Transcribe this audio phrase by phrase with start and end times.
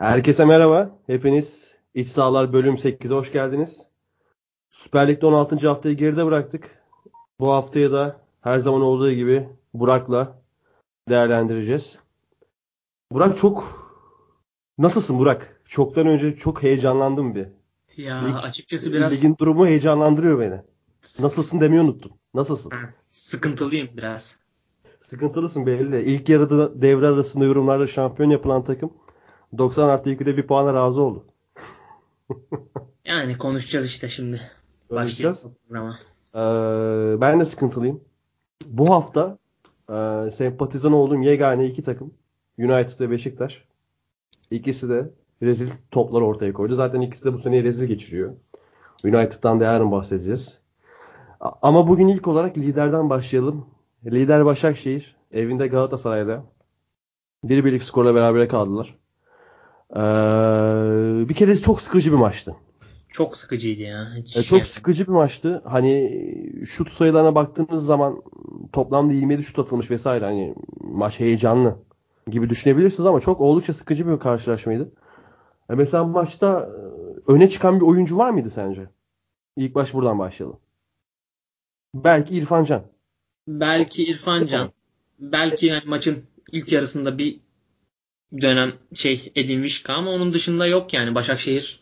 [0.00, 0.90] Herkese merhaba.
[1.06, 3.86] Hepiniz İç Sahalar bölüm 8'e hoş geldiniz.
[4.70, 5.68] Süper Lig'de 16.
[5.68, 6.70] haftayı geride bıraktık.
[7.40, 10.38] Bu haftayı da her zaman olduğu gibi Burak'la
[11.08, 11.98] değerlendireceğiz.
[13.12, 13.64] Burak çok...
[14.78, 15.60] Nasılsın Burak?
[15.64, 17.46] Çoktan önce çok heyecanlandım bir.
[17.96, 19.12] Ya Lig, açıkçası biraz...
[19.12, 20.60] Ligin durumu heyecanlandırıyor beni.
[21.20, 22.12] Nasılsın demeyi unuttum.
[22.34, 22.72] Nasılsın?
[23.10, 24.38] Sıkıntılıyım biraz.
[25.00, 26.02] Sıkıntılısın belli.
[26.02, 28.92] İlk yarıda devre arasında yorumlarda şampiyon yapılan takım
[29.58, 31.24] 90 artı 2'de bir puana razı oldu.
[33.04, 34.40] yani konuşacağız işte şimdi.
[34.88, 35.44] Konuşacağız.
[36.34, 36.40] Ee,
[37.20, 38.00] ben de sıkıntılıyım.
[38.66, 39.38] Bu hafta
[39.90, 42.14] e, sempatizan olduğum yegane iki takım
[42.58, 43.64] United ve Beşiktaş.
[44.50, 45.10] İkisi de
[45.42, 46.74] rezil toplar ortaya koydu.
[46.74, 48.32] Zaten ikisi de bu seneyi rezil geçiriyor.
[49.04, 50.60] United'dan da yarın bahsedeceğiz.
[51.40, 53.66] Ama bugün ilk olarak liderden başlayalım.
[54.04, 56.44] Lider Başakşehir evinde Galatasaray'da
[57.44, 58.99] bir birlik skorla beraber kaldılar.
[59.96, 62.56] Ee, bir kere çok sıkıcı bir maçtı.
[63.08, 64.08] Çok sıkıcıydı ya.
[64.16, 64.68] Hiç ee, çok şey...
[64.68, 65.62] sıkıcı bir maçtı.
[65.64, 66.24] Hani
[66.66, 68.22] şut sayılarına baktığınız zaman
[68.72, 70.24] toplamda 27 şut atılmış vesaire.
[70.24, 71.78] Hani maç heyecanlı
[72.26, 74.92] gibi düşünebilirsiniz ama çok oldukça sıkıcı bir karşılaşmaydı.
[75.70, 78.88] Ee, mesela maçta e, öne çıkan bir oyuncu var mıydı sence?
[79.56, 80.58] İlk baş buradan başlayalım.
[81.94, 82.82] Belki İrfan Can.
[83.48, 84.70] Belki İrfan Can.
[85.18, 87.40] Belki yani maçın ilk yarısında bir
[88.40, 91.80] dönem şey Edin Vişka ama onun dışında yok yani Başakşehir.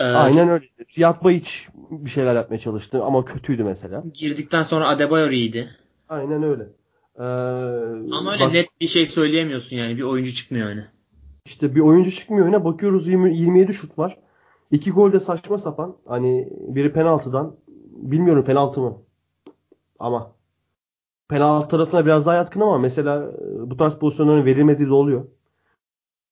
[0.00, 0.64] E, Aynen öyle.
[0.96, 4.04] Yatma hiç bir şeyler yapmaya çalıştı ama kötüydü mesela.
[4.14, 5.70] Girdikten sonra Adebayor iyiydi.
[6.08, 6.62] Aynen öyle.
[7.18, 7.22] Ee,
[8.12, 10.84] ama öyle bak, net bir şey söyleyemiyorsun yani bir oyuncu çıkmıyor öne.
[11.44, 12.64] İşte bir oyuncu çıkmıyor öne.
[12.64, 14.18] Bakıyoruz 20, 27 şut var.
[14.70, 15.96] İki gol de saçma sapan.
[16.06, 17.56] Hani biri penaltıdan.
[17.90, 18.98] Bilmiyorum penaltı mı.
[19.98, 20.32] Ama
[21.28, 25.26] penaltı tarafına biraz daha yatkın ama mesela e, bu tarz pozisyonların verilmediği de oluyor.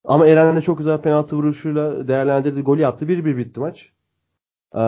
[0.05, 2.61] Ama Eren de çok güzel penaltı vuruşuyla değerlendirdi.
[2.61, 3.05] Golü yaptı.
[3.05, 3.91] 1-1 bitti maç.
[4.75, 4.79] Ee,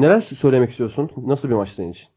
[0.00, 1.10] neler söylemek istiyorsun?
[1.16, 2.08] Nasıl bir maç senin için?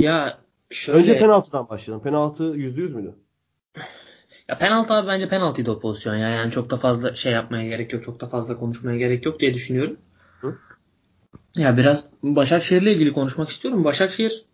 [0.00, 0.38] Ya
[0.70, 0.98] şöyle...
[0.98, 2.04] Önce penaltıdan başlayalım.
[2.04, 3.14] Penaltı %100 müydü?
[4.48, 6.28] Ya penaltı abi bence penaltıydı o pozisyon ya.
[6.28, 8.04] Yani çok da fazla şey yapmaya gerek yok.
[8.04, 9.96] Çok da fazla konuşmaya gerek yok diye düşünüyorum.
[10.40, 10.58] Hı?
[11.56, 13.84] Ya biraz Başakşehir'le ilgili konuşmak istiyorum.
[13.84, 14.44] Başakşehir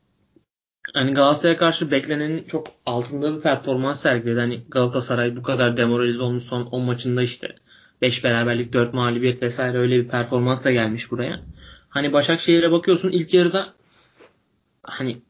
[0.92, 4.40] hani Galatasaray'a karşı beklenenin çok altında bir performans sergiledi.
[4.40, 7.54] Hani Galatasaray bu kadar demoralize olmuş son 10 maçında işte
[8.02, 11.40] 5 beraberlik 4 mağlubiyet vesaire öyle bir performans da gelmiş buraya.
[11.88, 13.66] Hani Başakşehir'e bakıyorsun ilk yarıda
[14.82, 15.22] hani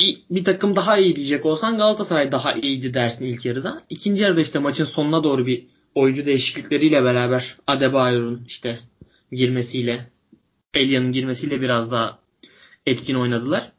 [0.00, 3.82] bir, bir takım daha iyi diyecek olsan Galatasaray daha iyiydi dersin ilk yarıda.
[3.90, 8.78] İkinci yarıda işte maçın sonuna doğru bir oyuncu değişiklikleriyle beraber Adebayor'un işte
[9.32, 10.10] girmesiyle
[10.74, 12.18] Elia'nın girmesiyle biraz daha
[12.86, 13.72] etkin oynadılar.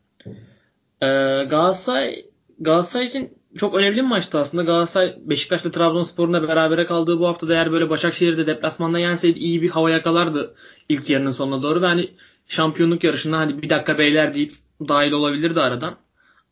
[1.06, 2.26] Ee, Galatasaray
[2.60, 4.64] Galatasaray için çok önemli bir maçtı aslında.
[4.64, 9.90] Galatasaray Beşiktaş'ta Trabzonspor'un berabere kaldığı bu hafta eğer böyle Başakşehir'de deplasmanda yenseydi iyi bir hava
[9.90, 10.56] yakalardı
[10.90, 12.10] ilk yarının sonuna doğru ve hani
[12.48, 14.54] şampiyonluk yarışında hani bir dakika beyler deyip
[14.88, 15.96] dahil olabilirdi aradan.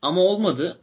[0.02, 0.80] Ama olmadı.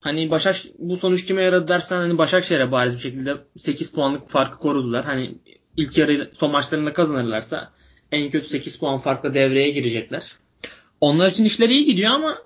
[0.00, 4.58] Hani Başak bu sonuç kime yaradı dersen hani Başakşehir'e bariz bir şekilde 8 puanlık farkı
[4.58, 5.04] korudular.
[5.04, 5.34] Hani
[5.76, 7.72] ilk yarı son maçlarında kazanırlarsa
[8.12, 10.32] en kötü 8 puan farkla devreye girecekler.
[11.00, 12.38] Onlar için işleri iyi gidiyor ama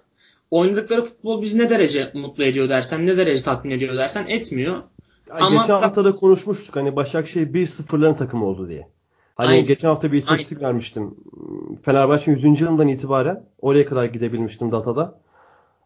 [0.51, 4.83] oynadıkları futbol bizi ne derece mutlu ediyor dersen, ne derece tatmin ediyor dersen etmiyor.
[5.29, 8.89] Yani ama geçen hafta da konuşmuştuk hani Başakşehir 1-0'ların takımı oldu diye.
[9.35, 9.67] Hani Aynen.
[9.67, 10.69] geçen hafta bir istatistik Aynen.
[10.69, 11.15] vermiştim.
[11.83, 12.61] Fenerbahçe'nin 100.
[12.61, 15.21] yılından itibaren oraya kadar gidebilmiştim datada.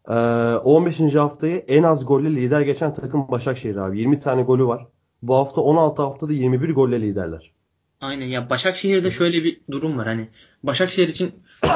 [0.08, 0.12] Ee,
[0.56, 1.14] 15.
[1.14, 3.98] haftayı en az golle lider geçen takım Başakşehir abi.
[3.98, 4.86] 20 tane golü var.
[5.22, 7.52] Bu hafta 16 haftada 21 golle liderler.
[8.00, 10.28] Aynen ya Başakşehir'de şöyle bir durum var hani
[10.62, 11.32] Başakşehir için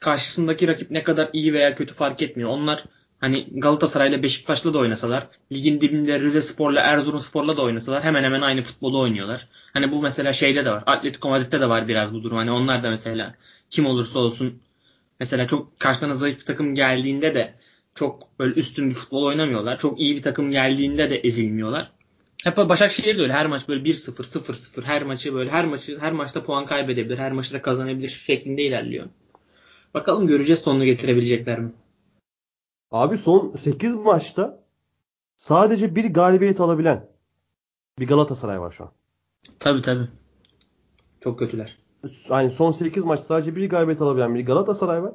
[0.00, 2.50] karşısındaki rakip ne kadar iyi veya kötü fark etmiyor.
[2.50, 2.84] Onlar
[3.20, 8.40] hani Galatasaray'la Beşiktaş'la da oynasalar, ligin dibinde Rize Spor'la Erzurum Spor'la da oynasalar hemen hemen
[8.40, 9.48] aynı futbolu oynuyorlar.
[9.72, 10.82] Hani bu mesela şeyde de var.
[10.86, 12.36] Atletico Madrid'de de var biraz bu durum.
[12.36, 13.34] Hani onlar da mesela
[13.70, 14.62] kim olursa olsun
[15.20, 17.54] mesela çok karşılarına zayıf bir takım geldiğinde de
[17.94, 19.78] çok böyle üstün bir futbol oynamıyorlar.
[19.78, 21.92] Çok iyi bir takım geldiğinde de ezilmiyorlar.
[22.44, 23.32] Hep Başakşehir de öyle.
[23.32, 24.84] Her maç böyle 1-0, 0-0.
[24.84, 27.18] Her maçı böyle her maçı her maçta puan kaybedebilir.
[27.18, 29.06] Her maçı da kazanabilir şeklinde ilerliyor.
[29.94, 31.72] Bakalım göreceğiz sonunu getirebilecekler mi?
[32.90, 34.62] Abi son 8 maçta
[35.36, 37.08] sadece bir galibiyet alabilen
[37.98, 38.90] bir Galatasaray var şu an.
[39.58, 40.08] Tabii tabii.
[41.20, 41.78] Çok kötüler.
[42.30, 45.12] Yani son 8 maç sadece bir galibiyet alabilen bir Galatasaray var.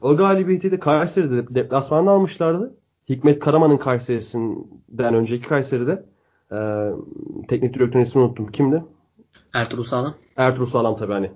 [0.00, 2.74] O galibiyeti de Kayseri'de deplasmanda almışlardı.
[3.08, 6.06] Hikmet Karaman'ın Kayseri'sinden önceki Kayseri'de
[6.52, 6.90] ee,
[7.48, 8.46] teknik direktörün ismini unuttum.
[8.46, 8.84] Kimdi?
[9.54, 10.14] Ertuğrul Sağlam.
[10.36, 11.32] Ertuğrul Sağlam tabii hani.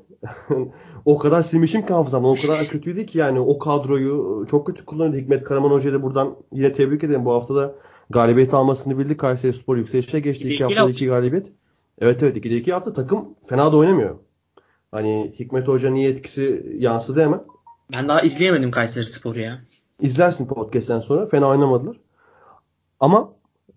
[1.05, 2.29] o kadar silmişim ki hafızamda.
[2.29, 5.17] O kadar kötüydü ki yani o kadroyu çok kötü kullanıyordu.
[5.17, 7.25] Hikmet Karaman Hoca'yı da buradan yine tebrik ederim.
[7.25, 7.75] Bu hafta da
[8.11, 9.17] Galibiyet almasını bildi.
[9.17, 10.45] Kayseri Spor yükselişe geçti.
[10.45, 11.53] İki, iki haftada iki galibiyet.
[11.99, 12.95] Evet evet 2'de 2 yaptı.
[12.95, 14.19] Takım fena da oynamıyor.
[14.91, 17.45] Hani Hikmet Hoca niye etkisi yansıdı hemen.
[17.93, 19.59] Ben daha izleyemedim Kayseri Spor'u ya.
[20.01, 21.27] İzlersin podcast'ten sonra.
[21.27, 21.97] Fena oynamadılar.
[23.01, 23.33] Ama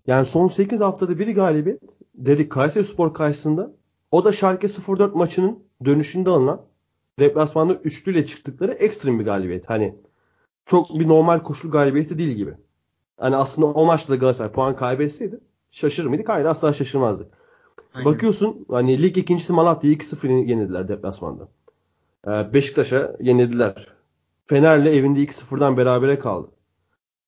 [0.07, 1.81] yani son 8 haftada biri galibiyet
[2.15, 3.71] dedik Kayseri Spor karşısında.
[4.11, 6.61] O da Schalke 04 maçının dönüşünde alınan
[7.19, 9.69] deplasmanda üçlüyle çıktıkları ekstrem bir galibiyet.
[9.69, 9.95] Hani
[10.65, 12.53] çok bir normal koşul galibiyeti değil gibi.
[13.17, 15.39] Hani aslında o maçta da Galatasaray puan kaybetseydi
[15.71, 16.29] şaşırır mıydık?
[16.29, 17.31] Hayır asla şaşırmazdık.
[17.93, 18.13] Aynen.
[18.13, 21.47] Bakıyorsun hani lig ikincisi Malatya'yı 2-0 yenildiler deplasmanda.
[22.27, 23.87] Ee, Beşiktaş'a yenildiler.
[24.45, 26.49] Fener'le evinde 2-0'dan berabere kaldı.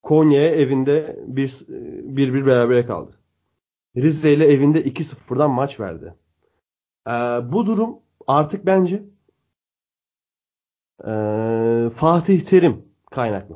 [0.03, 3.11] Konya'ya evinde 1-1 berabere kaldı.
[3.97, 6.15] Rize ile evinde 2-0'dan maç verdi.
[7.07, 7.11] Ee,
[7.51, 7.95] bu durum
[8.27, 9.03] artık bence
[11.03, 11.09] e,
[11.95, 13.56] Fatih Terim kaynaklı.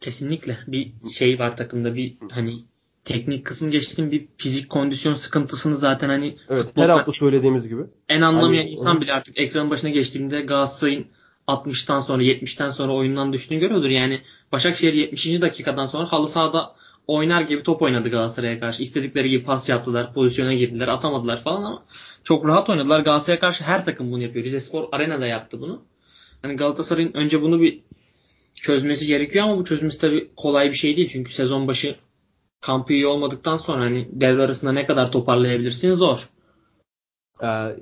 [0.00, 2.64] Kesinlikle bir şey var takımda bir hani
[3.04, 7.82] teknik kısım geçtim bir fizik kondisyon sıkıntısını zaten hani evet, her hafta söylediğimiz gibi.
[8.08, 11.06] En anlamayan hani, insan bile artık ekranın başına geçtiğinde Galatasaray'ın
[11.48, 13.88] 60'tan sonra 70'ten sonra oyundan düştüğünü görüyordur.
[13.88, 14.20] Yani
[14.52, 15.40] Başakşehir 70.
[15.40, 16.74] dakikadan sonra halı sahada
[17.08, 18.82] oynar gibi top oynadı Galatasaray'a karşı.
[18.82, 21.82] İstedikleri gibi pas yaptılar, pozisyona girdiler, atamadılar falan ama
[22.24, 23.00] çok rahat oynadılar.
[23.00, 24.44] Galatasaray'a karşı her takım bunu yapıyor.
[24.44, 25.82] Rize Spor Arena'da yaptı bunu.
[26.42, 27.80] Hani Galatasaray'ın önce bunu bir
[28.54, 31.08] çözmesi gerekiyor ama bu çözmesi tabii kolay bir şey değil.
[31.12, 31.96] Çünkü sezon başı
[32.60, 36.28] kampı iyi olmadıktan sonra hani devre arasında ne kadar toparlayabilirsin zor.
[37.42, 37.76] Ee,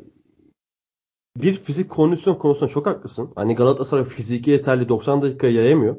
[1.36, 3.32] bir fizik kondisyon konusunda çok haklısın.
[3.34, 5.96] Hani Galatasaray fiziki yeterli 90 dakika yayamıyor.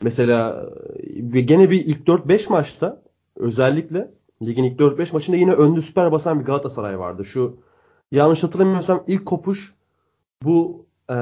[0.00, 0.70] Mesela
[1.32, 3.02] gene bir ilk 4-5 maçta
[3.36, 4.10] özellikle
[4.42, 7.24] ligin ilk 4-5 maçında yine önde süper basan bir Galatasaray vardı.
[7.24, 7.56] Şu
[8.12, 9.74] yanlış hatırlamıyorsam ilk kopuş
[10.42, 11.16] bu e,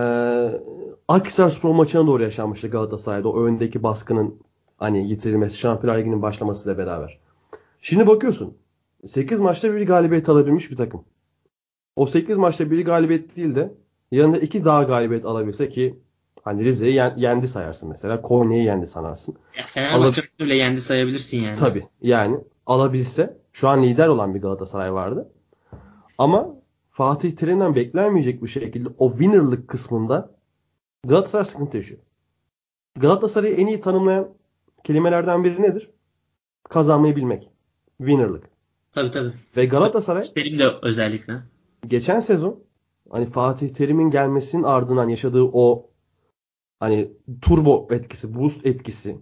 [1.08, 3.28] Akhisar Spor maçına doğru yaşanmıştı Galatasaray'da.
[3.28, 4.40] O öndeki baskının
[4.78, 7.19] hani yitirilmesi, Şampiyonlar Ligi'nin başlamasıyla beraber.
[7.81, 8.56] Şimdi bakıyorsun
[9.06, 11.05] 8 maçta bir galibiyet alabilmiş bir takım.
[11.96, 13.75] O 8 maçta bir galibiyet değil de
[14.12, 15.99] yanında 2 daha galibiyet alabilse ki
[16.42, 18.22] hani Rize'yi yendi sayarsın mesela.
[18.22, 19.37] Konya'yı yendi sanarsın.
[19.58, 21.56] Ya Fenerbahçe Alab- bile yendi sayabilirsin yani.
[21.58, 25.32] Tabii yani alabilse şu an lider olan bir Galatasaray vardı.
[26.19, 26.48] Ama
[26.90, 30.31] Fatih Terim'den beklenmeyecek bir şekilde o winnerlık kısmında
[31.06, 32.00] Galatasaray sıkıntı yaşıyor.
[32.96, 34.28] Galatasaray'ı en iyi tanımlayan
[34.84, 35.90] kelimelerden biri nedir?
[36.69, 37.50] Kazanmayı bilmek.
[37.98, 38.44] Winnerlık.
[38.92, 39.32] Tabii tabii.
[39.56, 41.34] Ve Galatasaray Terim de özellikle.
[41.87, 42.60] Geçen sezon
[43.10, 45.89] hani Fatih Terim'in gelmesinin ardından yaşadığı o
[46.81, 47.12] hani
[47.43, 49.19] turbo etkisi, boost etkisi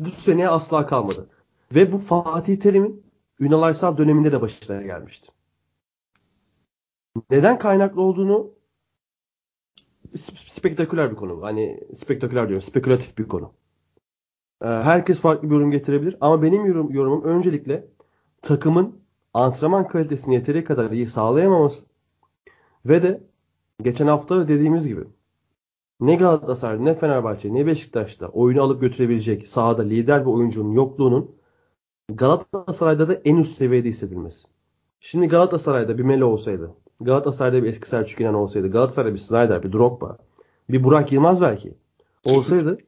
[0.00, 1.30] bu seneye asla kalmadı.
[1.74, 3.04] Ve bu Fatih Terim'in
[3.40, 5.32] Ünal Aysal döneminde de başına gelmişti.
[7.30, 8.50] Neden kaynaklı olduğunu
[10.16, 11.42] spektaküler bir konu.
[11.42, 13.52] Hani spektaküler diyorum, spekülatif bir konu.
[14.62, 17.86] Ee, herkes farklı bir yorum getirebilir ama benim yorum, yorumum öncelikle
[18.42, 19.00] takımın
[19.34, 21.84] antrenman kalitesini yeteri kadar iyi sağlayamaması
[22.86, 23.22] ve de
[23.82, 25.04] geçen hafta dediğimiz gibi
[26.00, 31.30] ne Galatasaray, ne Fenerbahçe, ne Beşiktaş'ta oyunu alıp götürebilecek sahada lider bir oyuncunun yokluğunun
[32.08, 34.48] Galatasaray'da da en üst seviyede hissedilmesi.
[35.00, 39.72] Şimdi Galatasaray'da bir Melo olsaydı, Galatasaray'da bir eski Selçuk İnan olsaydı, Galatasaray'da bir Snyder, bir
[39.72, 40.16] Drogba,
[40.70, 41.74] bir Burak Yılmaz belki
[42.24, 42.78] olsaydı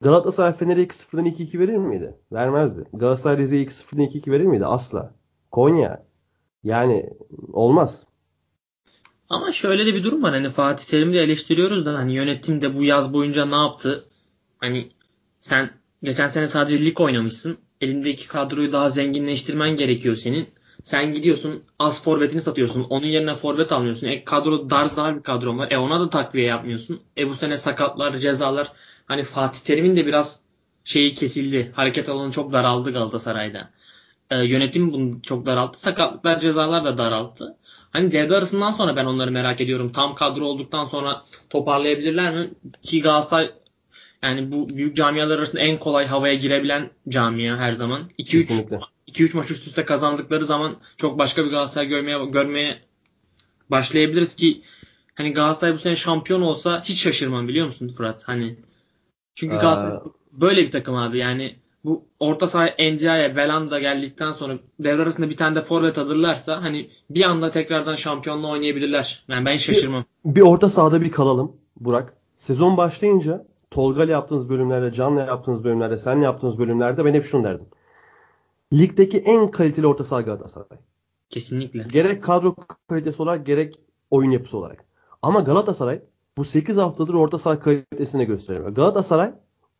[0.00, 2.14] Galatasaray Fener'e 2-0'dan 2-2 verir miydi?
[2.32, 2.84] Vermezdi.
[2.92, 4.66] Galatasaray Rize'ye 2-0'dan 2-2 verir miydi?
[4.66, 5.14] Asla.
[5.50, 6.04] Konya.
[6.64, 7.10] Yani
[7.52, 8.06] olmaz.
[9.30, 10.32] Ama şöyle de bir durum var.
[10.32, 14.04] Hani Fatih Terim'i de eleştiriyoruz da hani yönetim de bu yaz boyunca ne yaptı?
[14.58, 14.92] Hani
[15.40, 15.70] sen
[16.02, 17.58] geçen sene sadece lig oynamışsın.
[17.80, 20.48] Elindeki kadroyu daha zenginleştirmen gerekiyor senin.
[20.82, 22.82] Sen gidiyorsun az forvetini satıyorsun.
[22.82, 24.06] Onun yerine forvet almıyorsun.
[24.06, 25.68] E kadro dar bir kadron var.
[25.70, 27.00] E ona da takviye yapmıyorsun.
[27.18, 28.72] E bu sene sakatlar, cezalar.
[29.06, 30.40] Hani Fatih Terim'in de biraz
[30.84, 31.72] şeyi kesildi.
[31.76, 33.70] Hareket alanı çok daraldı Galatasaray'da.
[34.30, 35.80] E, yönetim bunu çok daralttı.
[35.80, 37.56] Sakatlıklar, cezalar da daralttı.
[37.96, 39.92] Hani devre arasından sonra ben onları merak ediyorum.
[39.92, 42.50] Tam kadro olduktan sonra toparlayabilirler mi?
[42.82, 43.50] Ki Galatasaray
[44.22, 48.00] yani bu büyük camialar arasında en kolay havaya girebilen camia her zaman.
[48.18, 52.78] 2-3 2-3 maç üst üste kazandıkları zaman çok başka bir Galatasaray görmeye görmeye
[53.70, 54.62] başlayabiliriz ki
[55.14, 58.28] hani Galatasaray bu sene şampiyon olsa hiç şaşırmam biliyor musun Fırat?
[58.28, 58.56] Hani
[59.34, 59.98] çünkü Galatasaray
[60.32, 61.56] böyle bir takım abi yani
[61.86, 66.90] bu orta saha Endia'ya Belanda geldikten sonra devre arasında bir tane de forvet alırlarsa hani
[67.10, 69.24] bir anda tekrardan şampiyonla oynayabilirler.
[69.28, 70.04] Yani ben şaşırmam.
[70.24, 72.14] Bir, bir orta sahada bir kalalım Burak.
[72.36, 77.66] Sezon başlayınca Tolga'yla yaptığınız bölümlerde, Can'la yaptığınız bölümlerde, senle yaptığınız bölümlerde ben hep şunu derdim.
[78.72, 80.78] Ligdeki en kaliteli orta saha Galatasaray.
[81.28, 81.86] Kesinlikle.
[81.92, 82.56] Gerek kadro
[82.88, 84.84] kalitesi olarak gerek oyun yapısı olarak.
[85.22, 86.02] Ama Galatasaray
[86.36, 88.68] bu 8 haftadır orta saha kalitesini gösteriyor.
[88.68, 89.32] Galatasaray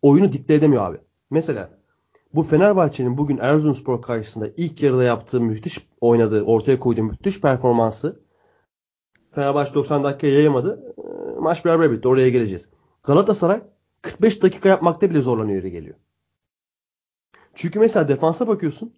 [0.03, 0.99] oyunu dikte edemiyor abi.
[1.31, 1.71] Mesela
[2.37, 8.21] bu Fenerbahçe'nin bugün Erzurumspor karşısında ilk yarıda yaptığı müthiş oynadığı, ortaya koyduğu müthiş performansı
[9.35, 10.95] Fenerbahçe 90 dakika yayamadı.
[10.99, 12.09] Ee, maç beraber bitti.
[12.09, 12.71] Oraya geleceğiz.
[13.02, 13.62] Galatasaray
[14.02, 15.97] 45 dakika yapmakta bile zorlanıyor yeri geliyor.
[17.55, 18.95] Çünkü mesela defansa bakıyorsun.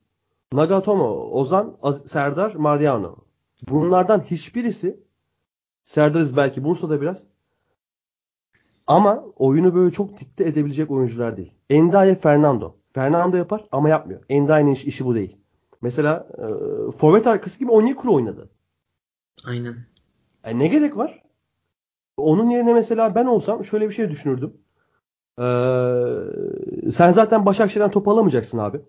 [0.52, 1.76] Nagatomo, Ozan,
[2.06, 3.16] Serdar, Mariano.
[3.68, 5.00] Bunlardan hiçbirisi
[5.84, 7.26] Serdar'ız belki Bursa'da biraz
[8.86, 11.54] ama oyunu böyle çok dikte edebilecek oyuncular değil.
[11.70, 12.77] Endaye Fernando.
[12.98, 14.22] Fernando yapar ama yapmıyor.
[14.28, 15.36] Endaye'nin iş, işi bu değil.
[15.80, 16.46] Mesela e,
[16.90, 18.50] forvet arkası gibi Onyekuru oynadı.
[19.46, 19.76] Aynen.
[20.44, 21.22] Yani ne gerek var?
[22.16, 24.56] Onun yerine mesela ben olsam şöyle bir şey düşünürdüm.
[25.38, 25.42] Ee,
[26.90, 28.80] sen zaten Başakşehir'den top alamayacaksın abi.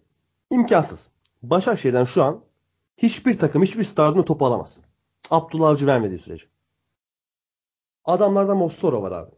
[0.52, 1.10] İmkansız.
[1.44, 2.42] Başakşehir'den şu an
[2.98, 4.82] hiçbir takım, hiçbir stardan top alamaz.
[5.30, 6.46] Abdullah Avcı vermediği sürece.
[8.06, 9.32] Adamlarda Mossoro var abi.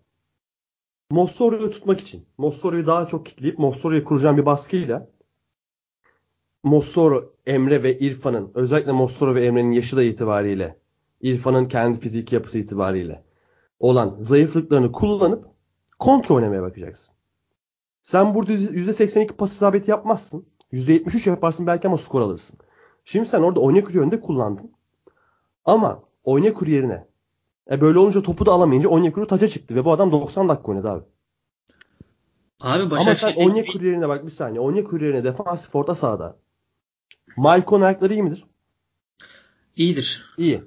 [1.12, 2.25] Mossoro'yu tutmak için.
[2.38, 5.08] Mossoro'yu daha çok kitleyip Mossoro'yu kuracağım bir baskıyla
[6.63, 10.80] Mossoro, Emre ve İrfan'ın özellikle Mossoro ve Emre'nin yaşı da itibariyle
[11.22, 13.24] İrfan'ın kendi fiziki yapısı itibariyle
[13.80, 15.46] olan zayıflıklarını kullanıp
[16.00, 17.15] kontrol oynamaya bakacaksın.
[18.01, 20.46] Sen burada %82 pas isabeti yapmazsın.
[20.74, 22.60] %73 yaparsın belki ama skor alırsın.
[23.06, 24.72] Şimdi sen orada Onyekuru önde kullandın.
[25.65, 27.06] Ama Onyekuru yerine
[27.72, 30.90] e böyle olunca topu da alamayınca Onyekuru taça çıktı ve bu adam 90 dakika oynadı
[30.90, 31.04] abi.
[32.60, 34.60] Abi Ama sen Onyekuru yerine bak bir saniye.
[34.60, 36.38] Onyekuru yerine defansif orta sahada.
[37.38, 38.46] Maicon ayakları iyi midir?
[39.75, 40.34] İyidir.
[40.38, 40.63] İyi.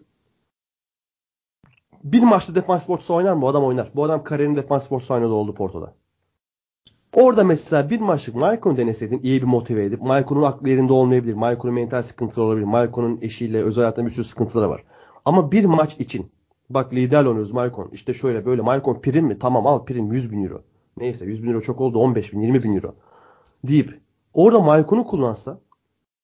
[2.04, 3.42] Bir maçta defansif orta saha oynar mı?
[3.42, 3.90] Bu adam oynar.
[3.94, 5.94] Bu adam kariyerin defansif orta saha oynadı oldu Porto'da.
[7.12, 11.34] Orada mesela bir maçlık Maicon deneseydin iyi bir motive edip Maicon'un aklı yerinde olmayabilir.
[11.34, 12.64] Maicon'un mental sıkıntıları olabilir.
[12.64, 14.84] Maicon'un eşiyle özel hayatında bir sürü sıkıntıları var.
[15.24, 16.32] Ama bir maç için
[16.70, 17.88] Bak lider oynuyoruz Maicon.
[17.92, 18.62] İşte şöyle böyle.
[18.62, 19.38] Maicon prim mi?
[19.38, 20.62] Tamam al prim 100 bin euro.
[20.96, 21.98] Neyse 100 bin euro çok oldu.
[21.98, 22.94] 15 bin 20 bin euro.
[23.64, 24.00] Deyip
[24.34, 25.60] orada Maicon'u kullansa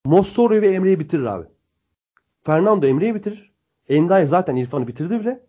[0.04, 1.46] Mossoro'yu ve Emre'yi bitirir abi.
[2.42, 3.52] Fernando Emre'yi bitirir.
[3.88, 5.46] Enday zaten İrfan'ı bitirdi bile.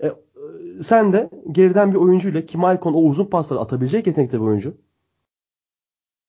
[0.00, 0.12] E, e,
[0.82, 4.76] sen de geriden bir oyuncuyla ki Maicon o uzun pasları atabilecek yetenekte bir oyuncu.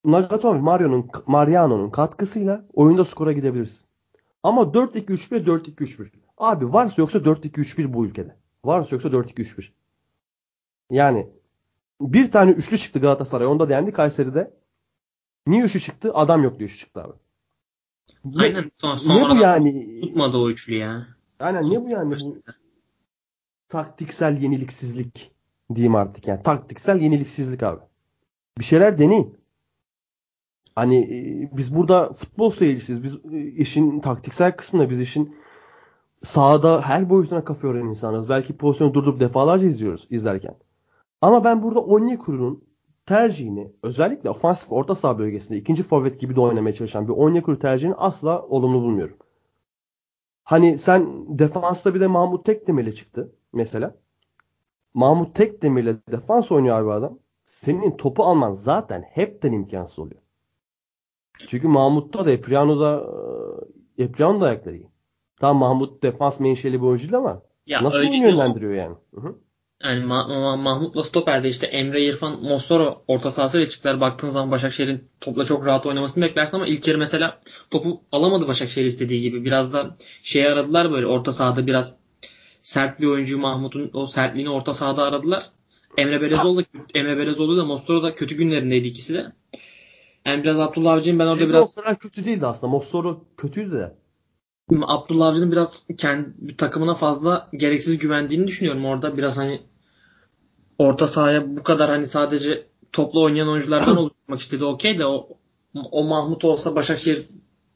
[0.06, 3.88] Nagatomo Mario'nun Mariano'nun katkısıyla oyunda skora gidebilirsin.
[4.44, 6.25] Ama 4-2-3 ve 4-2-3-1.
[6.38, 8.36] Abi varsa yoksa 4-2-3-1 bu ülkede.
[8.66, 9.72] Varsa yoksa 4-2-3-1.
[10.90, 11.30] Yani
[12.02, 13.48] bir tane üçlü çıktı Galatasaray.
[13.48, 14.54] Onda dendi Kayseri'de.
[15.48, 16.12] Niye üçlü çıktı?
[16.14, 17.14] Adam yok diye üçlü çıktı abi.
[18.38, 18.72] Aynen.
[18.76, 20.02] Son, ne bu yani?
[20.02, 21.08] Tutmadı o üçlü ya.
[21.40, 22.16] Aynen ne bu yani?
[22.22, 22.42] Bu
[23.70, 25.32] taktiksel yeniliksizlik
[25.76, 26.44] diyeyim artık yani.
[26.44, 27.82] Taktiksel yeniliksizlik abi.
[28.58, 29.38] Bir şeyler deneyin.
[30.76, 33.04] Hani e, biz burada futbol seyircisiyiz.
[33.04, 35.36] Biz e, işin taktiksel kısmında biz işin
[36.24, 38.30] sahada her boyutuna kafa yoran insanız.
[38.30, 40.56] Belki pozisyonu durdurup defalarca izliyoruz izlerken.
[41.22, 42.64] Ama ben burada Onyekuru'nun
[43.06, 47.96] tercihini özellikle ofansif orta saha bölgesinde ikinci forvet gibi de oynamaya çalışan bir Onyekuru tercihini
[47.96, 49.18] asla olumlu bulmuyorum.
[50.44, 53.96] Hani sen defansta bir de Mahmut Tekdemir'le çıktı mesela.
[54.94, 57.20] Mahmut Tekdemir'le defans oynuyor abi adam.
[57.46, 60.22] Senin topu alman zaten hepten imkansız oluyor.
[61.38, 63.08] Çünkü Mahmut'ta da Epriano'da
[63.98, 64.90] Epriano ayakları iyi.
[65.40, 68.96] Tam Mahmut defans menşeli bir oyuncu ama ya nasıl oyun yönlendiriyor yani?
[69.16, 69.36] Hı-hı.
[69.84, 74.02] Yani Ma- Ma- Mahmut'la stoper'de işte Emre İrfan Mossoro orta sahasıyla çıktılar.
[74.02, 77.40] Baktığın zaman Başakşehir'in topla çok rahat oynamasını beklersin ama ilk yarı mesela
[77.72, 79.46] topu alamadı Başakşehir istediği gibi.
[79.46, 81.96] Biraz da şey aradılar böyle orta sahada biraz
[82.60, 85.50] sert bir oyuncu Mahmut'un o sertliğini orta sahada aradılar.
[85.98, 86.64] Emre Belezoğlu da
[86.94, 89.32] Emre Belezoğlu da Mossoro da kötü günlerindeydi ikisi de.
[90.26, 91.64] Yani biraz Abdullah Avcı'nın ben orada Emre biraz...
[91.64, 92.72] O kadar kötü değildi aslında.
[92.72, 93.96] Mossoro kötüydü de.
[94.72, 98.86] Abdullah Avcı'nın biraz kendi takımına fazla gereksiz güvendiğini düşünüyorum.
[98.86, 99.62] Orada biraz hani
[100.78, 105.30] orta sahaya bu kadar hani sadece toplu oynayan oyunculardan oluşturmak istedi okey de o,
[105.92, 107.26] o Mahmut olsa Başakşehir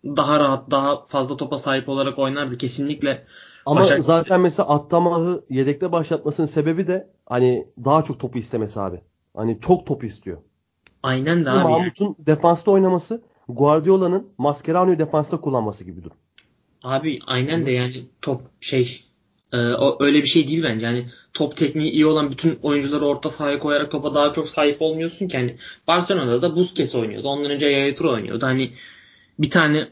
[0.05, 3.25] daha rahat, daha fazla topa sahip olarak oynardı kesinlikle.
[3.65, 4.03] Ama Başak...
[4.03, 9.01] zaten mesela Attamah'ı yedekte başlatmasının sebebi de hani daha çok topu istemesi abi.
[9.35, 10.37] Hani çok top istiyor.
[11.03, 11.63] Aynen de abi.
[11.63, 12.15] Mahmut'un yani.
[12.25, 16.17] defansta oynaması Guardiola'nın Mascherano'yu defansta kullanması gibi durum.
[16.83, 19.03] Abi aynen de yani top şey
[19.53, 20.85] e, o öyle bir şey değil bence.
[20.85, 25.27] Yani top tekniği iyi olan bütün oyuncuları orta sahaya koyarak topa daha çok sahip olmuyorsun
[25.27, 25.37] ki.
[25.37, 25.57] Yani
[25.87, 27.27] Barcelona'da da Busquets oynuyordu.
[27.27, 28.45] Ondan önce Yaya Toure oynuyordu.
[28.45, 28.71] Hani
[29.39, 29.87] bir tane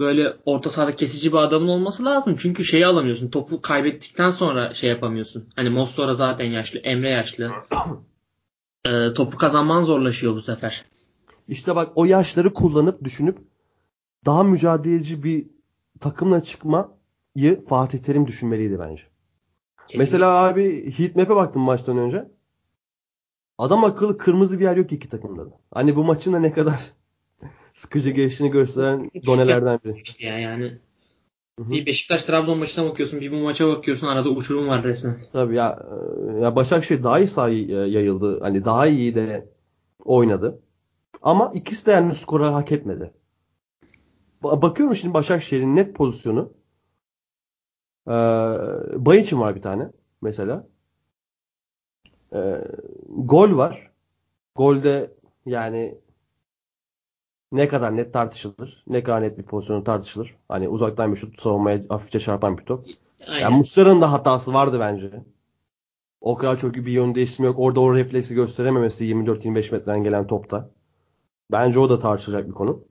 [0.00, 2.36] böyle orta sahada kesici bir adamın olması lazım.
[2.38, 3.30] Çünkü şeyi alamıyorsun.
[3.30, 5.44] Topu kaybettikten sonra şey yapamıyorsun.
[5.56, 6.78] Hani Mossora zaten yaşlı.
[6.78, 7.50] Emre yaşlı.
[8.84, 10.84] e, topu kazanman zorlaşıyor bu sefer.
[11.48, 13.38] İşte bak o yaşları kullanıp düşünüp
[14.24, 15.53] daha mücadeleci bir
[16.00, 19.02] takımla çıkmayı Fatih Terim düşünmeliydi bence.
[19.86, 20.04] Kesinlikle.
[20.04, 22.28] Mesela abi heatmap'e baktım maçtan önce.
[23.58, 25.60] Adam akıllı kırmızı bir yer yok iki takımda da.
[25.70, 26.92] Hani bu maçın da ne kadar
[27.74, 30.26] sıkıcı geçtiğini gösteren donelerden biri.
[30.26, 30.78] Ya yani
[31.58, 35.16] bir Beşiktaş Trabzon maçına bakıyorsun, bir bu maça bakıyorsun arada uçurum var resmen.
[35.32, 35.86] Tabii ya
[36.42, 38.40] ya Başakşehir daha iyi sahaya yayıldı.
[38.40, 39.48] Hani daha iyi de
[40.04, 40.62] oynadı.
[41.22, 43.12] Ama ikisi de yani skoru hak etmedi.
[44.44, 46.52] Bakıyorum şimdi Başakşehir'in net pozisyonu.
[48.08, 48.12] Ee,
[49.06, 49.90] Bayiç'in var bir tane
[50.22, 50.66] mesela.
[52.34, 52.64] Ee,
[53.08, 53.90] gol var.
[54.56, 55.14] Golde
[55.46, 55.98] yani
[57.52, 58.84] ne kadar net tartışılır.
[58.86, 60.36] Ne kadar net bir pozisyonu tartışılır.
[60.48, 62.86] Hani uzaktan bir şut savunmaya hafifçe çarpan bir top.
[63.26, 63.40] Aynen.
[63.40, 65.10] Yani Muslera'nın da hatası vardı bence.
[66.20, 67.58] O kadar çok bir yönde isim yok.
[67.58, 70.70] Orada o refleksi gösterememesi 24-25 metreden gelen topta.
[71.52, 72.84] Bence o da tartışılacak bir konu.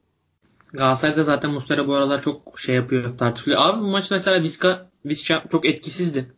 [0.74, 3.62] Galatasaray'da zaten Muslera bu aralar çok şey yapıyor tartışılıyor.
[3.62, 6.32] Abi bu maç mesela Vizca, Vizca çok etkisizdi.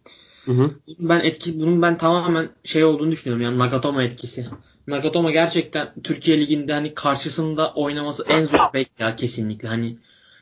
[0.45, 0.71] Hı hı.
[0.99, 4.45] Ben etki bunun ben tamamen şey olduğunu düşünüyorum yani Nagatomo etkisi.
[4.87, 9.67] Nagatomo gerçekten Türkiye Ligi'nde hani karşısında oynaması en zor bek ya kesinlikle.
[9.67, 9.97] Hani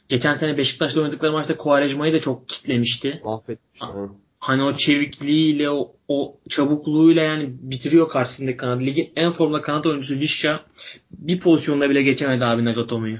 [0.08, 3.22] geçen sene Beşiktaş'ta oynadıkları maçta Kuvarejma'yı da çok kitlemişti.
[3.26, 3.82] Mahvetmiş.
[4.40, 8.82] Hani o çevikliğiyle o, o çabukluğuyla yani bitiriyor karşısındaki kanat.
[8.82, 10.66] Ligin en formda kanat oyuncusu Vişya
[11.12, 13.18] bir pozisyonda bile geçemedi abi Nagatomo'yu.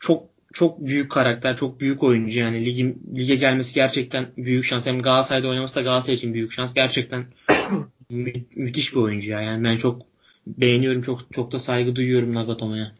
[0.00, 4.86] Çok çok büyük karakter, çok büyük oyuncu yani ligin lige gelmesi gerçekten büyük şans.
[4.86, 6.74] Hem Galatasaray'da oynaması da Galatasaray için büyük şans.
[6.74, 7.24] Gerçekten
[8.10, 9.40] mü- müthiş bir oyuncu ya.
[9.40, 10.02] Yani ben çok
[10.46, 12.92] beğeniyorum, çok çok da saygı duyuyorum Nagatomo'ya.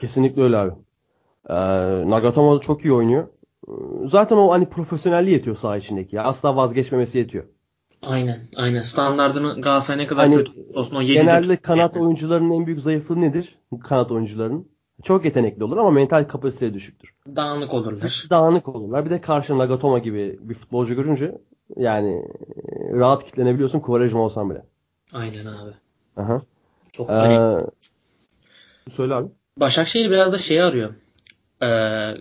[0.00, 0.72] Kesinlikle öyle abi.
[1.48, 1.54] Ee,
[2.10, 3.28] Nagatomo da çok iyi oynuyor.
[4.06, 6.22] Zaten o hani profesyonelliği yetiyor saha içindeki ya.
[6.22, 7.44] Asla vazgeçmemesi yetiyor.
[8.02, 8.80] Aynen, aynen.
[8.80, 12.04] Standartını Galatasaray ne kadar hani, kötü olsun o Genelde kanat yani.
[12.04, 13.58] oyuncularının en büyük zayıflığı nedir?
[13.84, 14.68] Kanat oyuncularının.
[15.02, 17.14] Çok yetenekli olur ama mental kapasitesi düşüktür.
[17.36, 18.26] Dağınık olurlar.
[18.30, 19.04] Dağınık olurlar.
[19.04, 21.38] Bir de karşı Nagatomo gibi bir futbolcu görünce
[21.76, 22.28] yani
[22.92, 24.64] rahat kitlenebiliyorsun Kuvarejma olsan bile.
[25.12, 25.70] Aynen abi.
[26.16, 26.42] Aha.
[26.92, 27.56] Çok ee,
[28.90, 29.28] Söyle abi.
[29.56, 30.94] Başakşehir biraz da şey arıyor.
[31.62, 32.14] Ee,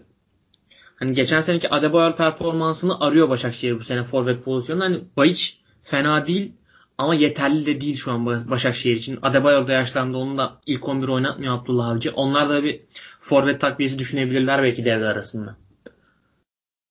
[0.95, 4.85] hani geçen seneki Adebayor performansını arıyor Başakşehir bu sene forvet pozisyonunda.
[4.85, 6.53] Hani Bayiç fena değil
[6.99, 9.19] ama yeterli de değil şu an Başakşehir için.
[9.21, 10.17] Adebayor da yaşlandı.
[10.17, 12.11] Onu da ilk 11 oynatmıyor Abdullah Avcı.
[12.15, 12.81] Onlar da bir
[13.19, 15.57] forvet takviyesi düşünebilirler belki devre arasında.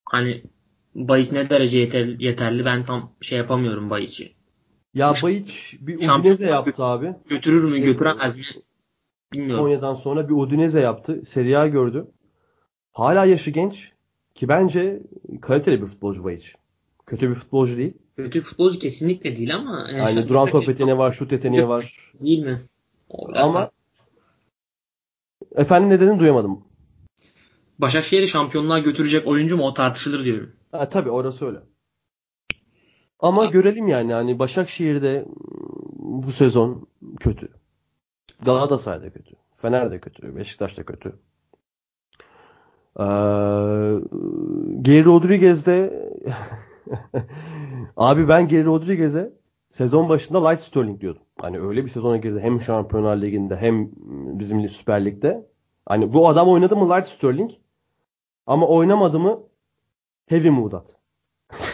[0.04, 0.42] Hani
[0.94, 4.32] Bayiç ne derece yeter, yeterli ben tam şey yapamıyorum Bayiç'i.
[4.94, 7.14] Ya Bayiç bir Udinese yaptı abi.
[7.28, 8.44] Götürür mü götüremez mi?
[9.32, 9.64] Bilmiyorum.
[9.64, 11.22] Konya'dan sonra bir Udinese yaptı.
[11.26, 12.06] Serie A gördü.
[12.92, 13.92] Hala yaşı genç.
[14.34, 15.02] Ki bence
[15.42, 16.54] kaliteli bir futbolcu Bayiç.
[17.06, 17.94] Kötü bir futbolcu değil.
[18.18, 19.86] Kötü bir futbolcu kesinlikle değil ama.
[19.90, 22.12] Yani, yani duran top yeteneği var, şut yeteneği var.
[22.20, 22.62] Değil mi?
[23.34, 23.70] ama da...
[25.56, 26.64] efendim nedenini duyamadım.
[27.78, 30.52] Başakşehir'i şampiyonluğa götürecek oyuncu mu o tartışılır diyorum.
[30.72, 31.58] Ha, tabii orası öyle.
[33.20, 33.52] Ama Abi.
[33.52, 34.10] görelim yani.
[34.12, 35.24] yani Başakşehir'de
[35.98, 36.88] bu sezon
[37.20, 37.48] kötü.
[38.42, 39.34] Galatasaray'da kötü.
[39.62, 40.36] Fener de kötü.
[40.36, 41.08] Beşiktaş da kötü.
[42.96, 43.04] Ee,
[44.82, 46.08] Geri Rodriguez'de
[47.96, 49.32] Abi ben Geri Rodriguez'e
[49.70, 51.22] sezon başında Light Sterling diyordum.
[51.40, 53.90] Hani öyle bir sezona girdi hem Şampiyonlar Ligi'nde hem
[54.38, 55.46] bizim Süper Lig'de.
[55.86, 57.50] Hani bu adam oynadı mı Light Sterling
[58.46, 59.42] ama oynamadı mı
[60.26, 60.96] Heavy Mudat.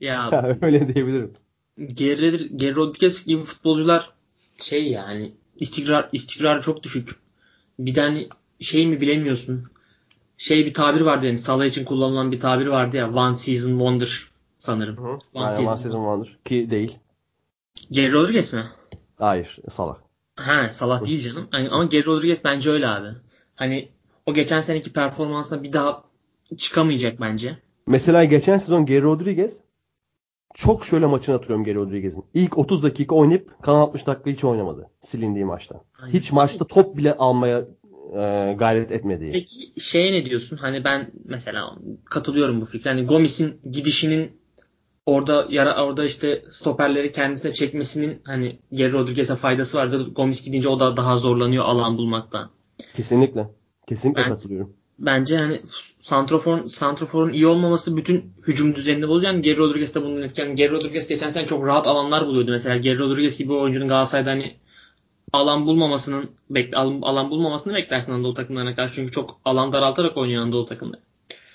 [0.00, 0.30] ya
[0.62, 1.32] öyle diyebilirim.
[1.78, 4.10] Geri, Geri Rodriguez gibi futbolcular
[4.60, 7.08] şey yani istikrar istikrar çok düşük.
[7.78, 8.28] Bir tane
[8.60, 9.64] şey mi bilemiyorsun.
[10.38, 14.30] Şey bir tabir vardı yani Salah için kullanılan bir tabir vardı ya One Season Wonder
[14.58, 14.96] sanırım.
[14.96, 15.18] Hı hı.
[15.34, 16.98] One, Aynen, season, one season Wonder ki değil.
[17.90, 18.64] Geri Rodriguez mi?
[19.18, 19.96] Hayır Salah.
[20.36, 21.48] Ha Salah değil canım.
[21.52, 23.08] Yani, ama Geri Rodriguez bence öyle abi.
[23.54, 23.88] Hani
[24.26, 26.04] o geçen seneki performansına bir daha
[26.56, 27.58] çıkamayacak bence.
[27.86, 29.60] Mesela geçen sezon Geri Rodriguez
[30.54, 32.24] çok şöyle maçını hatırlıyorum Geri Rodriguez'in.
[32.34, 35.80] İlk 30 dakika oynayıp kalan 60 dakika hiç oynamadı silindiği maçta.
[35.98, 36.12] Aynen.
[36.12, 37.64] Hiç maçta top bile almaya
[38.14, 39.32] e, gayret etmediği.
[39.32, 40.56] Peki şeye ne diyorsun?
[40.56, 42.90] Hani ben mesela katılıyorum bu fikre.
[42.90, 44.32] Hani Gomis'in gidişinin
[45.06, 50.14] orada yara orada işte stoperleri kendisine çekmesinin hani Geri Rodriguez'e faydası vardır.
[50.14, 52.50] Gomis gidince o da daha zorlanıyor alan bulmaktan.
[52.96, 53.48] Kesinlikle.
[53.86, 55.60] Kesinlikle ben, katılıyorum bence hani
[55.98, 59.32] Santrofor, Santrofor'un iyi olmaması bütün hücum düzenini bozuyor.
[59.32, 60.56] Yani Geri Rodriguez de bunun etken.
[60.56, 62.50] Geri Rodriguez geçen sene çok rahat alanlar buluyordu.
[62.50, 64.56] Mesela Geri Rodriguez gibi oyuncunun Galatasaray'da hani
[65.34, 68.94] alan bulmamasının bek, alan bulmamasını beklersin Anadolu takımlarına karşı.
[68.94, 71.00] Çünkü çok alan daraltarak oynuyor Anadolu takımları.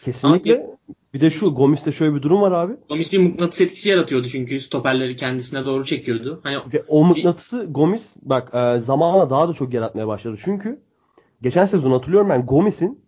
[0.06, 0.56] Kesinlikle.
[0.56, 2.74] Ama bir de şu Gomis'te şöyle bir durum var abi.
[2.90, 6.40] Gomis bir mıknatıs etkisi yaratıyordu çünkü stoperleri kendisine doğru çekiyordu.
[6.44, 10.38] Hani Ve o mıknatısı Gomis bak e, zamanla daha da çok yaratmaya başladı.
[10.44, 10.82] Çünkü
[11.42, 13.00] geçen sezon hatırlıyorum ben Gomis'in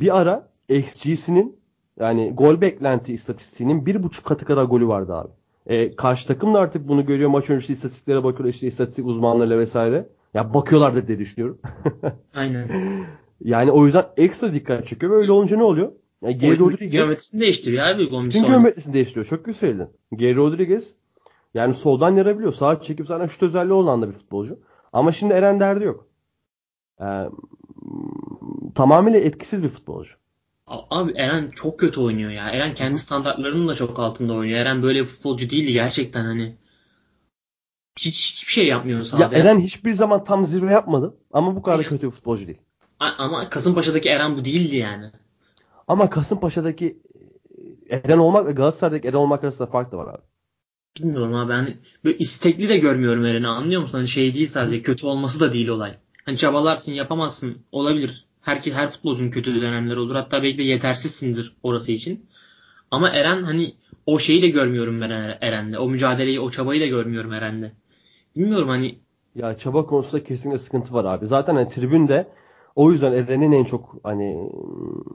[0.00, 1.56] bir ara XG'sinin
[2.00, 5.30] yani gol beklenti istatistiğinin bir buçuk katı kadar golü vardı abi.
[5.66, 7.30] E, karşı takım da artık bunu görüyor.
[7.30, 10.08] Maç öncesi istatistiklere bakıyor işte istatistik uzmanlarıyla vesaire.
[10.34, 11.60] Ya bakıyorlardır diye düşünüyorum.
[12.34, 12.70] Aynen.
[13.44, 15.92] Yani o yüzden ekstra dikkat çekiyor ve öyle olunca ne oluyor?
[16.22, 18.46] Yani Geri Rodriguez geometrisini değiştiriyor abi bütün Gomis.
[18.46, 19.26] geometrisini değiştiriyor.
[19.26, 19.88] Çok güzel söyledin.
[20.16, 20.94] Geri Rodriguez
[21.54, 22.52] yani soldan yarabiliyor.
[22.52, 24.58] Sağa çekip zaten şut özelliği olan da bir futbolcu.
[24.92, 26.06] Ama şimdi Eren derdi yok.
[27.00, 27.04] Ee,
[28.74, 30.14] tamamıyla etkisiz bir futbolcu.
[30.66, 32.50] Abi Eren çok kötü oynuyor ya.
[32.50, 34.58] Eren kendi standartlarının da çok altında oynuyor.
[34.58, 36.56] Eren böyle bir futbolcu değildi gerçekten hani.
[37.98, 39.36] Hiç hiçbir şey yapmıyor Ya sahada.
[39.36, 41.14] Eren hiçbir zaman tam zirve yapmadı.
[41.32, 41.88] Ama bu kadar Aynen.
[41.88, 42.58] kötü bir futbolcu değil.
[42.98, 45.10] Ama Kasımpaşa'daki Eren bu değildi yani.
[45.88, 47.02] Ama Kasımpaşa'daki
[47.90, 50.22] Eren olmak ve Galatasaray'daki Eren olmak arasında fark da var abi.
[50.98, 53.98] Bilmiyorum abi hani böyle istekli de görmüyorum Eren'i anlıyor musun?
[53.98, 55.94] Hani şey değil sadece kötü olması da değil olay.
[56.24, 58.24] Hani çabalarsın yapamazsın olabilir.
[58.44, 60.14] Herkes her futbolcunun kötü dönemleri olur.
[60.14, 62.26] Hatta belki de yetersizsindir orası için.
[62.90, 63.74] Ama Eren hani
[64.06, 65.78] o şeyi de görmüyorum ben Er- Eren'de.
[65.78, 67.72] O mücadeleyi, o çabayı da görmüyorum Eren'de.
[68.36, 68.98] Bilmiyorum hani
[69.34, 71.26] Ya çaba konusunda kesinlikle sıkıntı var abi.
[71.26, 72.28] Zaten hani tribünde
[72.76, 74.50] o yüzden Eren'in en çok hani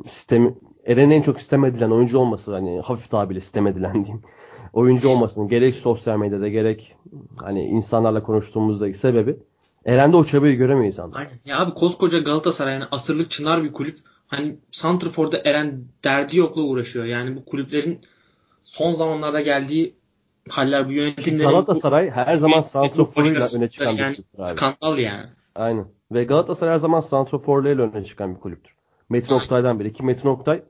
[0.07, 4.21] sistem Eren'in en çok sistem edilen oyuncu olması hani hafif tabirle sistem edilen diyeyim.
[4.73, 6.95] Oyuncu olmasının gerek sosyal medyada gerek
[7.35, 9.37] hani insanlarla konuştuğumuzdaki sebebi
[9.85, 11.19] Eren'de o çabayı göremiyor insanlar.
[11.19, 11.39] Aynen.
[11.45, 13.99] Ya abi koskoca Galatasaray yani asırlık çınar bir kulüp.
[14.27, 17.05] Hani Santrfor'da Eren derdi yokla uğraşıyor.
[17.05, 18.01] Yani bu kulüplerin
[18.63, 19.95] son zamanlarda geldiği
[20.49, 24.49] haller bu yönetimlerin Galatasaray her zaman başarısızlıkları öne çıkan bir yani kulüptür abi.
[24.49, 25.25] skandal yani.
[25.55, 25.85] Aynen.
[26.11, 28.75] Ve Galatasaray her zaman santroforlarıyla öne çıkan bir kulüptür.
[29.09, 29.43] Metin Aynen.
[29.43, 29.93] Oktay'dan beri.
[29.93, 30.63] Ki Metin Oktay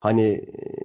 [0.00, 0.42] hani e,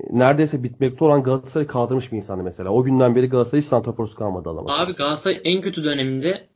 [0.10, 2.70] neredeyse bitmekte olan Galatasaray'ı kaldırmış bir insandı mesela.
[2.70, 4.74] O günden beri Galatasaray hiç santroforsuz kalmadı alamadı.
[4.74, 6.48] Abi Galatasaray en kötü döneminde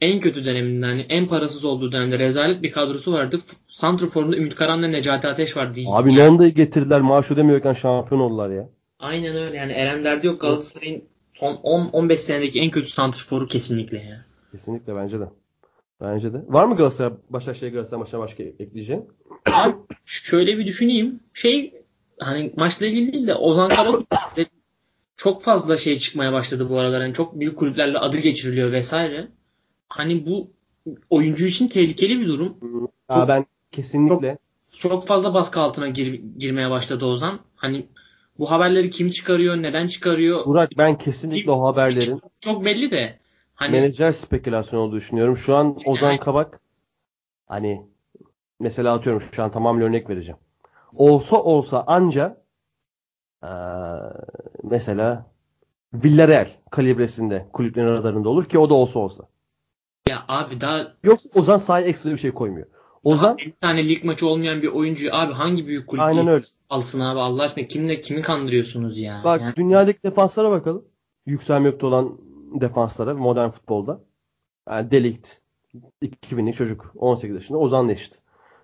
[0.00, 3.38] en kötü döneminde hani en parasız olduğu dönemde rezalet bir kadrosu vardı.
[3.66, 5.80] Santrfor'unda Ümit Karan'la Necati Ateş vardı.
[5.88, 8.68] Abi Yani Nonda'yı getirdiler maaş ödemiyorken şampiyon oldular ya.
[8.98, 14.24] Aynen öyle yani Eren derdi yok Galatasaray'ın son 10-15 senedeki en kötü santrforu kesinlikle ya.
[14.52, 15.24] Kesinlikle bence de.
[16.00, 16.42] Bence de.
[16.48, 19.04] Var mı Galatasaray, Başakşehir Galatasaray maçına başka ekleyeceğin?
[19.52, 21.20] Abi şöyle bir düşüneyim.
[21.34, 21.74] Şey
[22.18, 24.02] hani maçla ilgili değil de Ozan Kabak
[25.16, 27.00] çok fazla şey çıkmaya başladı bu aralar.
[27.00, 29.28] Yani çok büyük kulüplerle adı geçiriliyor vesaire.
[29.90, 30.50] Hani bu
[31.10, 32.56] oyuncu için tehlikeli bir durum.
[33.08, 34.38] Aa, ben kesinlikle
[34.78, 37.38] Çok fazla baskı altına gir- girmeye başladı Ozan.
[37.56, 37.86] Hani
[38.38, 40.46] bu haberleri kim çıkarıyor, neden çıkarıyor?
[40.46, 43.18] Burak ben kesinlikle o haberlerin Çok belli de.
[43.54, 45.36] Hani menajer spekülasyonu olduğunu düşünüyorum.
[45.36, 46.60] Şu an Ozan Kabak
[47.46, 47.86] hani
[48.60, 50.38] mesela atıyorum şu an tamamıyla örnek vereceğim.
[50.94, 52.42] Olsa olsa anca
[53.42, 53.50] eee,
[54.62, 55.26] mesela
[55.94, 59.24] Villarreal kalibresinde kulüplerin radarında olur ki o da olsa olsa.
[60.20, 62.66] Ya abi daha Yoksa Ozan sahaya ekstra bir şey koymuyor.
[63.04, 66.44] Ozan bir tane lig maçı olmayan bir oyuncuyu abi hangi büyük kulüp Aynen öyle.
[66.70, 69.20] alsın abi Allah aşkına kimle kimi kandırıyorsunuz ya?
[69.24, 70.84] bak Yani- dünyadaki defanslara bakalım.
[71.26, 72.18] Yükselmekte olan
[72.60, 74.00] defanslara modern futbolda.
[74.70, 75.28] Yani Delikt
[76.02, 78.18] 2000'lik çocuk 18 yaşında Ozan'la eşit.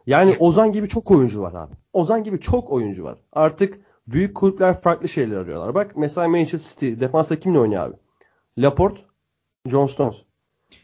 [0.07, 0.43] Yani Evet.
[0.43, 1.75] Ozan gibi çok oyuncu var abi.
[1.93, 3.19] Ozan gibi çok oyuncu var.
[3.33, 5.75] Artık büyük kulüpler farklı şeyler arıyorlar.
[5.75, 7.97] Bak mesela Manchester City defansta kimle oynuyor abi?
[8.59, 9.01] Laporte,
[9.69, 10.17] John Stones.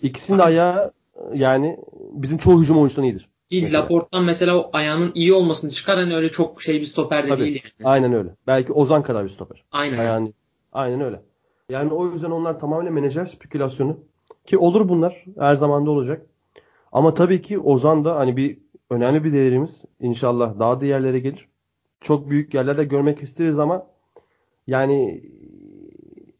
[0.03, 0.92] İkisinin de ayağı
[1.35, 1.79] yani
[2.12, 3.29] bizim çoğu hücum oyuncusundan iyidir.
[3.51, 3.83] Değil, Mesela.
[3.83, 7.40] Laporte'dan mesela o ayağının iyi olmasını çıkar hani öyle çok şey bir stoper de Tabii.
[7.40, 7.88] değil yani.
[7.88, 8.37] Aynen öyle.
[8.47, 9.64] Belki Ozan kadar bir stoper.
[9.73, 10.05] Aynen.
[10.05, 10.33] Yani
[10.73, 11.23] aynen öyle.
[11.68, 13.99] Yani o yüzden onlar tamamen menajer spekülasyonu
[14.47, 16.27] ki olur bunlar her zaman da olacak.
[16.92, 18.59] Ama tabii ki Ozan da hani bir
[18.90, 19.85] önemli bir değerimiz.
[20.01, 21.49] İnşallah daha da yerlere gelir.
[22.01, 23.87] Çok büyük yerlerde görmek isteriz ama
[24.66, 25.25] yani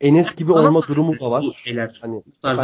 [0.01, 1.45] Enes gibi olma durumu da var.
[1.65, 2.61] Şeyler, Hani bu tarz.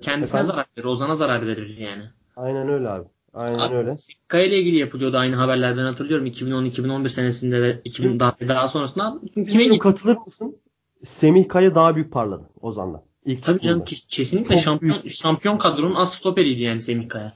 [0.00, 0.46] Kendisine Efendim?
[0.56, 2.02] zarar verir, Ozan'a zarar verir yani.
[2.36, 3.08] aynen öyle abi.
[3.34, 3.94] Aynen Abi, öyle.
[4.28, 9.20] Kaya ile ilgili yapılıyordu aynı haberler ben hatırlıyorum 2010-2011 senesinde ve 2000 daha, daha sonrasında
[9.34, 9.78] kime gitti?
[9.78, 10.56] katılır mısın?
[11.04, 13.02] Semih Kaya daha büyük parladı Ozan'dan.
[13.24, 13.84] İlk Tabii canım çıktığında.
[13.84, 17.32] kes- kesinlikle Çok şampiyon şampiyon kadronun az stoperiydi yani Semih Kaya.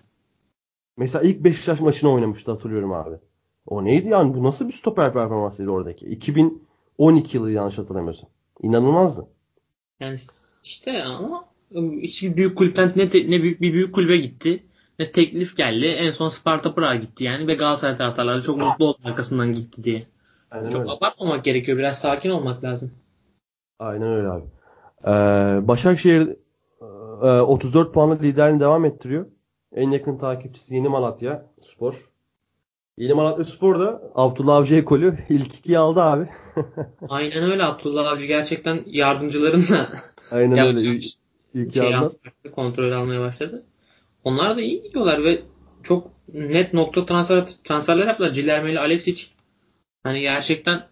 [0.96, 3.16] Mesela ilk Beşiktaş maçını oynamıştı hatırlıyorum abi.
[3.66, 4.34] O neydi yani?
[4.34, 6.06] Bu nasıl bir stoper performansıydı oradaki?
[6.06, 8.30] 2012 yılı yanlış hatırlamıyorsam.
[8.62, 9.26] İnanılmazdı.
[10.00, 10.16] Yani
[10.64, 11.44] işte ama
[12.02, 14.62] hiçbir büyük kulüpten ne, te- ne büyük bir büyük kulübe gitti.
[14.98, 15.86] Ne teklif geldi.
[15.86, 20.06] En son Sparta Prag'a gitti yani ve Galatasaray taraftarları çok mutlu oldu arkasından gitti diye.
[20.50, 20.90] Aynen Çok öyle.
[20.90, 21.78] abartmamak gerekiyor.
[21.78, 22.92] Biraz sakin olmak lazım.
[23.78, 24.44] Aynen öyle abi.
[25.06, 26.28] Ee, Başakşehir
[27.22, 29.26] e, 34 puanlı liderliğini devam ettiriyor.
[29.72, 31.94] En yakın takipçisi Yeni Malatya Spor.
[32.98, 36.28] Yeni Malatya Spor da Abdullah Avcı ekolü ilk ikiyi aldı abi.
[37.08, 39.88] Aynen öyle Abdullah Avcı gerçekten yardımcılarınla
[40.30, 41.00] Aynen öyle.
[41.54, 43.64] İlk, şey yapmaya başladı, kontrol almaya başladı.
[44.24, 45.42] Onlar da iyi gidiyorlar ve
[45.82, 48.32] çok net nokta transfer, transferler yaptılar.
[48.32, 49.26] Cilerme ile Alexic
[50.02, 50.88] hani gerçekten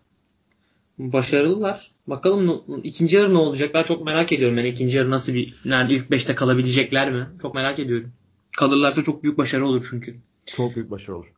[0.99, 1.91] başarılılar.
[2.07, 3.71] Bakalım ikinci yarı ne olacak?
[3.75, 4.59] Ben çok merak ediyorum.
[4.59, 7.27] Yani ikinci yarı nasıl bir nerede ilk 5'te kalabilecekler mi?
[7.43, 8.13] Çok merak ediyorum.
[8.59, 10.17] Kalırlarsa çok büyük başarı olur çünkü.
[10.47, 11.33] Çok büyük başarı olur.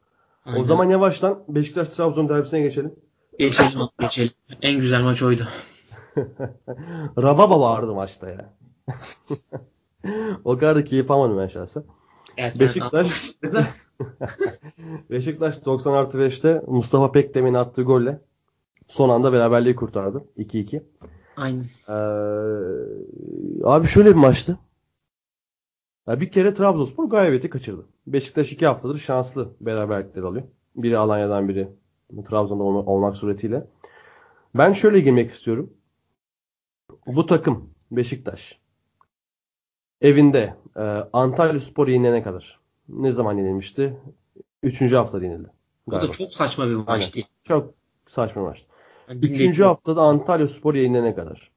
[0.45, 0.61] Aynen.
[0.61, 2.95] O zaman yavaştan Beşiktaş-Trabzon derbisine geçelim.
[3.39, 4.33] geçelim, geçelim.
[4.63, 5.43] En güzel maç oydu.
[7.19, 8.55] Rababa vardı maçta ya.
[10.45, 11.85] O kadar da keyif almadım ben şahsen.
[12.37, 13.35] Yani Beşiktaş-.
[15.11, 18.21] Beşiktaş 90 artı 5'te Mustafa Pekdemir'in attığı golle
[18.87, 20.25] son anda beraberliği kurtardı.
[20.37, 20.83] 2-2.
[21.37, 21.65] Aynen.
[21.89, 21.93] Ee,
[23.65, 24.59] abi şöyle bir maçtı.
[26.07, 27.87] Ya bir kere Trabzonspor galibiyeti kaçırdı.
[28.07, 30.45] Beşiktaş iki haftadır şanslı beraberlikleri alıyor.
[30.77, 31.69] Biri Alanya'dan biri
[32.29, 33.67] Trabzon'da olma- olmak suretiyle.
[34.55, 35.73] Ben şöyle girmek istiyorum.
[37.07, 38.61] Bu takım Beşiktaş
[40.05, 44.01] evinde e, Antalya Spor yenilene kadar ne zaman yenilmişti?
[44.63, 45.51] Üçüncü hafta yenildi.
[45.87, 46.13] Bu da Galiba.
[46.13, 47.21] çok saçma bir maçtı.
[47.45, 47.75] Çok
[48.09, 48.67] saçma maçtı.
[49.09, 49.65] Yani Üçüncü bilmiyorum.
[49.67, 51.51] haftada Antalya Spor yenilene kadar.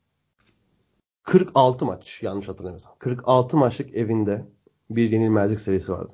[1.23, 2.95] 46 maç yanlış hatırlamıyorsam.
[2.99, 4.45] 46 maçlık evinde
[4.89, 6.13] bir yenilmezlik serisi vardı.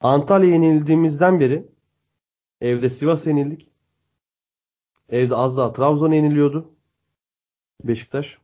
[0.00, 1.66] Antalya yenildiğimizden beri
[2.60, 3.70] evde Sivas yenildik.
[5.08, 6.70] Evde az daha Trabzon yeniliyordu.
[7.84, 8.38] Beşiktaş.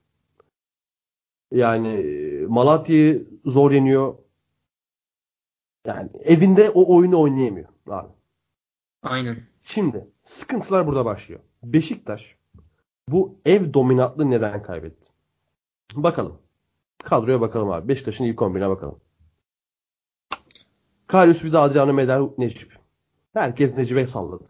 [1.52, 2.04] Yani
[2.48, 4.14] Malatya'yı zor yeniyor.
[5.86, 8.08] Yani evinde o oyunu oynayamıyor abi.
[9.02, 9.36] Aynen.
[9.62, 11.40] Şimdi sıkıntılar burada başlıyor.
[11.62, 12.36] Beşiktaş
[13.08, 15.10] bu ev dominantlığı neden kaybetti?
[15.94, 16.38] Bakalım.
[17.04, 17.88] Kadroya bakalım abi.
[17.88, 19.00] Beşiktaş'ın ilk 11'ine bakalım.
[21.06, 22.78] Karius Vida, Adriano Medel, Necip.
[23.32, 24.44] Herkes Necip'e salladı.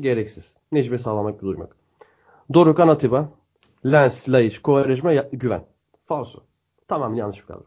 [0.00, 0.56] Gereksiz.
[0.72, 1.76] Necip'e sallamak bir durum yok.
[2.54, 3.32] Dorukhan Atiba,
[3.86, 5.64] Lens, Laiç, Kovarejma, Güven.
[6.06, 6.40] Falso.
[6.88, 7.64] Tamam yanlış bir kadro.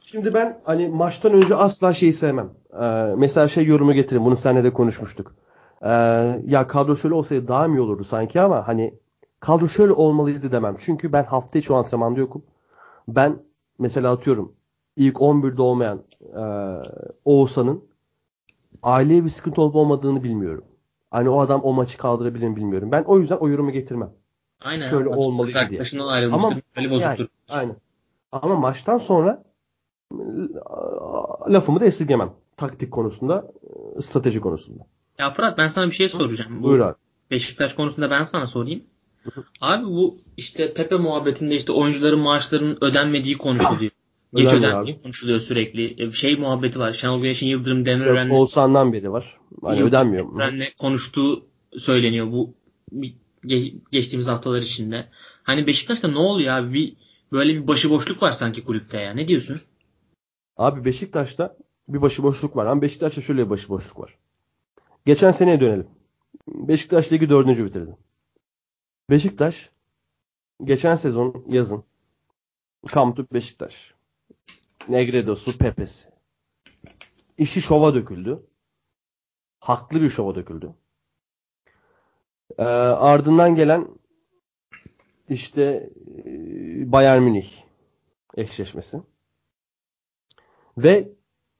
[0.00, 2.50] Şimdi ben hani maçtan önce asla şeyi sevmem.
[2.80, 4.24] Ee, mesela şey yorumu getirin.
[4.24, 5.34] Bunu seninle de konuşmuştuk.
[5.82, 5.88] Ee,
[6.46, 8.94] ya kadro şöyle olsaydı daha mı iyi olurdu sanki ama hani
[9.40, 10.76] kadro şöyle olmalıydı demem.
[10.78, 12.42] Çünkü ben hafta içi o antrenmanda yokum.
[13.08, 13.42] Ben
[13.78, 14.52] mesela atıyorum
[14.96, 16.02] ilk 11'de olmayan
[16.36, 16.42] e,
[17.24, 17.84] Oğuzhan'ın
[18.82, 20.64] aileye bir sıkıntı olup olmadığını bilmiyorum.
[21.10, 22.92] Hani o adam o maçı kaldırabilir mi bilmiyorum.
[22.92, 24.10] Ben o yüzden o yorumu getirmem.
[24.64, 24.90] Aynen.
[24.90, 25.80] Şöyle Bak, olmalıydı diye.
[26.02, 26.50] Ayrılmıştır.
[26.50, 27.18] Ama Böyle bozuktur.
[27.18, 27.76] Yani, aynen.
[28.32, 29.44] Ama maçtan sonra
[30.12, 30.16] e,
[31.52, 32.32] lafımı da esirgemem.
[32.56, 33.52] Taktik konusunda,
[33.98, 34.86] e, strateji konusunda.
[35.18, 36.62] Ya Fırat ben sana bir şey soracağım.
[36.62, 36.94] Bu Buyur abi.
[37.30, 38.82] Beşiktaş konusunda ben sana sorayım.
[39.60, 43.90] Abi bu işte Pepe muhabbetinde işte oyuncuların maaşlarının ödenmediği konuşuluyor.
[44.34, 45.02] Geç Ödenmiyor ödendiği abi.
[45.02, 46.02] konuşuluyor sürekli.
[46.06, 46.92] E, Şey muhabbeti var.
[46.92, 49.38] Şenol Güneş'in Yıldırım Demirören'le Oğuzhan'dan beri var.
[49.62, 50.24] Hani ödenmiyor.
[50.28, 51.46] Demirören'le konuştuğu
[51.78, 52.54] söyleniyor bu
[53.44, 55.08] ge- geçtiğimiz haftalar içinde.
[55.42, 56.74] Hani Beşiktaş'ta ne oluyor abi?
[56.74, 56.96] Bir,
[57.32, 59.14] böyle bir başıboşluk var sanki kulüpte ya.
[59.14, 59.60] Ne diyorsun?
[60.56, 61.56] Abi Beşiktaş'ta
[61.88, 62.66] bir başıboşluk var.
[62.66, 64.18] Ama Beşiktaş'ta şöyle bir başıboşluk var.
[65.06, 65.88] Geçen seneye dönelim.
[66.48, 67.96] Beşiktaş ligi dördüncü bitirdi.
[69.10, 69.70] Beşiktaş
[70.64, 71.84] geçen sezon yazın
[72.86, 73.94] Kamtu Beşiktaş.
[74.88, 76.08] Negredo'su, Pepe'si.
[77.38, 78.46] İşi şova döküldü.
[79.60, 80.74] Haklı bir şova döküldü.
[82.58, 83.88] Ee, ardından gelen
[85.28, 85.90] işte
[86.24, 87.50] e, Bayern Münih
[88.36, 89.02] eşleşmesi.
[90.78, 91.12] Ve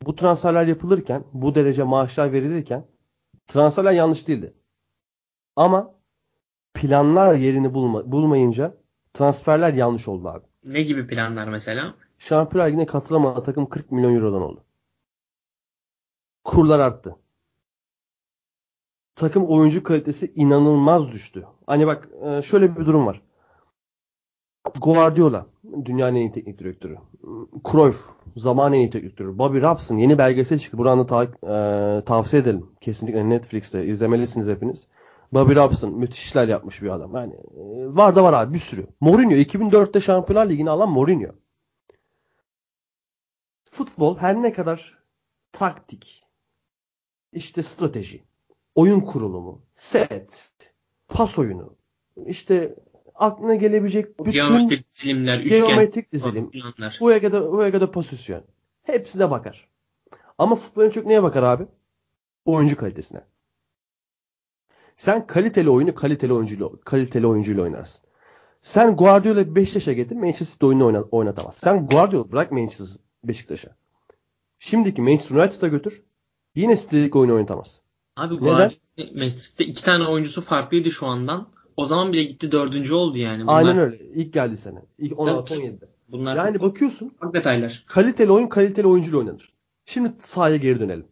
[0.02, 2.86] bu transferler yapılırken, bu derece maaşlar verilirken
[3.46, 4.54] transferler yanlış değildi.
[5.56, 5.94] Ama
[6.74, 8.76] planlar yerini bulma, bulmayınca
[9.12, 10.44] transferler yanlış oldu abi.
[10.64, 11.94] Ne gibi planlar mesela?
[12.18, 14.64] Şampiyonlar Ligi'ne katılamayan takım 40 milyon eurodan oldu.
[16.44, 17.16] Kurlar arttı.
[19.16, 21.46] Takım oyuncu kalitesi inanılmaz düştü.
[21.66, 23.20] Hani bak e, şöyle bir durum var.
[24.80, 25.46] Guardiola
[25.84, 26.96] dünyanın en iyi teknik direktörü.
[27.72, 28.00] Cruyff
[28.36, 29.38] zamanın en iyi teknik direktörü.
[29.38, 30.78] Bobby Robson yeni belgesel çıktı.
[30.78, 32.66] Buradan da ta- e, tavsiye edelim.
[32.80, 34.88] Kesinlikle Netflix'te izlemelisiniz hepiniz.
[35.32, 37.14] Bobby Robson müthiş işler yapmış bir adam.
[37.14, 38.86] Yani e, var da var abi bir sürü.
[39.00, 41.30] Mourinho 2004'te Şampiyonlar Ligi'ni alan Mourinho.
[43.64, 44.98] Futbol her ne kadar
[45.52, 46.24] taktik,
[47.32, 48.24] işte strateji,
[48.74, 50.50] oyun kurulumu, set,
[51.08, 51.76] pas oyunu,
[52.26, 52.74] işte
[53.14, 56.98] aklına gelebilecek bütün Geometrik dizilimler, üçgen geometrik dizilim, planlar.
[57.00, 58.44] Uega'da, Uega'da pozisyon.
[58.82, 59.68] Hepsine bakar.
[60.38, 61.66] Ama futbolun çok neye bakar abi?
[62.44, 63.20] Oyuncu kalitesine.
[64.96, 68.04] Sen kaliteli oyunu kaliteli oyuncuyla, kaliteli oyuncuyla oynarsın.
[68.60, 71.54] Sen Guardiola'yı Beşiktaş'a getir Manchester City oyunu oyna- oynatamaz.
[71.56, 72.88] Sen Guardiola bırak Manchester
[73.24, 73.76] Beşiktaş'a.
[74.58, 76.02] Şimdiki Manchester United'a götür.
[76.54, 77.82] Yine City'deki oyunu oynatamaz.
[78.16, 78.34] Abi?
[78.34, 78.72] Guardiola
[79.14, 81.48] Manchester'da iki tane oyuncusu farklıydı şu andan.
[81.76, 83.42] O zaman bile gitti dördüncü oldu yani.
[83.42, 84.04] Bunlar, Aynen öyle.
[84.04, 84.82] İlk geldi sene.
[84.98, 85.30] İlk Tabii.
[85.30, 85.88] 16-17'de.
[86.08, 87.84] Bunlar Yani bakıyorsun detaylar.
[87.86, 89.54] kaliteli oyun kaliteli oyuncuyla oynanır.
[89.86, 91.08] Şimdi sahaya geri dönelim.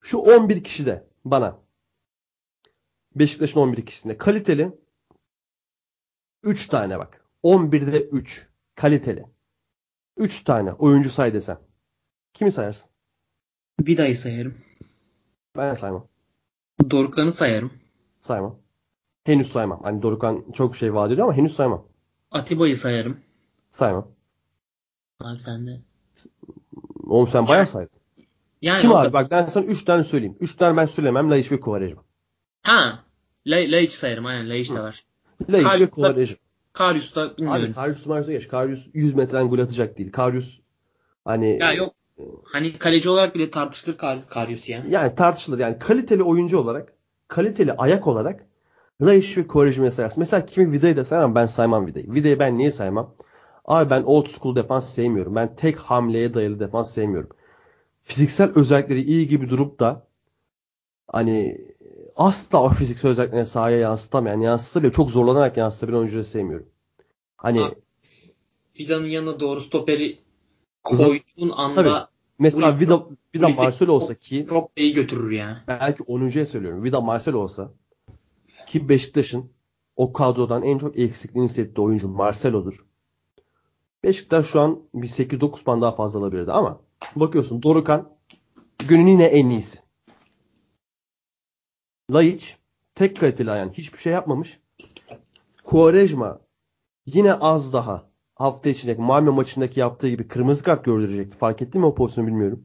[0.00, 1.58] Şu 11 kişi de bana
[3.14, 4.18] Beşiktaş'ın 11 ikisinde.
[4.18, 4.72] Kaliteli
[6.42, 7.24] 3 tane bak.
[7.44, 8.48] 11'de 3.
[8.74, 9.24] Kaliteli.
[10.16, 11.60] 3 tane oyuncu say desem.
[12.32, 12.90] Kimi sayarsın?
[13.80, 14.54] Vida'yı sayarım.
[15.58, 16.06] Ben saymam.
[16.90, 17.70] Dorukhan'ı sayarım.
[18.20, 18.58] Saymam.
[19.24, 19.80] Henüz saymam.
[19.82, 21.84] Hani Dorukhan çok şey vaat ediyor ama henüz saymam.
[22.30, 23.16] Atiba'yı sayarım.
[23.70, 24.08] Saymam.
[25.20, 25.80] Abi sen de.
[27.06, 27.98] Oğlum sen bayağı saydın.
[28.62, 29.08] Yani Kim abi?
[29.08, 30.36] da- Bak ben sana 3 tane söyleyeyim.
[30.40, 31.30] 3 tane ben söylemem.
[31.30, 32.04] Laiç ve Kovarejma.
[32.62, 33.04] Ha.
[33.46, 34.26] La Laiç sayarım.
[34.26, 35.04] Aynen Laiç de var.
[35.50, 36.36] Laiç ve Kovarejma.
[36.72, 37.72] Karius da Abi bilmiyorum.
[37.72, 38.48] Karius Mars'a geç.
[38.48, 40.12] Karius 100 metreden gol atacak değil.
[40.12, 40.60] Karius
[41.24, 41.94] hani ya yok.
[42.44, 44.82] Hani kaleci olarak bile tartışılır Kar Karius ya.
[44.88, 45.58] yani tartışılır.
[45.58, 46.92] Yani kaliteli oyuncu olarak,
[47.28, 48.46] kaliteli ayak olarak
[49.02, 50.20] Laiç ve Kovarejma'yı sayarsın.
[50.20, 51.34] Mesela kimi Vida'yı da saymam.
[51.34, 52.12] Ben saymam Vida'yı.
[52.14, 53.14] Vida'yı ben niye saymam?
[53.64, 55.34] Abi ben old school defans sevmiyorum.
[55.34, 57.30] Ben tek hamleye dayalı defans sevmiyorum.
[58.02, 60.06] Fiziksel özellikleri iyi gibi durup da
[61.08, 61.60] hani
[62.16, 66.66] asla o fiziksel özelliklerini sahaya yansıtamayan, yansıtsa bile çok zorlanarak yansıtabilen oyuncuları sevmiyorum.
[67.36, 67.74] Hani
[68.80, 70.18] Vida'nın yanına doğru stoperi.
[70.96, 72.06] Koyduğun anda Tabii.
[72.38, 75.64] mesela Vida, Vida Marcelo olsa ki çok iyi götürür ya.
[75.68, 76.84] belki 10.ya söylüyorum.
[76.84, 77.70] Vida Marcelo olsa
[78.66, 79.50] ki Beşiktaş'ın
[79.96, 82.86] o kadrodan en çok eksikliğini hissettiği oyuncu Marcelo'dur.
[84.04, 86.80] Beşiktaş şu an bir 8-9 puan daha fazla alabilirdi ama
[87.16, 88.08] bakıyorsun Dorukan
[88.88, 89.78] günün yine en iyisi.
[92.10, 92.56] Laiç
[92.94, 94.60] tek kaliteli ayağın hiçbir şey yapmamış.
[95.64, 96.40] Quaresma
[97.06, 98.07] yine az daha
[98.38, 101.36] hafta içindeki Malmö maçındaki yaptığı gibi kırmızı kart gördürecekti.
[101.36, 102.64] Fark etti mi o pozisyonu bilmiyorum.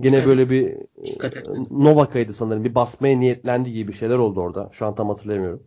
[0.00, 0.26] Gene Evet.
[0.26, 0.64] böyle bir
[1.22, 1.46] et.
[1.70, 2.64] Novaka'ydı sanırım.
[2.64, 4.68] Bir basmaya niyetlendi gibi bir şeyler oldu orada.
[4.72, 5.62] Şu an tam hatırlayamıyorum.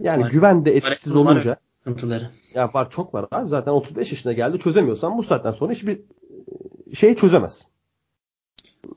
[0.00, 0.30] Yani Var.
[0.30, 1.20] güven de etkisiz Var.
[1.20, 2.30] olunca Sıkıntıları.
[2.54, 3.48] ya var çok var abi.
[3.48, 4.58] Zaten 35 yaşına geldi.
[4.58, 6.00] Çözemiyorsan bu saatten sonra hiçbir
[6.94, 7.66] şey çözemez.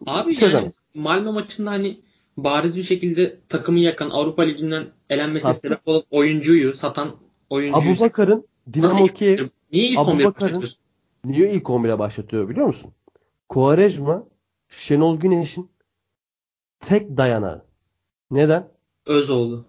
[0.05, 0.81] Abi yani Çözemez.
[0.95, 1.99] Malmö maçında hani
[2.37, 7.15] bariz bir şekilde takımı yakan Avrupa Ligi'nden elenmesine sebep olan oyuncuyu satan
[7.49, 10.84] oyuncuyu Abu Bakar'ın Dinamo Kiev niye ilk Abu 11'e Bakar'ın- başlatıyorsun?
[11.25, 12.91] niye ilk 11'e başlatıyor biliyor musun?
[13.49, 14.23] Quaresma
[14.69, 15.69] Şenol Güneş'in
[16.80, 17.65] tek dayanağı.
[18.32, 18.67] Neden?
[19.06, 19.65] Özoğlu.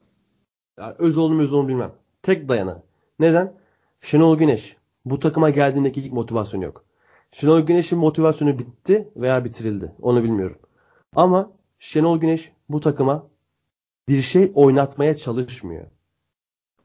[0.78, 1.92] Ya Özoğlu mu Özoğlu bilmem.
[2.22, 2.82] Tek dayanağı.
[3.18, 3.54] Neden?
[4.00, 6.84] Şenol Güneş bu takıma geldiğindeki ilk motivasyonu yok.
[7.32, 9.92] Şenol Güneş'in motivasyonu bitti veya bitirildi.
[10.02, 10.58] Onu bilmiyorum.
[11.16, 13.26] Ama Şenol Güneş bu takıma
[14.08, 15.84] bir şey oynatmaya çalışmıyor.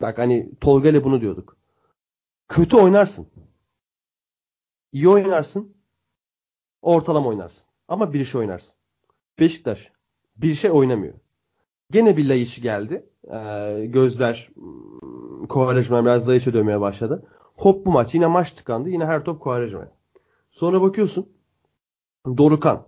[0.02, 1.58] Bak hani Tolga ile bunu diyorduk.
[2.54, 3.28] Kötü oynarsın.
[4.92, 5.76] İyi oynarsın.
[6.82, 7.66] Ortalama oynarsın.
[7.88, 8.74] Ama bir şey oynarsın.
[9.40, 9.92] Beşiktaş
[10.38, 11.14] bir şey oynamıyor.
[11.92, 13.06] Gene bir layışı geldi.
[13.32, 17.28] Ee, gözler hmm, Kovarejma biraz layışa dönmeye başladı.
[17.56, 18.14] Hop bu maç.
[18.16, 18.90] Yine maç tıkandı.
[18.90, 19.92] Yine her top Kovarejma'ya.
[20.52, 21.30] Sonra bakıyorsun
[22.26, 22.88] Dorukan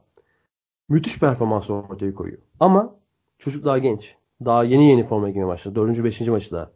[0.89, 2.41] müthiş performans ortaya koyuyor.
[2.59, 2.95] Ama
[3.39, 4.15] çocuk daha genç.
[4.45, 5.75] Daha yeni yeni forma giymeye başladı.
[5.75, 6.71] Dördüncü, beşinci maçı daha.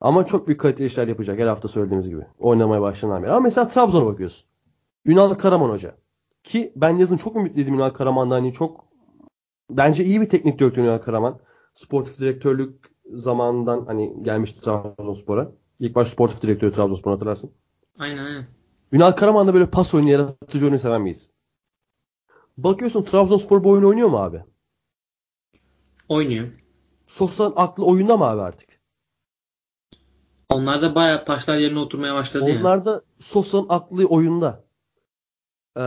[0.00, 1.38] Ama çok büyük kaliteli işler yapacak.
[1.38, 2.26] Her hafta söylediğimiz gibi.
[2.38, 3.30] Oynamaya başlanan beri.
[3.30, 4.48] Ama mesela Trabzon'a bakıyorsun.
[5.06, 5.96] Ünal Karaman Hoca.
[6.44, 8.34] Ki ben yazın çok ümitliydim Ünal Karaman'dan.
[8.34, 8.84] Hani çok
[9.70, 11.40] bence iyi bir teknik direktör Ünal Karaman.
[11.74, 15.52] Sportif direktörlük zamanından hani gelmişti Trabzonspor'a.
[15.78, 17.52] İlk baş sportif direktörü Trabzonspor hatırlarsın.
[17.98, 18.46] Aynen aynen.
[18.92, 21.30] Ünal Karaman da böyle pas oyunu, yaratıcı oyunu seven miyiz?
[22.56, 24.44] Bakıyorsun Trabzonspor bu oyunu oynuyor mu abi?
[26.08, 26.48] Oynuyor.
[27.06, 28.75] Sosa'nın aklı oyunda mı abi artık?
[30.50, 32.60] Onlar da bayağı taşlar yerine oturmaya başladı yani.
[32.60, 34.64] Onlar da Sosa'nın aklı oyunda.
[35.76, 35.82] Ee,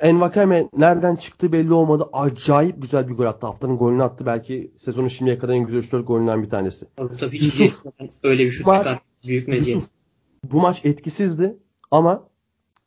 [0.00, 2.08] Envakame nereden çıktı belli olmadı.
[2.12, 3.46] Acayip güzel bir gol attı.
[3.46, 4.26] Haftanın golünü attı.
[4.26, 6.86] Belki sezonun şimdiye kadar en güzel 3-4 golünden bir tanesi.
[6.96, 7.84] Tabii tabii hiç Yusuf.
[8.22, 8.98] öyle bir şut Maç- çıkar.
[9.26, 9.82] Büyük meziyet.
[10.52, 11.56] Bu maç etkisizdi
[11.90, 12.28] ama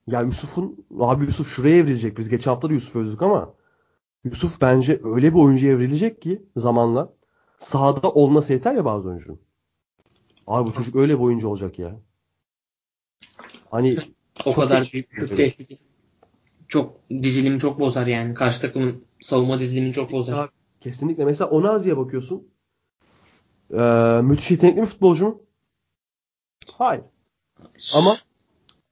[0.07, 2.17] ya Yusuf'un abi Yusuf şuraya evrilecek.
[2.17, 3.53] Biz geçen hafta da Yusuf övdük ama
[4.23, 7.13] Yusuf bence öyle bir oyuncuya evrilecek ki zamanla
[7.57, 9.39] sahada olması yeter ya bazı oyuncunun.
[10.47, 11.99] Abi bu çocuk öyle bir oyuncu olacak ya.
[13.71, 13.97] Hani
[14.45, 15.77] O kadar büyük tehdidi.
[16.67, 18.33] Çok dizilimi çok bozar yani.
[18.33, 20.37] Karşı takımın savunma dizilimini çok bozar.
[20.37, 21.25] Abi, kesinlikle.
[21.25, 22.47] Mesela Onazi'ye bakıyorsun.
[23.73, 25.41] Ee, müthiş yetenekli bir futbolcu mu?
[26.71, 27.03] Hayır.
[27.95, 28.15] Ama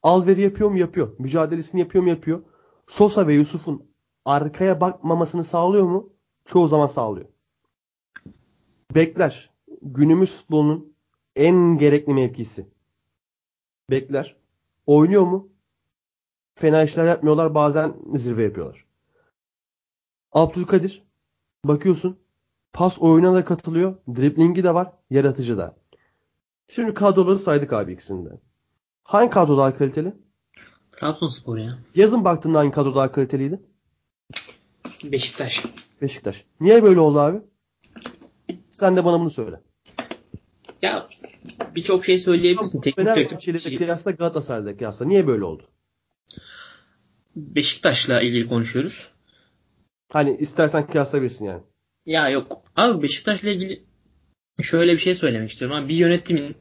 [0.03, 0.77] Alveri yapıyor mu?
[0.77, 1.15] Yapıyor.
[1.19, 2.09] Mücadelesini yapıyor mu?
[2.09, 2.43] Yapıyor.
[2.87, 3.85] Sosa ve Yusuf'un
[4.25, 6.09] arkaya bakmamasını sağlıyor mu?
[6.45, 7.27] Çoğu zaman sağlıyor.
[8.95, 9.53] Bekler.
[9.81, 10.92] Günümüz futbolunun
[11.35, 12.67] en gerekli mevkisi.
[13.89, 14.35] Bekler.
[14.85, 15.49] Oynuyor mu?
[16.55, 17.55] Fena işler yapmıyorlar.
[17.55, 18.85] Bazen zirve yapıyorlar.
[20.31, 21.03] Abdülkadir.
[21.65, 22.19] Bakıyorsun.
[22.73, 23.95] Pas oyuna da katılıyor.
[24.15, 24.93] Driblingi de var.
[25.09, 25.75] Yaratıcı da.
[26.67, 28.29] Şimdi kadroları saydık abi ikisinde.
[29.03, 30.13] Hangi kadro daha kaliteli?
[30.91, 31.77] Trabzonspor ya.
[31.95, 33.61] Yazın baktığında hangi kadro daha kaliteliydi?
[35.03, 35.65] Beşiktaş.
[36.01, 36.45] Beşiktaş.
[36.59, 37.41] Niye böyle oldu abi?
[38.69, 39.61] Sen de bana bunu söyle.
[40.83, 41.09] Ya
[41.75, 42.81] birçok şey söyleyebilirsin.
[42.81, 45.05] Teknik de kıyasla Galatasaray'da kıyasla.
[45.05, 45.63] Niye böyle oldu?
[47.35, 49.07] Beşiktaş'la ilgili konuşuyoruz.
[50.11, 51.61] Hani istersen kıyaslayabilirsin yani.
[52.05, 52.61] Ya yok.
[52.75, 53.83] Abi Beşiktaş'la ilgili
[54.61, 55.77] şöyle bir şey söylemek istiyorum.
[55.77, 56.55] Abi bir yönetimin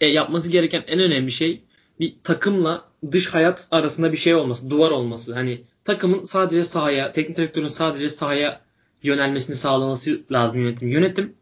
[0.00, 1.64] e, yapması gereken en önemli şey
[2.00, 5.34] bir takımla dış hayat arasında bir şey olması, duvar olması.
[5.34, 8.60] Hani takımın sadece sahaya, teknik direktörün sadece sahaya
[9.02, 10.88] yönelmesini sağlaması lazım yönetim.
[10.88, 11.39] Yönetim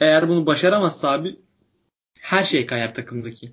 [0.00, 1.40] eğer bunu başaramazsa abi
[2.20, 3.52] her şey kayar takımdaki.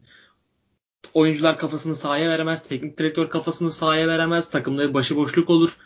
[1.14, 5.78] Oyuncular kafasını sahaya veremez, teknik direktör kafasını sahaya veremez, takımda başıboşluk olur.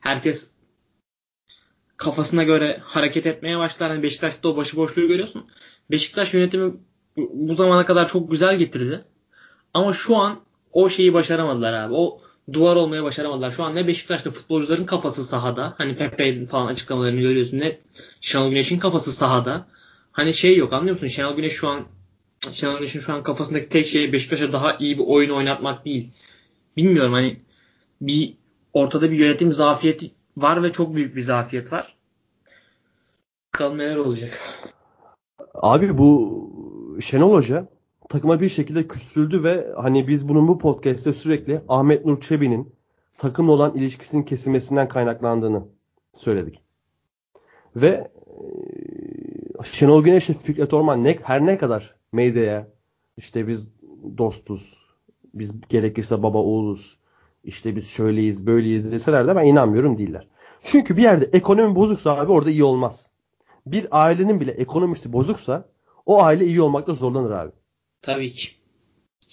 [0.00, 0.52] Herkes
[1.96, 3.90] kafasına göre hareket etmeye başlar.
[3.90, 5.46] Yani Beşiktaş'ta o başıboşluğu görüyorsun.
[5.90, 6.72] Beşiktaş yönetimi
[7.16, 9.04] bu zamana kadar çok güzel getirdi.
[9.74, 10.40] Ama şu an
[10.72, 11.94] o şeyi başaramadılar abi.
[11.94, 12.20] O
[12.52, 13.50] duvar olmaya başaramadılar.
[13.50, 15.74] Şu an ne Beşiktaş'ta futbolcuların kafası sahada.
[15.78, 17.58] Hani Pepe'nin falan açıklamalarını görüyorsun.
[17.58, 17.78] Ne
[18.20, 19.66] Şenol Güneş'in kafası sahada.
[20.12, 21.06] Hani şey yok anlıyor musun?
[21.06, 21.84] Şenol Güneş şu an
[22.52, 26.10] Şenol Güneş'in şu an kafasındaki tek şey Beşiktaş'a daha iyi bir oyun oynatmak değil.
[26.76, 27.36] Bilmiyorum hani
[28.00, 28.36] bir
[28.72, 31.94] ortada bir yönetim zafiyeti var ve çok büyük bir zafiyet var.
[33.54, 34.38] Bakalım neler olacak.
[35.54, 37.68] Abi bu Şenol Hoca
[38.08, 42.74] takıma bir şekilde küstüldü ve hani biz bunun bu podcast'te sürekli Ahmet Nur Çebi'nin
[43.16, 45.64] takımla olan ilişkisinin kesilmesinden kaynaklandığını
[46.16, 46.62] söyledik.
[47.76, 48.10] Ve
[49.64, 52.68] Şenol Güneş ile Fikret Orman ne, her ne kadar medyaya
[53.16, 53.68] işte biz
[54.18, 54.86] dostuz,
[55.34, 56.98] biz gerekirse baba oğluz,
[57.44, 60.28] işte biz şöyleyiz böyleyiz deseler de ben inanmıyorum değiller.
[60.62, 63.10] Çünkü bir yerde ekonomi bozuksa abi orada iyi olmaz.
[63.66, 65.68] Bir ailenin bile ekonomisi bozuksa
[66.06, 67.52] o aile iyi olmakta zorlanır abi.
[68.02, 68.48] Tabii ki.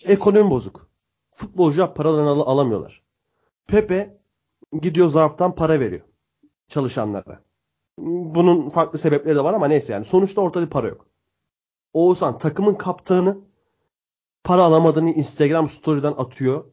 [0.05, 0.89] Ekonomi bozuk.
[1.31, 3.01] Futbolcular paralarını al- alamıyorlar.
[3.67, 4.17] Pepe
[4.81, 6.01] gidiyor zarftan para veriyor
[6.67, 7.41] çalışanlara.
[8.35, 10.05] Bunun farklı sebepleri de var ama neyse yani.
[10.05, 11.05] Sonuçta ortada bir para yok.
[11.93, 13.37] Oğuzhan takımın kaptanı
[14.43, 16.65] para alamadığını Instagram story'den atıyor.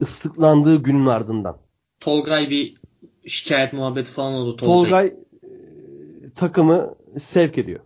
[0.00, 1.58] Islıklandığı günün ardından.
[2.00, 2.80] Tolgay bir
[3.26, 4.56] şikayet muhabbeti falan oldu.
[4.56, 7.80] Tolgay, Tolgay e, takımı sevk ediyor.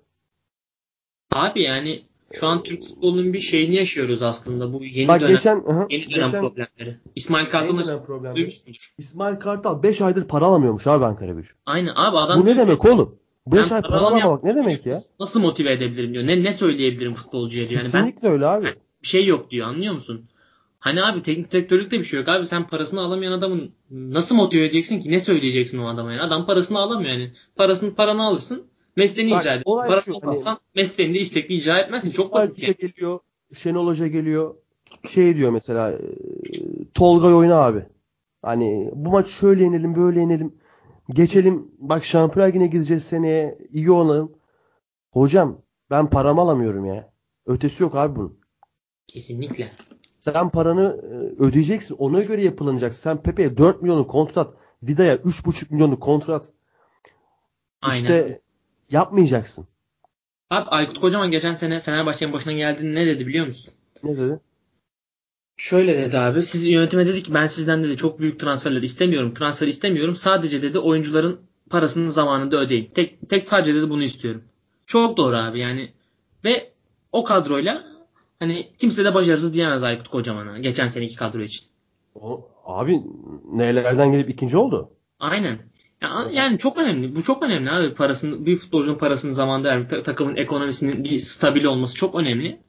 [1.33, 4.73] Abi yani şu an Türk futbolunun bir şeyini yaşıyoruz aslında.
[4.73, 6.99] Bu yeni Bak dönem geçen, hı, yeni dönem geçen problemleri.
[7.17, 8.95] İsmail Kartal'ın duymuşsundur.
[8.99, 11.51] İsmail Kartal 5 aydır para alamıyormuş abi Ankara gücü.
[11.67, 13.19] Aynen abi adam Bu ne ki, demek oğlum?
[13.47, 14.97] 5 ben ay para alamamak ne demek ya?
[15.21, 16.27] Nasıl motive edebilirim diyor.
[16.27, 17.81] Ne ne söyleyebilirim futbolcuya diyor.
[17.83, 18.65] Yani ben Kesinlikle öyle abi.
[19.03, 20.29] bir şey yok diyor anlıyor musun?
[20.79, 25.01] Hani abi teknik direktörlükte bir şey yok abi sen parasını alamayan adamın nasıl motive edeceksin
[25.01, 28.70] ki ne söyleyeceksin o adama yani adam parasını alamıyor yani parasını paranı alırsın
[29.01, 32.77] mesleğini Bak, icra olay paranı şu, hani- mesleğini de istekli icra etmezsin çok basit yani.
[32.77, 33.21] Geliyor,
[33.55, 34.55] Şenol Hoca geliyor.
[35.09, 35.99] Şey diyor mesela e,
[36.95, 37.87] Tolgay oyna abi.
[38.43, 40.55] Hani bu maç şöyle yenelim böyle yenelim.
[41.11, 44.33] Geçelim bak Şampiyonlar Ligi'ne gideceğiz seneye iyi oynayalım.
[45.11, 47.13] Hocam ben paramı alamıyorum ya.
[47.47, 48.39] Ötesi yok abi bunun.
[49.07, 49.69] Kesinlikle.
[50.21, 51.95] Sen paranı e, ödeyeceksin.
[51.95, 53.03] Ona göre yapılacaksın.
[53.03, 56.53] Sen Pepe'ye 4 milyonluk kontrat, Vida'ya 3,5 milyonluk kontrat
[57.83, 58.03] Aynen.
[58.03, 58.41] işte
[58.91, 59.67] yapmayacaksın.
[60.51, 63.75] Abi Aykut Kocaman geçen sene Fenerbahçe'nin başına geldiğinde ne dedi biliyor musun?
[64.03, 64.41] Ne dedi?
[65.57, 66.43] Şöyle dedi abi.
[66.43, 69.35] Siz yönetime dedi ki ben sizden dedi çok büyük transferler istemiyorum.
[69.35, 70.17] Transfer istemiyorum.
[70.17, 72.89] Sadece dedi oyuncuların parasını zamanında ödeyin.
[72.89, 74.43] Tek, tek sadece dedi bunu istiyorum.
[74.87, 75.93] Çok doğru abi yani.
[76.45, 76.73] Ve
[77.13, 77.85] o kadroyla
[78.39, 80.59] hani kimse de başarısız diyemez Aykut Kocaman'a.
[80.59, 81.67] Geçen seneki kadro için.
[82.15, 83.03] O, abi
[83.53, 84.91] nelerden gelip ikinci oldu?
[85.19, 85.59] Aynen.
[86.03, 87.17] Ya- Yani çok önemli.
[87.17, 87.95] Bu çok önemli abi.
[87.95, 92.61] Parasını, bir futbolcunun parasını zamanında vermek, ta- takımın ekonomisinin bir stabil olması çok önemli.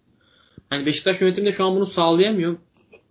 [0.70, 2.56] Hani Beşiktaş yönetimi de şu an bunu sağlayamıyor.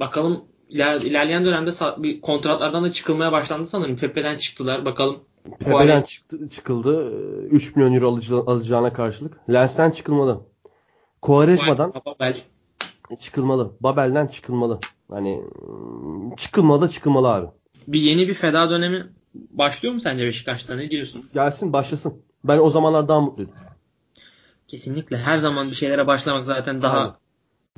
[0.01, 3.97] Bakalım iler, ilerleyen dönemde bir kontratlardan da çıkılmaya başlandı sanırım.
[3.97, 4.85] Pepe'den çıktılar.
[4.85, 5.17] Bakalım
[5.59, 7.13] Pepe'den çıktı, çıkıldı.
[7.51, 9.33] 3 milyon euro alıcı, alacağına karşılık.
[9.51, 10.41] Lens'ten çıkılmalı.
[11.23, 12.37] Quaresma'dan Babel.
[13.21, 13.73] çıkılmalı.
[13.81, 14.79] Babel'den çıkılmalı.
[15.11, 17.47] Hani mm, çıkılmalı çıkılmalı abi.
[17.87, 20.77] Bir yeni bir feda dönemi başlıyor mu sence Beşiktaş'ta?
[20.77, 21.25] Ne diyorsun?
[21.35, 22.23] Gelsin başlasın.
[22.45, 23.55] Ben o zamanlar daha mutluydum.
[24.67, 25.17] Kesinlikle.
[25.17, 27.15] Her zaman bir şeylere başlamak zaten daha Aynen.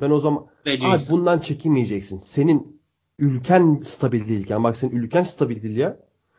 [0.01, 2.17] Ben o zaman abi bundan çekinmeyeceksin.
[2.19, 2.81] Senin
[3.19, 5.97] ülken stabil değilken bak senin ülken stabil değil ya.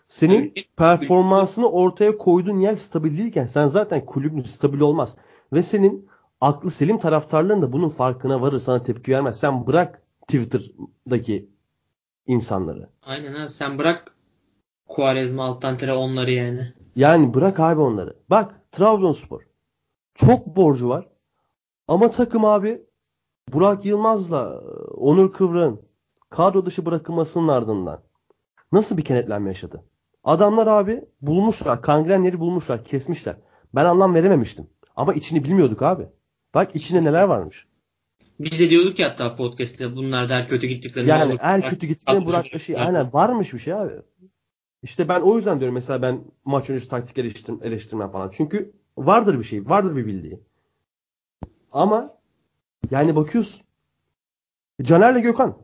[0.09, 5.17] Senin Ülke- performansını ortaya koyduğun yer stabil değilken sen zaten kulübün stabil olmaz.
[5.53, 6.09] Ve senin
[6.41, 9.41] aklı selim taraftarların da bunun farkına varır sana tepki vermez.
[9.41, 11.49] Sen bırak Twitter'daki
[12.27, 12.89] insanları.
[13.03, 14.14] Aynen abi sen bırak
[14.89, 16.73] Quaresma alttan tere onları yani.
[16.97, 18.17] Yani bırak abi onları.
[18.31, 19.43] Bak Trabzonspor.
[20.15, 21.09] Çok borcu var.
[21.89, 22.83] Ama takım abi
[23.53, 24.61] Burak Yılmaz'la
[24.97, 25.81] Onur Kıvrık'ın
[26.31, 28.01] kadro dışı bırakılmasının ardından
[28.73, 29.85] nasıl bir kenetlenme yaşadı?
[30.25, 31.83] Adamlar abi bulmuşlar.
[31.83, 32.85] Kangren yeri bulmuşlar.
[32.85, 33.37] Kesmişler.
[33.75, 34.67] Ben anlam verememiştim.
[34.97, 36.07] Ama içini bilmiyorduk abi.
[36.55, 37.67] Bak içinde neler varmış.
[38.41, 41.41] Biz de diyorduk ya hatta podcast'te bunlar der kötü gittiklerini Yani olur.
[41.43, 42.77] er kötü gittiklerini Burak şey.
[42.77, 43.93] Aynen varmış bir şey abi.
[44.85, 48.31] İşte ben o yüzden diyorum mesela ben maç öncesi taktik eleştir, eleştirmem falan.
[48.31, 49.69] Çünkü vardır bir şey.
[49.69, 50.41] Vardır bir bildiği.
[51.73, 52.15] Ama
[52.91, 53.65] yani bakıyorsun.
[54.83, 55.59] Caner'le Gökhan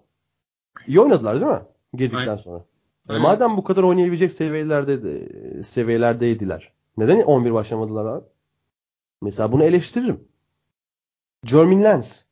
[0.86, 1.62] iyi oynadılar değil mi?
[1.94, 2.36] Girdikten Aynen.
[2.36, 2.64] sonra.
[3.08, 3.22] Aynen.
[3.22, 6.72] madem bu kadar oynayabilecek seviyelerde de- seviyelerdeydiler.
[6.96, 8.24] Neden 11 başlamadılar abi?
[9.22, 10.28] Mesela bunu eleştiririm.
[11.44, 12.24] Jermaine Lens.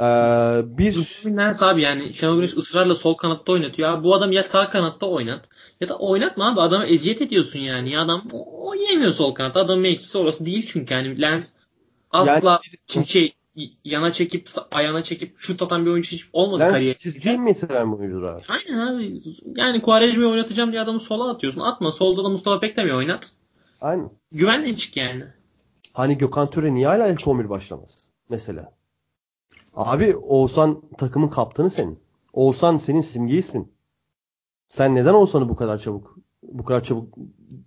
[0.00, 3.88] Ee, bir Lens abi yani Şenol Güneş ısrarla sol kanatta oynatıyor.
[3.92, 5.48] Abi bu adam ya sağ kanatta oynat
[5.80, 7.90] ya da oynatma abi adama eziyet ediyorsun yani.
[7.90, 9.60] Ya adam o- oynayamıyor sol kanatta.
[9.60, 11.52] Adamın mevkisi orası değil çünkü yani Lens
[12.10, 13.34] asla çiz- şey
[13.84, 16.94] yana çekip ayağına çekip şut atan bir oyuncu hiç olmadı Lens kariyer.
[16.94, 18.42] çizgi mi seven bir oyuncudur abi?
[18.48, 19.20] Aynen abi.
[19.56, 21.60] Yani Quaresma'yı oynatacağım diye adamı sola atıyorsun.
[21.60, 21.92] Atma.
[21.92, 23.32] Solda da Mustafa Beklemeyi oynat.
[23.80, 24.10] Aynen.
[24.32, 25.24] Güvenle çık yani.
[25.92, 28.08] Hani Gökhan Töre niye hala ilk 11 başlamaz?
[28.28, 28.72] Mesela.
[29.74, 32.00] Abi Oğuzhan takımın kaptanı senin.
[32.32, 33.72] Oğuzhan senin simge ismin.
[34.66, 37.14] Sen neden Oğuzhan'ı bu kadar çabuk bu kadar çabuk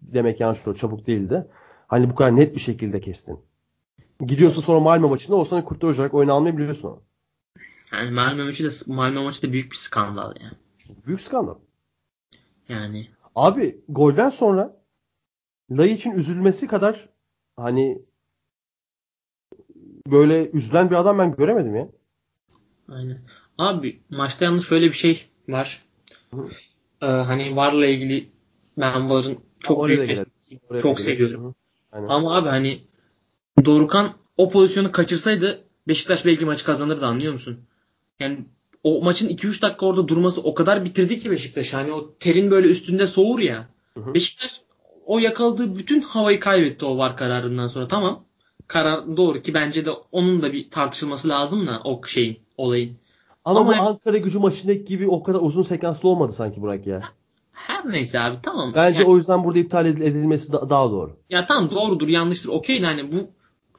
[0.01, 0.77] demek yanlış olur.
[0.77, 1.47] Çabuk değil de.
[1.87, 3.39] Hani bu kadar net bir şekilde kestin.
[4.19, 6.99] Gidiyorsun sonra Malmö maçında Oğuzhan'ı kurtaracak oyunu almayı biliyorsun ama.
[7.91, 10.53] Yani Malmö maçı da Malmö maçı da büyük bir skandal yani.
[11.05, 11.55] Büyük skandal.
[12.69, 14.83] Yani Abi golden sonra
[15.69, 17.09] için üzülmesi kadar
[17.57, 18.01] hani
[20.07, 21.87] böyle üzülen bir adam ben göremedim ya.
[22.89, 23.21] aynen.
[23.57, 25.81] Abi maçta yalnız şöyle bir şey var.
[27.01, 28.29] Ee, hani VAR'la ilgili
[28.77, 30.17] ben VAR'ın çok Oraya büyük
[30.81, 30.97] Çok gelelim.
[30.97, 31.55] seviyorum.
[31.91, 32.07] Aynen.
[32.07, 32.81] Ama abi hani
[33.65, 37.59] Dorukan o pozisyonu kaçırsaydı Beşiktaş belki maçı kazanırdı anlıyor musun?
[38.19, 38.45] Yani
[38.83, 41.73] o maçın 2-3 dakika orada durması o kadar bitirdi ki Beşiktaş.
[41.73, 43.69] Hani o terin böyle üstünde soğur ya.
[43.93, 44.13] Hı hı.
[44.13, 44.61] Beşiktaş
[45.05, 47.87] o yakaladığı bütün havayı kaybetti o var kararından sonra.
[47.87, 48.25] Tamam.
[48.73, 52.95] Karar doğru ki bence de onun da bir tartışılması lazım da o şeyin olayın.
[53.45, 57.01] Ama, Ama- bu Ankara gücü maçındaki gibi o kadar uzun sekanslı olmadı sanki Burak ya.
[57.51, 58.71] Her neyse abi tamam.
[58.75, 61.17] Bence Yani- o yüzden burada iptal edil- edilmesi da- daha doğru.
[61.29, 63.15] Ya tamam doğrudur yanlıştır okey de hani bu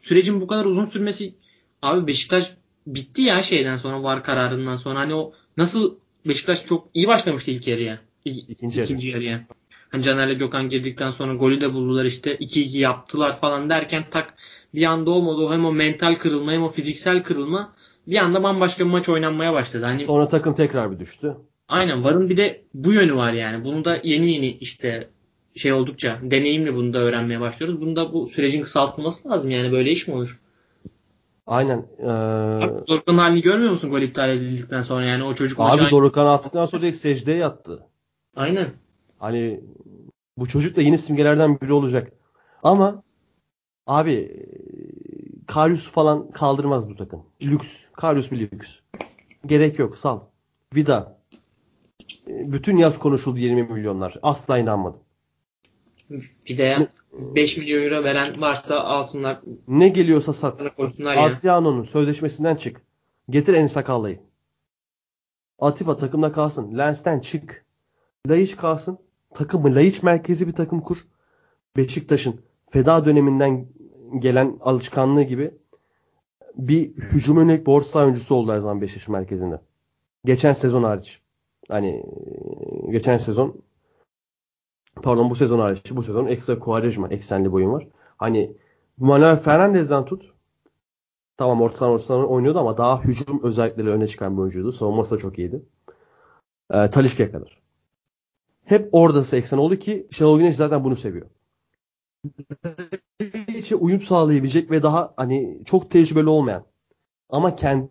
[0.00, 1.34] sürecin bu kadar uzun sürmesi
[1.82, 2.54] abi Beşiktaş
[2.86, 5.94] bitti ya şeyden sonra var kararından sonra hani o nasıl
[6.26, 7.98] Beşiktaş çok iyi başlamıştı ilk yarıya.
[8.24, 8.86] İ- İkinci yarı.
[8.86, 9.44] ikinci yarıya.
[9.88, 14.34] Hani Caner'le Gökhan girdikten sonra golü de buldular işte 2-2 yaptılar falan derken tak
[14.74, 17.72] bir anda olmadı o hem o mental kırılma hem o fiziksel kırılma
[18.06, 19.84] bir anda bambaşka bir maç oynanmaya başladı.
[19.84, 21.36] Hani Sonra takım tekrar bir düştü.
[21.68, 23.64] Aynen VAR'ın bir de bu yönü var yani.
[23.64, 25.08] Bunu da yeni yeni işte
[25.54, 27.80] şey oldukça deneyimle bunu da öğrenmeye başlıyoruz.
[27.80, 30.40] Bunu da bu sürecin kısaltılması lazım yani böyle iş mi olur?
[31.46, 31.86] Aynen.
[31.98, 32.06] Ee,
[32.88, 36.82] Doruk'un halini görmüyor musun gol iptal edildikten sonra yani o çocuk abi Dorukhan attıktan sonra
[36.82, 37.86] direkt secdeye yattı.
[38.36, 38.66] Aynen.
[39.18, 39.60] Hani
[40.36, 42.12] bu çocuk da yeni simgelerden biri olacak.
[42.62, 43.02] Ama
[43.86, 44.46] abi
[45.46, 47.22] Karius falan kaldırmaz bu takım.
[47.42, 47.88] Lüks.
[47.92, 48.68] Karius bir lüks.
[49.46, 49.96] Gerek yok.
[49.96, 50.20] Sal.
[50.74, 51.18] Vida.
[52.28, 54.18] E, Bütün yaz konuşuldu 20 milyonlar.
[54.22, 55.00] Asla inanmadım.
[56.48, 60.60] De 5 milyon euro veren varsa alsınlar Ne geliyorsa sat.
[61.16, 62.82] Adriano'nun sözleşmesinden çık.
[63.30, 64.20] Getir en sakallıyı.
[65.58, 66.78] Atiba takımda kalsın.
[66.78, 67.64] Lens'ten çık.
[68.28, 68.98] Laiç kalsın.
[69.34, 70.98] Takımı Laiç merkezi bir takım kur.
[71.76, 73.66] Beşiktaş'ın feda döneminden
[74.20, 75.54] gelen alışkanlığı gibi
[76.54, 79.60] bir hücum yönelik borç saha oyuncusu oldu her zaman Beşiktaş merkezinde.
[80.24, 81.20] Geçen sezon hariç.
[81.68, 82.04] Hani
[82.86, 83.62] e, geçen sezon
[85.02, 85.90] pardon bu sezon hariç.
[85.90, 87.88] Bu sezon ekstra Quaresma eksenli boyun var.
[88.16, 88.56] Hani
[88.98, 90.34] Manuel Fernandez'den tut.
[91.36, 94.72] Tamam orta saha orta saha oynuyordu ama daha hücum özellikleri öne çıkan bir oyuncuydu.
[94.72, 95.62] Savunması da çok iyiydi.
[96.70, 97.62] Ee, Talişka'ya kadar.
[98.64, 101.26] Hep orada eksen oldu ki Şenol Güneş zaten bunu seviyor.
[103.64, 106.64] İçe uyum sağlayabilecek ve daha hani çok tecrübeli olmayan
[107.28, 107.90] ama kendini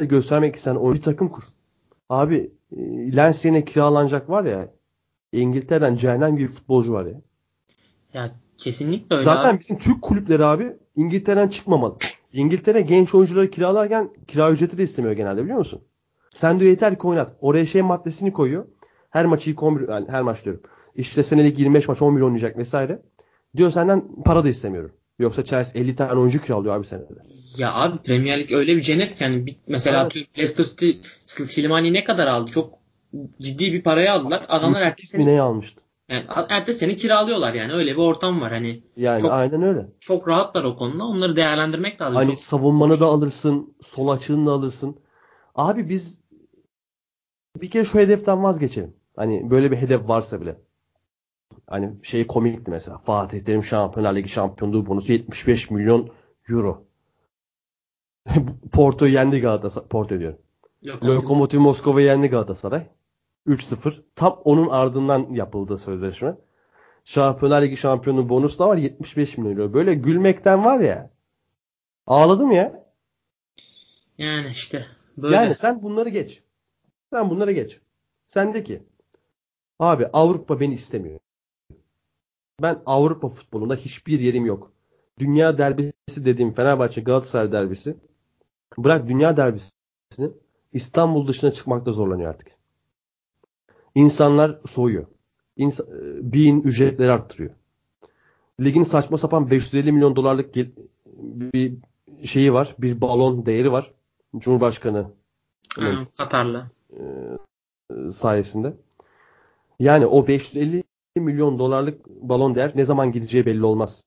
[0.00, 1.42] göstermek isteyen o bir takım kur.
[2.08, 4.68] Abi e, Lens yerine kiralanacak var ya
[5.32, 7.20] İngiltere'den cehennem gibi futbolcu var ya.
[8.14, 9.60] Ya kesinlikle öyle Zaten abi.
[9.60, 11.96] bizim Türk kulüpleri abi İngiltere'den çıkmamalı.
[12.32, 15.80] İngiltere genç oyuncuları kiralarken kira ücreti de istemiyor genelde biliyor musun?
[16.34, 17.36] Sen diyor yeter ki oynat.
[17.40, 18.66] Oraya şey maddesini koyuyor.
[19.10, 20.62] Her maçı ilk 11, yani her maç diyorum.
[20.94, 23.02] İşte senelik 25 maç 11 oynayacak vesaire.
[23.56, 24.92] Diyor senden para da istemiyorum.
[25.18, 27.06] Yoksa Chelsea 50 tane oyuncu kiralıyor abi senede.
[27.58, 30.38] Ya abi Premier Lig öyle bir cennet ki yani bir- mesela Evet.
[30.38, 30.90] Leicester City
[31.32, 32.50] Sil- Slimani ne kadar aldı?
[32.50, 32.74] Çok
[33.40, 34.44] ciddi bir paraya aldılar.
[34.48, 35.82] Adamlar 28 ertesi sene, neyi almıştı?
[36.08, 37.72] yani ertesi sene kiralıyorlar yani.
[37.72, 38.52] Öyle bir ortam var.
[38.52, 39.86] Hani Yani Çok- aynen öyle.
[40.00, 41.04] çok rahatlar o konuda.
[41.04, 42.16] Onları değerlendirmek lazım.
[42.16, 44.96] Hani Çok- savunmanı da alırsın, sol açığını da alırsın.
[45.54, 46.20] Abi biz
[47.60, 48.94] bir kere şu hedeften vazgeçelim.
[49.16, 50.56] Hani böyle bir hedef varsa bile.
[51.66, 52.98] Hani şey komikti mesela.
[52.98, 56.10] Fatih Terim Şampiyonlar Ligi şampiyonluğu bonusu 75 milyon
[56.48, 56.84] euro.
[58.72, 59.88] Porto'yu yendi Galatasaray.
[59.88, 60.38] Porto diyorum.
[60.84, 62.86] Lokomotiv Moskova'yı yendi Galatasaray.
[63.46, 64.02] 3-0.
[64.16, 66.36] Tam onun ardından yapıldı sözleşme.
[67.04, 69.74] Şampiyonlar Ligi şampiyonluğu bonus da var 75 milyon euro.
[69.74, 71.10] Böyle gülmekten var ya.
[72.06, 72.84] Ağladım ya.
[74.18, 74.86] Yani işte
[75.16, 75.36] böyle.
[75.36, 76.42] Yani sen bunları geç.
[77.12, 77.80] Sen bunları geç.
[78.28, 78.82] Sen de ki
[79.78, 81.20] abi Avrupa beni istemiyor.
[82.62, 84.72] Ben Avrupa futbolunda hiçbir yerim yok.
[85.18, 87.96] Dünya derbisi dediğim Fenerbahçe Galatasaray derbisi
[88.78, 90.30] bırak dünya derbisini
[90.72, 92.48] İstanbul dışına çıkmakta zorlanıyor artık.
[93.94, 95.06] İnsanlar soğuyor.
[95.56, 95.80] İns
[96.20, 97.50] bin ücretleri arttırıyor.
[98.60, 100.54] Ligin saçma sapan 550 milyon dolarlık
[101.54, 101.74] bir
[102.24, 102.74] şeyi var.
[102.78, 103.94] Bir balon değeri var.
[104.38, 105.10] Cumhurbaşkanı
[106.18, 107.00] Katarlı e,
[108.10, 108.76] sayesinde.
[109.78, 110.84] Yani o 550
[111.16, 114.04] milyon dolarlık balon değer ne zaman gideceği belli olmaz.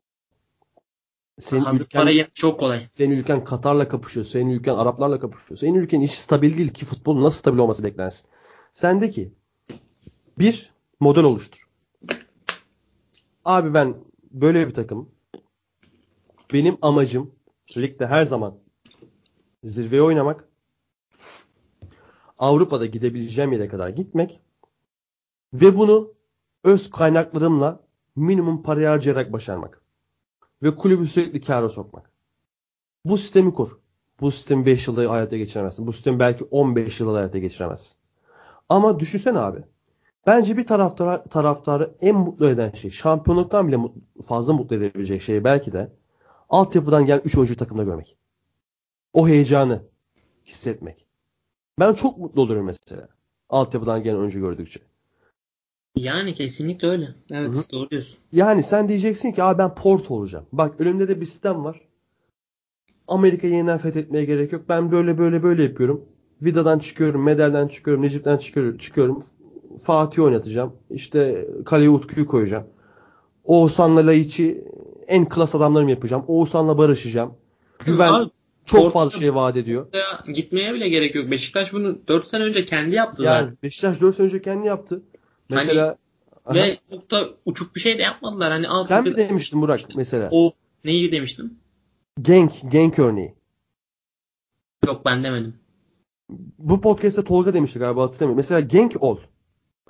[1.39, 2.87] Senin Aha, ülken para çok kolay.
[2.91, 4.25] Senin ülken Katar'la kapışıyor.
[4.25, 5.57] Senin ülken Araplarla kapışıyor.
[5.57, 8.29] Senin ülken işi stabil değil ki futbol nasıl stabil olması beklensin.
[8.73, 9.33] Sendeki
[10.39, 11.67] bir model oluştur.
[13.45, 13.95] Abi ben
[14.31, 15.09] böyle bir takım.
[16.53, 17.35] Benim amacım
[17.77, 18.57] ligde her zaman
[19.63, 20.47] zirveye oynamak.
[22.39, 24.39] Avrupa'da gidebileceğim yere kadar gitmek.
[25.53, 26.13] Ve bunu
[26.63, 27.79] öz kaynaklarımla
[28.15, 29.81] minimum parayı harcayarak başarmak.
[30.63, 32.11] Ve kulübü sürekli kâra sokmak.
[33.05, 33.79] Bu sistemi kur.
[34.21, 35.87] Bu sistemi 5 yılda hayata geçiremezsin.
[35.87, 37.95] Bu sistemi belki 15 yılda hayata geçiremezsin.
[38.69, 39.63] Ama düşünsene abi.
[40.27, 43.77] Bence bir taraftar, taraftarı en mutlu eden şey, şampiyonluktan bile
[44.27, 45.91] fazla mutlu edebilecek şey belki de
[46.49, 48.17] altyapıdan gelen 3 oyuncu takımda görmek.
[49.13, 49.83] O heyecanı
[50.45, 51.07] hissetmek.
[51.79, 53.07] Ben çok mutlu olurum mesela.
[53.49, 54.79] Altyapıdan gelen oyuncu gördükçe.
[55.95, 57.07] Yani kesinlikle öyle.
[57.31, 57.71] Evet Hı-hı.
[57.71, 58.17] doğru diyorsun.
[58.31, 60.45] Yani sen diyeceksin ki abi ben port olacağım.
[60.51, 61.81] Bak önümde de bir sistem var.
[63.07, 64.61] Amerika'yı yeniden fethetmeye gerek yok.
[64.69, 66.05] Ben böyle böyle böyle yapıyorum.
[66.41, 68.77] Vida'dan çıkıyorum, Medel'den çıkıyorum, Necip'ten çıkıyorum.
[68.77, 69.23] çıkıyorum.
[69.83, 70.73] Fatih oynatacağım.
[70.89, 72.63] İşte kaleye Utku'yu koyacağım.
[73.43, 74.63] Oğuzhan'la Laiç'i
[75.07, 76.23] en klas adamlarım yapacağım.
[76.27, 77.33] Oğuzhan'la barışacağım.
[77.85, 78.29] Güven abi,
[78.65, 79.87] çok fazla şey vaat ediyor.
[80.33, 81.31] Gitmeye bile gerek yok.
[81.31, 83.57] Beşiktaş bunu 4 sene önce kendi yaptı yani, zaten.
[83.63, 85.01] Beşiktaş 4 sene önce kendi yaptı.
[85.53, 85.97] Mesela
[86.43, 88.51] hani, ve çok da uçuk bir şey de yapmadılar.
[88.51, 90.29] Hani alt Sen mi demiştin Burak mesela?
[90.31, 90.51] O
[90.85, 91.59] neyi demiştim?
[92.21, 93.35] Genk, Genk örneği.
[94.85, 95.55] Yok ben demedim.
[96.59, 98.37] Bu podcast'te Tolga demişti galiba hatırlamıyorum.
[98.37, 99.17] Mesela Genk ol.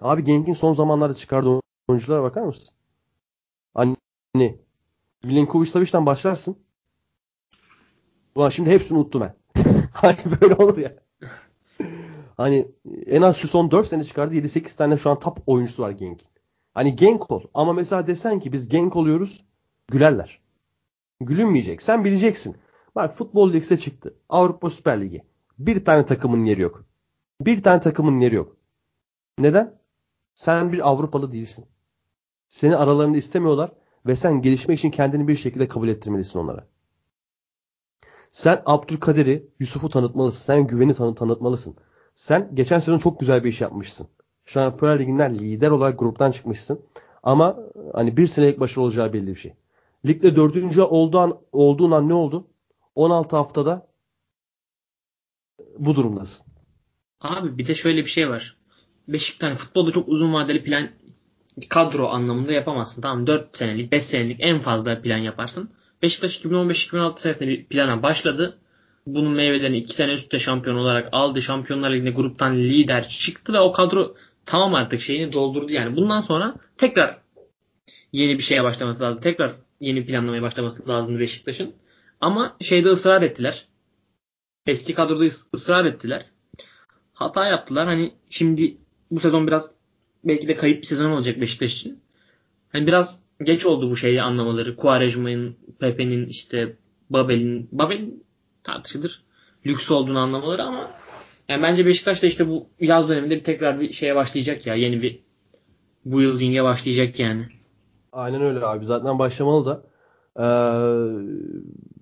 [0.02, 2.70] Abi Genk'in son zamanlarda çıkardığı oyunculara bakar mısın?
[3.74, 3.96] Hani
[5.24, 6.58] Milinkovic Savic'den başlarsın.
[8.36, 9.36] Ulan şimdi hepsini unuttum ben.
[9.94, 11.03] hani böyle olur ya.
[12.38, 12.68] Hani
[13.06, 16.28] en az şu son 4 sene çıkardı 7-8 tane şu an top oyuncusu var Genk'in.
[16.74, 17.44] Hani Genk ol.
[17.54, 19.46] Ama mesela desen ki biz Genk oluyoruz
[19.88, 20.42] gülerler.
[21.22, 21.82] Gülünmeyecek.
[21.82, 22.56] Sen bileceksin.
[22.96, 24.16] Bak futbol ligse çıktı.
[24.30, 25.24] Avrupa Süper Ligi.
[25.60, 26.86] Bir tane takımın yeri yok.
[27.42, 28.58] Bir tane takımın yeri yok.
[29.40, 29.80] Neden?
[30.36, 31.66] Sen bir Avrupalı değilsin.
[32.50, 33.72] Seni aralarında istemiyorlar
[34.06, 36.68] ve sen gelişmek için kendini bir şekilde kabul ettirmelisin onlara.
[38.32, 40.46] Sen Abdülkadir'i, Yusuf'u tanıtmalısın.
[40.46, 41.76] Sen güveni tanı tanıtmalısın.
[42.14, 44.08] Sen geçen sezon çok güzel bir iş yapmışsın.
[44.46, 46.86] Şampiyonlar Ligi'nden lider olarak gruptan çıkmışsın.
[47.24, 47.58] Ama
[47.94, 49.54] hani bir senelik başarı olacağı belli bir şey.
[50.06, 52.48] Ligde dördüncü olduğu an, olduğun an ne oldu?
[52.96, 53.88] 16 haftada
[55.78, 56.46] bu durumdasın.
[57.22, 58.58] Abi bir de şöyle bir şey var.
[59.08, 60.90] Beşiktaş futbolda çok uzun vadeli plan
[61.70, 63.02] kadro anlamında yapamazsın.
[63.02, 65.70] Tamam 4 senelik 5 senelik en fazla plan yaparsın.
[66.02, 68.58] Beşiktaş 2015-2016 senesinde bir plana başladı.
[69.08, 71.42] Bunun meyvelerini 2 sene üstte şampiyon olarak aldı.
[71.42, 75.98] Şampiyonlar Ligi'nde gruptan lider çıktı ve o kadro tamam artık şeyini doldurdu yani.
[75.98, 77.22] Bundan sonra tekrar
[78.12, 79.22] yeni bir şeye başlaması lazım.
[79.22, 81.74] Tekrar yeni planlamaya başlaması lazım Beşiktaş'ın.
[82.22, 83.68] Ama şeyde ısrar ettiler.
[84.68, 86.26] Eski kadroda ısrar ettiler.
[87.14, 87.88] Hata yaptılar.
[87.88, 88.78] Hani şimdi
[89.12, 89.72] bu sezon biraz
[90.24, 92.00] belki de kayıp bir sezon olacak Beşiktaş için.
[92.72, 94.76] Hani biraz geç oldu bu şeyi anlamaları.
[94.76, 96.78] Quaresma'nın, Pepe'nin işte
[97.10, 98.24] Babel'in Babel'in
[98.64, 99.24] tartışılır.
[99.66, 100.88] Lüks olduğunu anlamaları ama
[101.50, 104.76] yani bence Beşiktaş da işte bu yaz döneminde bir tekrar bir şeye başlayacak ya.
[104.76, 105.24] Yeni bir
[106.06, 107.46] bu yılding'e başlayacak yani.
[108.12, 108.86] Aynen öyle abi.
[108.86, 109.84] Zaten başlamalı da.
[110.38, 110.44] Ee,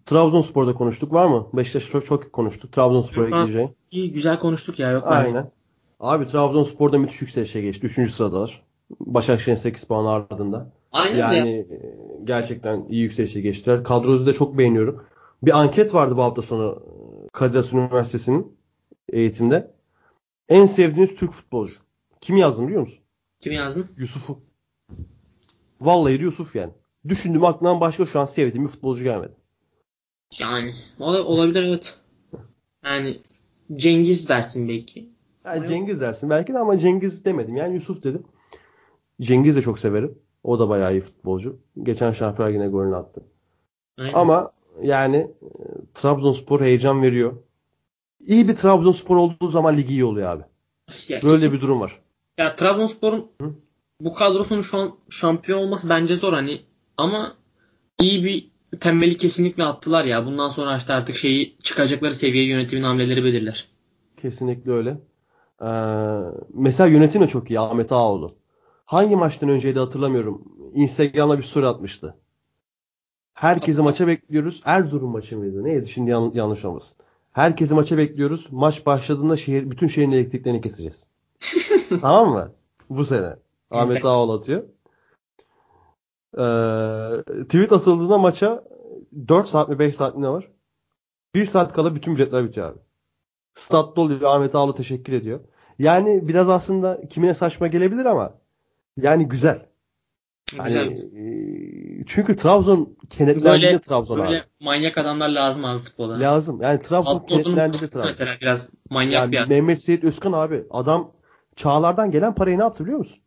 [0.06, 1.14] Trabzonspor'da konuştuk.
[1.14, 1.48] Var mı?
[1.54, 2.72] Beşiktaş çok, çok konuştuk.
[2.72, 3.70] Trabzonspor'a gideceğim.
[3.92, 4.92] İyi güzel konuştuk ya.
[4.92, 5.36] Yok Aynen.
[5.36, 5.48] Yani.
[6.00, 7.86] Abi Trabzonspor'da müthiş yükselişe geçti.
[7.86, 8.64] Üçüncü sıradalar.
[9.00, 10.72] Başakşehir'in 8 puan ardında.
[10.92, 11.58] Aynen yani ya.
[11.58, 11.68] E,
[12.24, 13.84] gerçekten iyi yükselişe geçtiler.
[13.84, 15.04] Kadrosu da çok beğeniyorum.
[15.44, 16.84] Bir anket vardı bu hafta sonu
[17.34, 18.58] Kadir Has Üniversitesi'nin
[19.10, 19.74] eğitimde.
[20.50, 21.74] En sevdiğiniz Türk futbolcu.
[22.22, 23.00] Kim yazdın biliyor musun?
[23.40, 23.88] Kimi yazdın?
[23.98, 24.40] Yusuf'u.
[25.82, 26.74] Vallahi Yusuf yani.
[27.08, 29.34] Düşündüm aklımdan başka şu an sevdiğim bir futbolcu gelmedi.
[30.40, 32.00] Yani ola- olabilir evet.
[32.86, 33.22] Yani
[33.76, 35.10] Cengiz dersin belki.
[35.46, 37.56] Yani Cengiz dersin belki de ama Cengiz demedim.
[37.56, 38.24] Yani Yusuf dedim.
[39.22, 40.20] Cengiz de çok severim.
[40.44, 41.60] O da bayağı iyi futbolcu.
[41.84, 43.24] Geçen Şampiyonlar yine golünü attı.
[43.98, 44.14] Aynen.
[44.14, 44.52] Ama
[44.82, 45.48] yani e,
[45.94, 47.34] Trabzonspor heyecan veriyor.
[48.20, 50.44] İyi bir Trabzonspor olduğu zaman ligi iyi oluyor abi.
[51.08, 52.02] Ya Böyle kesin- bir durum var.
[52.38, 53.52] Ya Trabzonspor'un Hı?
[54.02, 56.62] bu kadrosunun şu an şampiyon olması bence zor hani
[56.98, 57.34] ama
[58.00, 60.26] iyi bir temeli kesinlikle attılar ya.
[60.26, 63.68] Bundan sonra işte artık şeyi çıkacakları seviye yönetimin hamleleri belirler.
[64.18, 64.98] Kesinlikle öyle.
[65.62, 65.66] Ee,
[66.54, 68.36] mesela yönetim de çok iyi Ahmet Ağaoğlu.
[68.86, 70.44] Hangi maçtan önceydi hatırlamıyorum.
[70.74, 72.16] Instagram'da bir story atmıştı.
[73.42, 74.62] Herkesi maça bekliyoruz.
[74.66, 75.64] Erzurum maçı mıydı?
[75.64, 75.90] Neydi?
[75.90, 76.98] Şimdi yan- yanlış olmasın.
[77.32, 78.48] Herkesi maça bekliyoruz.
[78.52, 81.08] Maç başladığında şehir, bütün şehrin elektriklerini keseceğiz.
[82.02, 82.52] tamam mı?
[82.90, 83.36] Bu sene.
[83.72, 84.06] Ahmet.
[84.06, 84.64] Ağaoğlu atıyor.
[86.34, 88.64] Ee, tweet atıldığında maça
[89.28, 90.48] 4 saat mi 5 saat mi ne var?
[91.36, 92.80] 1 saat kala bütün biletler bitiyor abi.
[93.54, 94.22] Stat doluyor.
[94.22, 95.40] Ahmet Ağaoğlu teşekkür ediyor.
[95.80, 98.34] Yani biraz aslında kimine saçma gelebilir ama
[98.98, 99.71] yani güzel.
[100.58, 100.88] Hani, Güzel.
[100.88, 104.46] e, çünkü Trabzon kenetlendi Böyle- Trabzon Böyle abi.
[104.60, 106.20] manyak adamlar lazım abi futbola.
[106.20, 106.62] Lazım.
[106.62, 108.02] Yani Trabzon Alt ordunun kenetlendi Trabzon.
[108.06, 109.50] mesela biraz manyak Yani bir adam.
[109.50, 111.12] Mehmet Seyit Özkan abi adam
[111.56, 113.20] Çağlar'dan gelen parayı ne yaptı biliyor musun?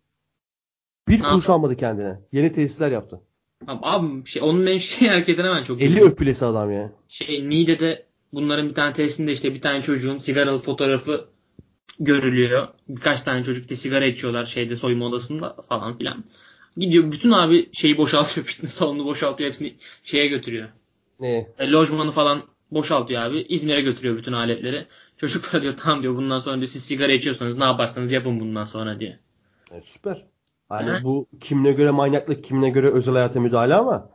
[1.08, 2.20] Bir Ne kuruş almadı kendine.
[2.32, 3.20] Yeni tesisler yaptı.
[3.66, 6.92] Abi, abi şey, onun benim şey hareketine ben çok Eli öpülesi adam ya.
[7.08, 11.28] şey Niğde'de bunların bir tane tesisinde işte bir tane çocuğun sigaralı fotoğrafı
[12.00, 12.68] görülüyor.
[12.88, 16.24] Birkaç tane çocuk da sigara içiyorlar şeyde soyunma odasında falan filan.
[16.76, 18.46] Gidiyor bütün abi şeyi boşaltıyor.
[18.50, 19.48] Fitness salonunu boşaltıyor.
[19.48, 20.68] Hepsini şeye götürüyor.
[21.20, 21.48] Ne?
[21.58, 23.38] E, lojmanı falan boşaltıyor abi.
[23.48, 24.86] İzmir'e götürüyor bütün aletleri.
[25.16, 29.00] Çocuklar diyor tamam diyor bundan sonra diyor siz sigara içiyorsanız ne yaparsanız yapın bundan sonra
[29.00, 29.14] diyor.
[29.70, 30.24] E, süper.
[30.68, 34.10] Hani bu kimine göre manyaklık, kimine göre özel hayata müdahale ama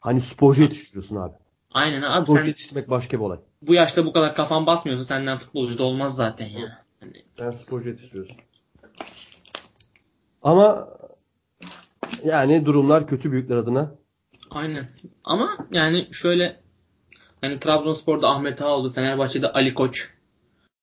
[0.00, 1.34] hani sporcu yetiştiriyorsun abi.
[1.72, 3.38] Aynen abi Sporcu sen yetiştirmek başka bir olay.
[3.62, 6.84] bu yaşta bu kadar kafan basmıyorsa senden futbolcu da olmaz zaten ya.
[7.00, 8.36] Hani Sen sporcu yetiştiriyorsun.
[10.42, 10.88] Ama
[12.24, 13.94] yani durumlar kötü büyükler adına.
[14.50, 14.88] Aynen.
[15.24, 16.60] Ama yani şöyle
[17.40, 20.10] hani Trabzonspor'da Ahmet Ağaoğlu, Fenerbahçe'de Ali Koç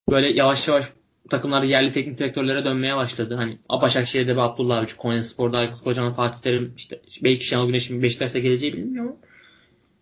[0.10, 0.86] böyle yavaş yavaş
[1.30, 3.36] takımlar yerli teknik direktörlere dönmeye başladı.
[3.36, 8.40] Hani Başakşehir'de bir Abdullah Avcı, Konyaspor'da Aykut Kocaman, Fatih Terim işte belki Şenol Güneş'in Beşiktaş'ta
[8.40, 9.16] geleceği bilmiyorum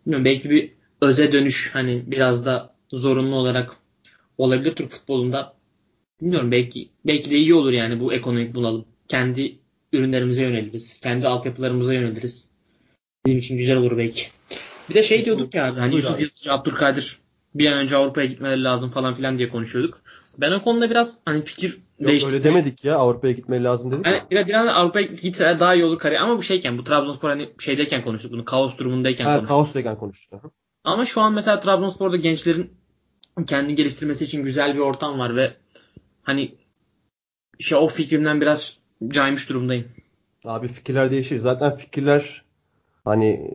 [0.06, 0.72] bilmiyorum belki bir
[1.02, 3.78] öze dönüş hani biraz da zorunlu olarak
[4.38, 5.56] olabilir Türk futbolunda.
[6.22, 8.86] Bilmiyorum belki belki de iyi olur yani bu ekonomik bunalım.
[9.08, 9.60] Kendi
[9.94, 11.00] ürünlerimize yöneliriz.
[11.00, 12.50] Kendi altyapılarımıza yöneliriz.
[13.26, 14.28] Benim için güzel olur belki.
[14.90, 16.20] Bir de şey diyorduk ya abi, hani Yusuf.
[16.20, 17.18] Yazıcı, Abdülkadir
[17.56, 20.02] bir an önce Avrupa'ya gitmeleri lazım falan filan diye konuşuyorduk.
[20.38, 21.70] Ben o konuda biraz hani fikir
[22.00, 22.36] Yok değiştirdim.
[22.36, 24.06] öyle demedik ya Avrupa'ya gitmeleri lazım dedik.
[24.06, 26.22] Hani biraz, biraz Avrupa'ya gitseler daha iyi olur kariyer.
[26.22, 28.46] Ama bu şeyken bu Trabzonspor hani şeydeyken konuştuk bunu.
[28.46, 29.48] Kaos durumundayken ha, konuştuk.
[29.48, 30.42] Kaos Vegan konuştuk.
[30.84, 32.74] Ama şu an mesela Trabzonspor'da gençlerin
[33.48, 35.54] kendini geliştirmesi için güzel bir ortam var ve
[36.24, 36.56] hani
[37.60, 38.78] şey o fikrimden biraz
[39.08, 39.86] caymış durumdayım.
[40.46, 41.38] Abi fikirler değişir.
[41.38, 42.44] Zaten fikirler
[43.06, 43.52] hani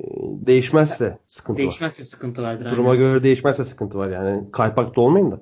[0.46, 1.58] değişmezse sıkıntı var.
[1.58, 2.70] Değişmezse sıkıntı vardır.
[2.70, 3.04] Duruma aynen.
[3.04, 4.50] göre değişmezse sıkıntı var yani.
[4.52, 5.40] Kaypak da olmayın da.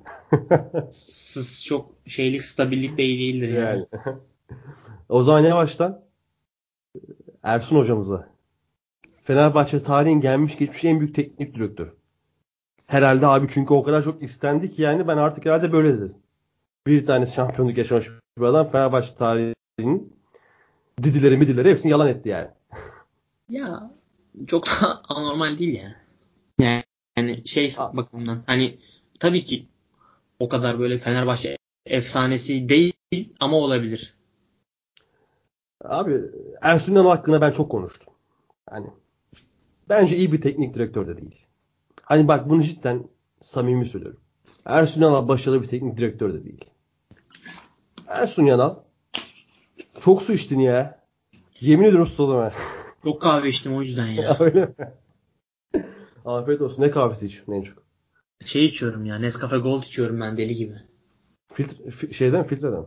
[0.91, 3.85] Sız çok şeylik, stabillik de iyi değildir yani.
[4.05, 4.17] Yani.
[5.09, 6.01] o zaman yavaştan
[7.43, 8.29] Ersun hocamıza.
[9.23, 11.93] Fenerbahçe tarihin gelmiş geçmiş en büyük teknik direktör.
[12.87, 16.17] Herhalde abi çünkü o kadar çok istendi ki yani ben artık herhalde böyle dedim.
[16.87, 19.56] Bir tanesi şampiyonluk yaşamış bir adam Fenerbahçe tarihinin
[21.03, 22.47] didileri midileri hepsini yalan etti yani.
[23.49, 23.91] Ya
[24.47, 25.95] çok da anormal değil ya.
[26.59, 26.83] Yani,
[27.17, 27.97] yani şey Abi.
[27.97, 28.79] bakımından hani
[29.19, 29.67] tabii ki
[30.39, 32.93] o kadar böyle Fenerbahçe efsanesi değil
[33.39, 34.17] ama olabilir.
[35.83, 36.21] Abi
[36.61, 38.13] Ersun Yanal hakkında ben çok konuştum.
[38.69, 38.87] Hani
[39.89, 41.45] bence iyi bir teknik direktör de değil.
[42.01, 43.03] Hani bak bunu cidden
[43.41, 44.19] samimi söylüyorum.
[44.65, 46.65] Ersun Yanal başarılı bir teknik direktör de değil.
[48.07, 48.75] Ersun Yanal
[50.01, 51.03] çok su içtin ya.
[51.59, 52.53] Yemin ediyorum susadım ha.
[53.03, 54.37] Çok kahve içtim o yüzden ya.
[54.39, 54.73] Öyle mi?
[56.25, 56.81] Afiyet olsun.
[56.81, 57.83] Ne kahvesi içiyorsun en çok?
[58.45, 60.73] Şey içiyorum ya Nescafe Gold içiyorum ben deli gibi.
[61.53, 62.85] Filtre, fi- şeyden filtreden.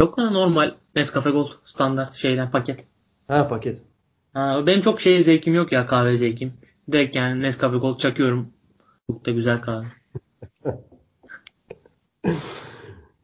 [0.00, 2.84] Yok lan normal Nescafe Gold standart şeyden paket.
[3.28, 3.82] Ha paket.
[4.32, 6.52] Ha, benim çok şey zevkim yok ya kahve zevkim.
[6.92, 8.48] Direkt yani Nescafe Gold çakıyorum.
[9.10, 9.86] Çok da güzel kahve.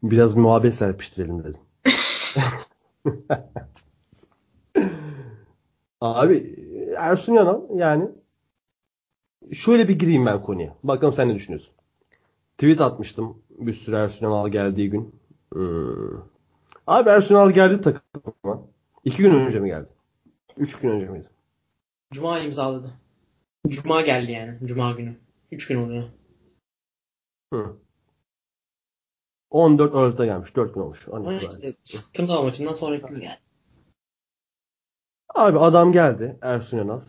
[0.02, 1.60] Biraz muhabbet serpiştirelim dedim.
[6.00, 6.56] Abi
[6.96, 8.10] Ersun Yanal yani
[9.52, 10.74] şöyle bir gireyim ben konuya.
[10.82, 11.74] Bakalım sen ne düşünüyorsun?
[12.58, 15.14] Tweet atmıştım bir sürü Ersun Yanal geldiği gün.
[15.52, 16.18] Hmm.
[16.86, 18.62] Abi Ersun Yanal geldi takıma.
[19.04, 19.90] İki gün önce mi geldi?
[20.56, 21.28] Üç gün önce miydi?
[22.12, 22.88] Cuma imzaladı.
[23.68, 24.58] Cuma geldi yani.
[24.64, 25.16] Cuma günü.
[25.52, 26.04] Üç gün oluyor.
[27.52, 27.76] Hı.
[29.50, 30.56] 14 Aralık'ta gelmiş.
[30.56, 31.08] 4 gün olmuş.
[31.12, 31.74] Ama işte
[32.14, 33.40] Tırnağı maçından sonraki gün geldi.
[35.34, 37.00] Abi adam geldi Ersun Yanal.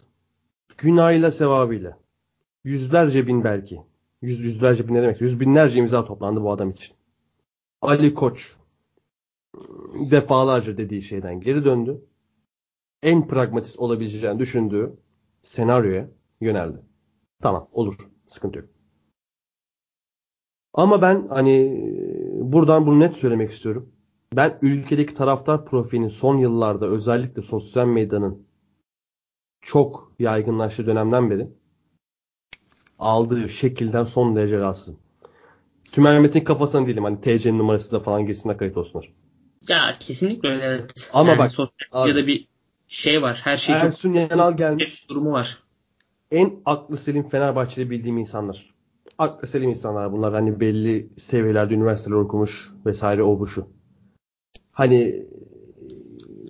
[0.77, 1.99] Günahıyla sevabıyla.
[2.63, 3.81] Yüzlerce bin belki.
[4.21, 5.21] Yüz, yüzlerce bin ne demek?
[5.21, 6.95] Yüz binlerce imza toplandı bu adam için.
[7.81, 8.57] Ali Koç
[10.11, 12.01] defalarca dediği şeyden geri döndü.
[13.03, 14.93] En pragmatist olabileceğini düşündüğü
[15.41, 16.09] senaryoya
[16.41, 16.77] yöneldi.
[17.41, 17.93] Tamam olur.
[18.27, 18.69] Sıkıntı yok.
[20.73, 21.83] Ama ben hani
[22.33, 23.89] buradan bunu net söylemek istiyorum.
[24.35, 28.47] Ben ülkedeki taraftar profilinin son yıllarda özellikle sosyal medyanın
[29.61, 31.47] çok yaygınlaştığı dönemden beri
[32.99, 34.99] aldığı şekilden son derece rahatsızım.
[35.91, 37.03] Tümer Metin kafasına değilim.
[37.03, 39.13] Hani TC'nin numarası da falan girsin kayıt olsunlar.
[39.67, 41.09] Ya kesinlikle öyle evet.
[41.13, 41.51] Ama yani bak.
[41.51, 42.47] Sosyal medyada bir
[42.87, 43.41] şey var.
[43.43, 45.09] Her şey Ersun çok Yanal gelmiş.
[45.09, 45.63] durumu var.
[46.31, 48.75] En aklı selim Fenerbahçeli bildiğim insanlar.
[49.19, 50.33] Aklı selim insanlar bunlar.
[50.33, 53.45] Hani belli seviyelerde üniversiteler okumuş vesaire o bu.
[54.71, 55.25] Hani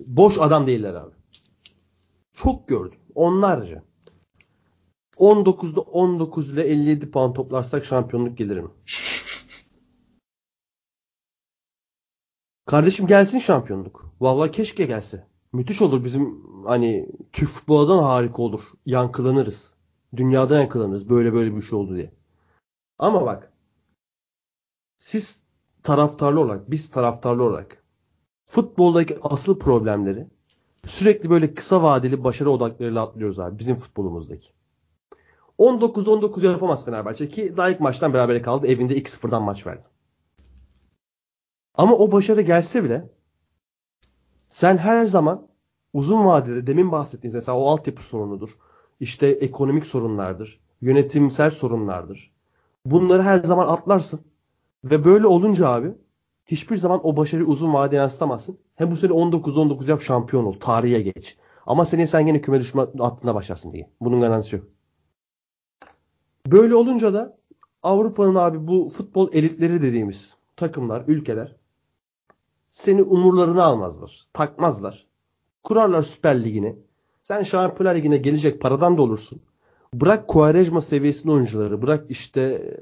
[0.06, 1.14] boş adam değiller abi.
[2.32, 2.98] Çok gördüm.
[3.14, 3.82] Onlarca.
[5.16, 8.70] 19'da 19 ile 57 puan toplarsak şampiyonluk gelir mi?
[12.66, 14.12] Kardeşim gelsin şampiyonluk.
[14.20, 15.26] Vallahi keşke gelse.
[15.52, 18.60] Müthiş olur bizim hani Türk futboldan harika olur.
[18.86, 19.74] Yankılanırız.
[20.16, 21.08] Dünyada yankılanırız.
[21.08, 22.19] Böyle böyle bir şey oldu diye.
[23.00, 23.52] Ama bak
[24.96, 25.44] siz
[25.82, 27.84] taraftarlı olarak, biz taraftarlı olarak
[28.46, 30.26] futboldaki asıl problemleri
[30.84, 34.48] sürekli böyle kısa vadeli başarı odaklarıyla atlıyoruz abi bizim futbolumuzdaki.
[35.58, 38.66] 19-19 yapamaz Fenerbahçe ki daha ilk maçtan beraber kaldı.
[38.66, 39.86] Evinde 2-0'dan maç verdi.
[41.74, 43.10] Ama o başarı gelse bile
[44.48, 45.48] sen her zaman
[45.92, 48.50] uzun vadede demin bahsettiğiniz mesela o altyapı sorunudur.
[49.00, 50.60] İşte ekonomik sorunlardır.
[50.80, 52.39] Yönetimsel sorunlardır.
[52.84, 54.20] Bunları her zaman atlarsın.
[54.84, 55.94] Ve böyle olunca abi
[56.46, 58.58] hiçbir zaman o başarıyı uzun vadeye yansıtamazsın.
[58.74, 60.54] Hem bu sene 19-19 yap şampiyon ol.
[60.60, 61.38] Tarihe geç.
[61.66, 63.90] Ama seneye sen gene küme düşme hattında başlasın diye.
[64.00, 64.64] Bunun garantisi yok.
[66.46, 67.36] Böyle olunca da
[67.82, 71.56] Avrupa'nın abi bu futbol elitleri dediğimiz takımlar, ülkeler
[72.70, 74.20] seni umurlarına almazlar.
[74.32, 75.06] Takmazlar.
[75.62, 76.76] Kurarlar Süper Ligi'ni.
[77.22, 79.42] Sen Şampiyonlar Ligi'ne gelecek paradan da olursun.
[79.94, 81.82] Bırak Quaresma seviyesinde oyuncuları.
[81.82, 82.74] Bırak işte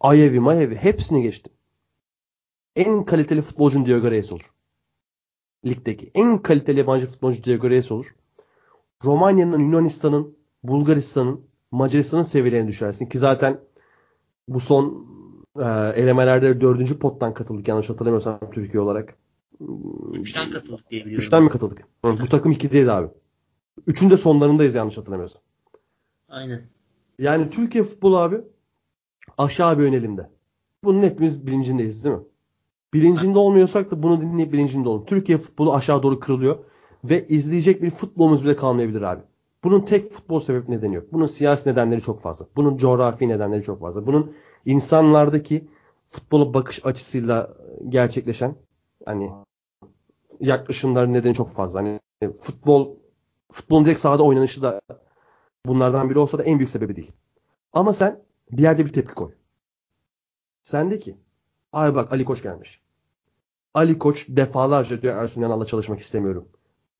[0.00, 1.52] Ayevi, Mayevi hepsini geçtim.
[2.76, 4.52] En kaliteli futbolcun Diego Reyes olur.
[5.66, 8.06] Ligdeki en kaliteli yabancı futbolcu Diego Reyes olur.
[9.04, 13.06] Romanya'nın, Yunanistan'ın, Bulgaristan'ın, Macaristan'ın seviyelerini düşersin.
[13.06, 13.60] Ki zaten
[14.48, 15.06] bu son
[15.58, 15.62] e,
[15.96, 19.16] elemelerde dördüncü pottan katıldık yanlış hatırlamıyorsam Türkiye olarak.
[20.12, 21.22] Üçten katıldık diye biliyorum.
[21.24, 21.78] Üçten mi katıldık?
[22.04, 23.08] Hı, bu takım ikideydi abi.
[23.86, 25.42] Üçün de sonlarındayız yanlış hatırlamıyorsam.
[26.32, 26.62] Aynen.
[27.18, 28.40] Yani Türkiye futbolu abi
[29.38, 30.30] aşağı bir yönelimde.
[30.84, 32.22] Bunun hepimiz bilincindeyiz değil mi?
[32.94, 35.04] Bilincinde olmuyorsak da bunu dinleyip bilincinde olun.
[35.04, 36.58] Türkiye futbolu aşağı doğru kırılıyor
[37.04, 39.22] ve izleyecek bir futbolumuz bile kalmayabilir abi.
[39.64, 41.12] Bunun tek futbol sebep nedeni yok.
[41.12, 42.46] Bunun siyasi nedenleri çok fazla.
[42.56, 44.06] Bunun coğrafi nedenleri çok fazla.
[44.06, 44.34] Bunun
[44.66, 45.68] insanlardaki
[46.06, 47.56] futbola bakış açısıyla
[47.88, 48.54] gerçekleşen
[49.04, 49.30] hani
[50.40, 51.80] yaklaşımların nedeni çok fazla.
[51.80, 52.00] Hani
[52.40, 52.96] futbol
[53.52, 54.80] futbolun direkt sahada oynanışı da
[55.66, 57.12] bunlardan biri olsa da en büyük sebebi değil.
[57.72, 58.20] Ama sen
[58.52, 59.32] bir yerde bir tepki koy.
[60.62, 61.16] Sen de ki
[61.72, 62.80] ay bak Ali Koç gelmiş.
[63.74, 66.48] Ali Koç defalarca diyor Ersun Yanal'la çalışmak istemiyorum.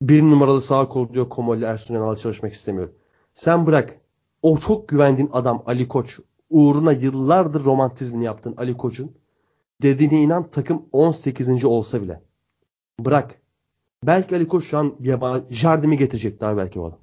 [0.01, 2.93] Bir numaralı sağ kol diyor Komolli Ersun Yanal'la çalışmak istemiyorum.
[3.33, 3.97] Sen bırak.
[4.41, 9.11] O çok güvendiğin adam Ali Koç uğruna yıllardır romantizmini yaptın Ali Koç'un
[9.81, 11.65] dediğine inan takım 18.
[11.65, 12.21] olsa bile.
[12.99, 13.41] Bırak.
[14.03, 14.95] Belki Ali Koç şu an
[15.49, 17.02] Jardim'i getirecek daha belki o adam.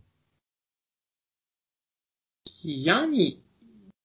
[2.64, 3.36] Yani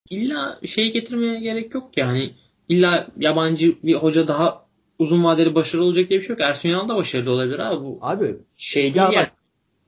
[0.10, 2.32] illa şey getirmeye gerek yok yani.
[2.70, 4.66] İlla yabancı bir hoca daha
[5.00, 6.42] uzun vadeli başarılı olacak diye bir şey yok.
[6.42, 7.86] Ersun Yanal da başarılı olabilir abi.
[7.86, 9.28] Bu Abi şey değil ya yani.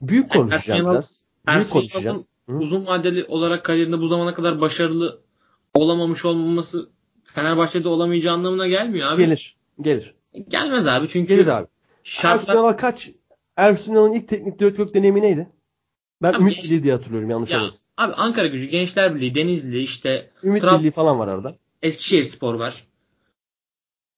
[0.02, 1.24] büyük konuşacağım Ersun biraz.
[1.48, 2.26] Büyük Ersun konuşacağım.
[2.48, 5.22] Yanal'ın uzun vadeli olarak kariyerinde bu zamana kadar başarılı
[5.74, 6.90] olamamış olmaması
[7.24, 9.26] Fenerbahçe'de olamayacağı anlamına gelmiyor abi.
[9.26, 9.56] Gelir.
[9.82, 10.16] Gelir.
[10.48, 11.68] Gelmez abi çünkü Gelir abi.
[11.68, 11.68] Ersun
[12.04, 13.12] şartlar Yanal kaç?
[13.58, 15.48] Ersun Yanal'ın ilk teknik direktörlük deneyimi neydi?
[16.22, 17.80] Ben Abi Ümit genç- diye hatırlıyorum yanlış ya, olmasın.
[17.98, 21.56] abi Ankara Gücü, Gençler Birliği, Denizli, işte Ümit Trabzon- Birliği falan var arada.
[21.82, 22.88] Eskişehir Spor var.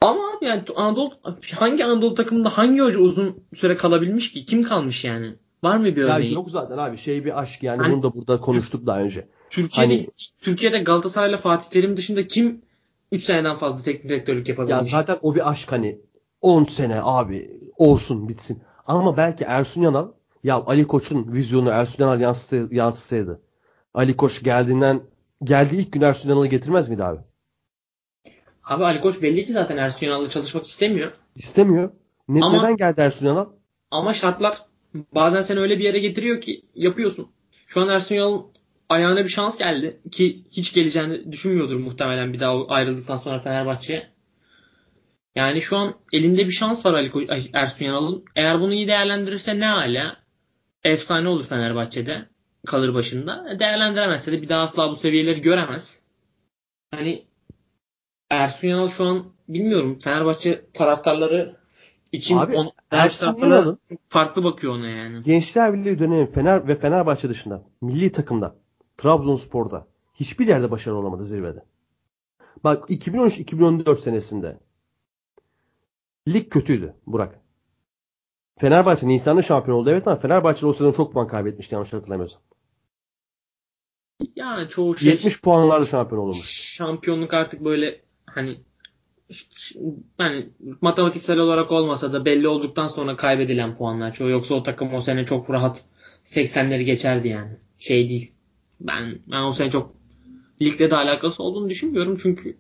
[0.01, 1.13] Ama abi yani Anadolu
[1.55, 4.45] hangi Anadolu takımında hangi hoca uzun süre kalabilmiş ki?
[4.45, 5.35] Kim kalmış yani?
[5.63, 6.33] Var mı bir Ya örneği?
[6.33, 9.27] yok zaten abi şey bir aşk yani Hani- bunu da burada konuştuk daha önce.
[9.49, 10.07] Türkiye'de Hani-
[10.41, 12.61] Türkiye'de Galatasaray'la Fatih Terim dışında kim
[13.11, 14.91] 3 seneden fazla teknik direktörlük Ya yapabilmiş?
[14.91, 15.99] zaten o bir aşk hani
[16.41, 18.61] 10 sene abi olsun bitsin.
[18.87, 20.07] Ama belki Ersun Yanal
[20.43, 23.41] ya Ali Koç'un vizyonu Ersun Yanal yansıtsaydı, yansıtsaydı.
[23.93, 25.01] Ali Koç geldiğinden
[25.43, 27.19] geldiği ilk gün Ersun Yanal'ı getirmez miydi abi?
[28.63, 31.11] Abi Ali Koç belli ki zaten Ersun Yanal'la çalışmak istemiyor.
[31.35, 31.91] İstemiyor.
[32.27, 33.45] Ne, Ama- Neden geldi Ersun Yanal?
[33.91, 34.65] Ama şartlar
[35.15, 37.27] bazen seni öyle bir yere getiriyor ki yapıyorsun.
[37.67, 38.45] Şu an Ersun Yanal'ın
[38.89, 44.09] ayağına bir şans geldi ki hiç geleceğini düşünmüyordur muhtemelen bir daha ayrıldıktan sonra Fenerbahçe'ye.
[45.35, 48.25] Yani şu an elinde bir şans var Ali Ko- ay, Ersun Yanal'ın.
[48.35, 50.17] Eğer bunu iyi değerlendirirse ne hala
[50.83, 52.25] efsane olur Fenerbahçe'de
[52.65, 53.59] kalır başında.
[53.59, 55.99] Değerlendiremezse de bir daha asla bu seviyeleri göremez.
[56.91, 57.25] Hani
[58.29, 61.55] Ersun Yanal şu an bilmiyorum Fenerbahçe taraftarları
[62.11, 65.23] için Abi, on, Ersun Yanal'ın farklı bakıyor ona yani.
[65.23, 68.55] Gençler Birliği dönemi Fener ve Fenerbahçe dışında milli takımda
[68.97, 71.65] Trabzonspor'da hiçbir yerde başarılı olamadı zirvede.
[72.63, 74.59] Bak 2013-2014 senesinde
[76.27, 77.39] lig kötüydü Burak.
[78.59, 82.41] Fenerbahçe Nisan'da şampiyon oldu evet ama Fenerbahçe o sezon çok puan kaybetmişti yanlış hatırlamıyorsam.
[84.35, 86.61] Yani çoğu şey 70 puanlarla şampiyon olmuş.
[86.61, 88.57] şampiyonluk artık böyle hani
[90.19, 90.49] yani
[90.81, 94.29] matematiksel olarak olmasa da belli olduktan sonra kaybedilen puanlar çoğu.
[94.29, 95.85] Yoksa o takım o sene çok rahat
[96.25, 97.51] 80'leri geçerdi yani.
[97.77, 98.33] Şey değil.
[98.79, 99.95] Ben ben o sene çok
[100.61, 102.57] ligde de alakası olduğunu düşünmüyorum çünkü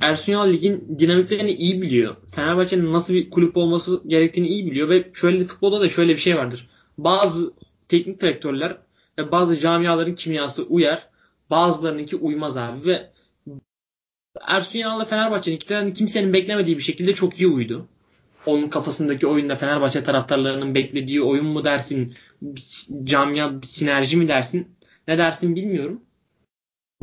[0.00, 2.16] Ersun Yanal ligin dinamiklerini iyi biliyor.
[2.34, 6.36] Fenerbahçe'nin nasıl bir kulüp olması gerektiğini iyi biliyor ve şöyle futbolda da şöyle bir şey
[6.36, 6.68] vardır.
[6.98, 7.52] Bazı
[7.88, 8.78] teknik direktörler
[9.18, 11.08] ve bazı camiaların kimyası uyar.
[11.50, 13.10] Bazılarınınki uymaz abi ve
[14.40, 17.88] Ersun Yanal'la Fenerbahçe'nin ikilerinden kimsenin beklemediği bir şekilde çok iyi uydu.
[18.46, 22.62] Onun kafasındaki oyunda Fenerbahçe taraftarlarının beklediği oyun mu dersin, bir
[23.04, 24.68] camia sinerji mi dersin,
[25.08, 26.00] ne dersin bilmiyorum.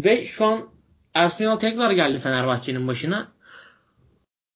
[0.04, 0.74] Ve şu an
[1.16, 3.32] Ersun Yanal tekrar geldi Fenerbahçe'nin başına.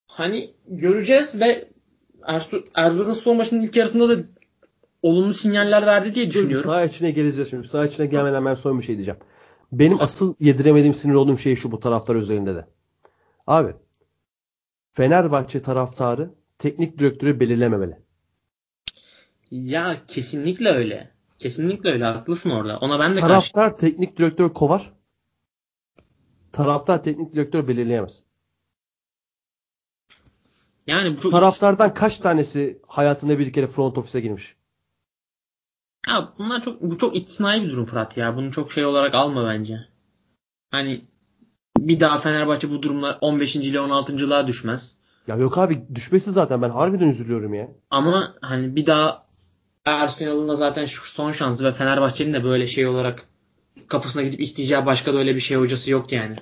[0.08, 1.70] Hani göreceğiz ve
[2.24, 4.24] Ersu, Erzurumspor maçının ilk yarısında da
[5.04, 6.72] olumlu sinyaller verdi diye düşünüyorum.
[6.72, 7.68] Sağ içine geleceğiz şimdi.
[7.68, 9.20] Sağ içine gelmeden ben son bir şey diyeceğim.
[9.72, 12.66] Benim asıl yediremediğim sinir olduğum şey şu bu taraftar üzerinde de.
[13.48, 13.74] Abi
[14.94, 17.98] Fenerbahçe taraftarı teknik direktörü belirlememeli.
[19.52, 21.12] Ya kesinlikle öyle.
[21.38, 22.06] Kesinlikle öyle.
[22.06, 22.78] Haklısın orada.
[22.78, 23.28] Ona ben de karşı.
[23.28, 24.94] Taraftar teknik direktör kovar.
[26.52, 28.24] Taraftar teknik direktör belirleyemez.
[30.88, 34.56] Yani bu çok Taraftardan kaç tanesi hayatında bir kere front ofise girmiş?
[36.08, 38.36] Ya bunlar çok bu çok istisnai bir durum Fırat ya.
[38.36, 39.80] Bunu çok şey olarak alma bence.
[40.72, 41.02] Hani
[41.78, 43.56] bir daha Fenerbahçe bu durumlar 15.
[43.56, 44.98] ile 16.lığa düşmez.
[45.28, 47.70] Ya yok abi düşmesi zaten ben harbiden üzülüyorum ya.
[47.90, 49.26] Ama hani bir daha
[49.86, 53.24] Ersun Yanal'ın da zaten şu son şansı ve Fenerbahçe'nin de böyle şey olarak
[53.88, 56.36] kapısına gidip isteyeceği başka da öyle bir şey hocası yok yani.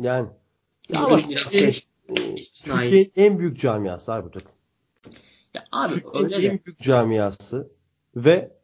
[0.00, 0.28] Yani.
[0.88, 1.84] Ya ama biraz şey,
[2.36, 3.10] istisnai.
[3.16, 4.52] En büyük camiası abi bu takım.
[5.54, 6.46] Ya abi Türkiye'nin öyle de.
[6.46, 7.70] en büyük camiası
[8.16, 8.56] ve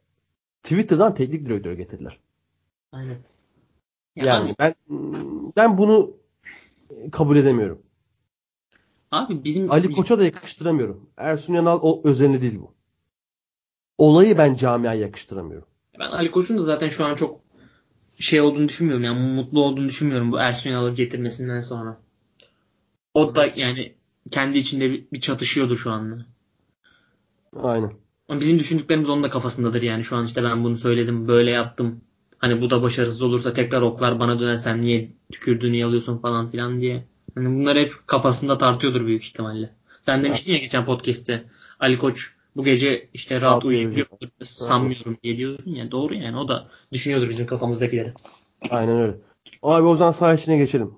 [0.63, 2.19] Twitter'dan teknik direktör getirdiler.
[2.91, 3.17] Aynen.
[4.15, 4.75] Ya Yani abi, ben
[5.55, 6.17] ben bunu
[7.11, 7.81] kabul edemiyorum.
[9.11, 11.09] abi bizim Ali Koç'a da yakıştıramıyorum.
[11.17, 12.73] Ersun Yanal o özelliği değil bu.
[13.97, 15.67] Olayı ben camiaya yakıştıramıyorum.
[15.99, 17.39] Ben Ali Koç'un da zaten şu an çok
[18.19, 19.03] şey olduğunu düşünmüyorum.
[19.03, 21.97] Yani mutlu olduğunu düşünmüyorum bu Ersun Yanal'ı getirmesinden sonra.
[23.13, 23.95] O da yani
[24.31, 26.25] kendi içinde bir, bir çatışıyordur şu anda.
[27.55, 27.93] Aynen.
[28.29, 30.03] Ama bizim düşündüklerimiz onun da kafasındadır yani.
[30.03, 32.01] Şu an işte ben bunu söyledim, böyle yaptım.
[32.37, 36.51] Hani bu da başarısız olursa tekrar oklar bana döner sen niye tükürdüğünü niye alıyorsun falan
[36.51, 37.07] filan diye.
[37.35, 39.73] Hani bunlar hep kafasında tartıyordur büyük ihtimalle.
[40.01, 41.43] Sen demiştin ya geçen podcast'te
[41.79, 44.47] Ali Koç bu gece işte rahat Rahat uyuyabiliyor uyuyacak.
[44.47, 45.91] sanmıyorum diye diyordun ya.
[45.91, 48.13] Doğru yani o da düşünüyordur bizim kafamızdakileri.
[48.69, 49.17] Aynen öyle.
[49.63, 50.91] Abi o zaman saha içine geçelim.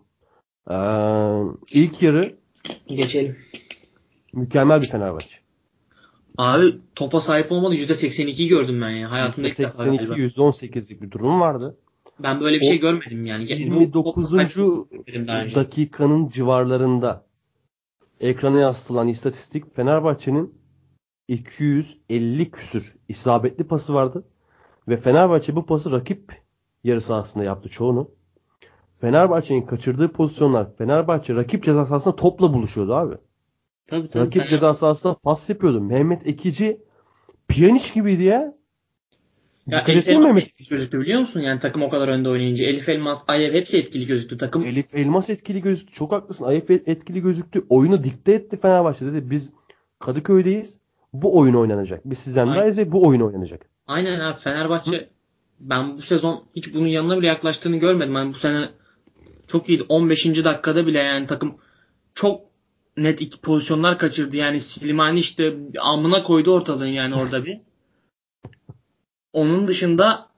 [0.71, 0.75] Ee,
[1.71, 2.35] ilk yarı
[2.87, 3.37] Geçelim.
[4.33, 5.35] mükemmel bir Fenerbahçe.
[6.37, 9.11] Abi topa sahip olmadı %82 gördüm ben ya.
[9.11, 10.13] Hayatımda ilk defa %82 galiba.
[10.15, 11.77] %18'lik bir durum vardı.
[12.19, 13.43] Ben böyle bir O şey görmedim yani.
[13.43, 14.29] Bu topa 29.
[14.29, 14.55] sahip
[14.91, 15.55] görmedim daha önce.
[15.55, 17.25] dakikanın civarlarında
[18.19, 20.53] ekrana yansıtılan istatistik Fenerbahçe'nin
[21.27, 24.23] 250 küsür isabetli pası vardı.
[24.87, 26.41] Ve Fenerbahçe bu pası rakip
[26.83, 28.11] yarı sahasında yaptı çoğunu.
[28.93, 33.15] Fenerbahçe'nin kaçırdığı pozisyonlar Fenerbahçe rakip ceza sahasında topla buluşuyordu abi.
[33.87, 34.25] Tabii tabii.
[34.25, 35.81] Rakip Fener- ceza sahasında pas yapıyordu.
[35.81, 36.81] Mehmet Ekici
[37.47, 38.55] piyaniş gibiydi ya.
[39.67, 41.39] Ya Dikkat Elif Elmas etkili gözüktü biliyor musun?
[41.39, 42.65] Yani takım o kadar önde oynayınca.
[42.65, 44.37] Elif Elmas, Ayev hepsi etkili gözüktü.
[44.37, 45.93] Takım Elif Elmas etkili gözüktü.
[45.93, 46.45] Çok haklısın.
[46.45, 47.65] Ayıp etkili gözüktü.
[47.69, 49.29] Oyunu dikte etti Fenerbahçe dedi.
[49.29, 49.49] Biz
[49.99, 50.79] Kadıköy'deyiz.
[51.21, 52.01] Bu oyun oynanacak.
[52.05, 52.59] Biz sizden Aynen.
[52.61, 53.65] dahiyiz ve bu oyun oynanacak.
[53.87, 55.09] aynen abi Fenerbahçe
[55.59, 58.15] ben bu sezon hiç bunun yanına bile yaklaştığını görmedim.
[58.15, 58.69] Yani bu sene
[59.47, 59.83] çok iyiydi.
[59.89, 60.25] 15.
[60.25, 61.55] dakikada bile yani takım
[62.15, 62.41] çok
[62.97, 64.37] net iki pozisyonlar kaçırdı.
[64.37, 67.59] Yani Slimani işte amına koydu ortalığın yani orada bir.
[69.33, 70.29] Onun dışında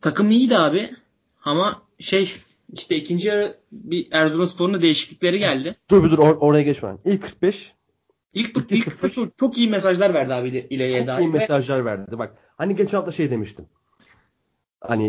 [0.00, 0.90] takım iyiydi abi.
[1.44, 2.32] Ama şey
[2.72, 5.76] işte ikinci yarı bir Erzurumspor'un değişiklikleri geldi.
[5.90, 6.96] Dur bir dur or- oraya geçme.
[7.04, 7.72] İlk 45
[8.36, 12.18] İlk, ilk 45 çok, çok iyi mesajlar verdi abi ile, ileriye çok iyi mesajlar verdi.
[12.18, 13.66] Bak hani geçen hafta şey demiştim.
[14.80, 15.06] Hani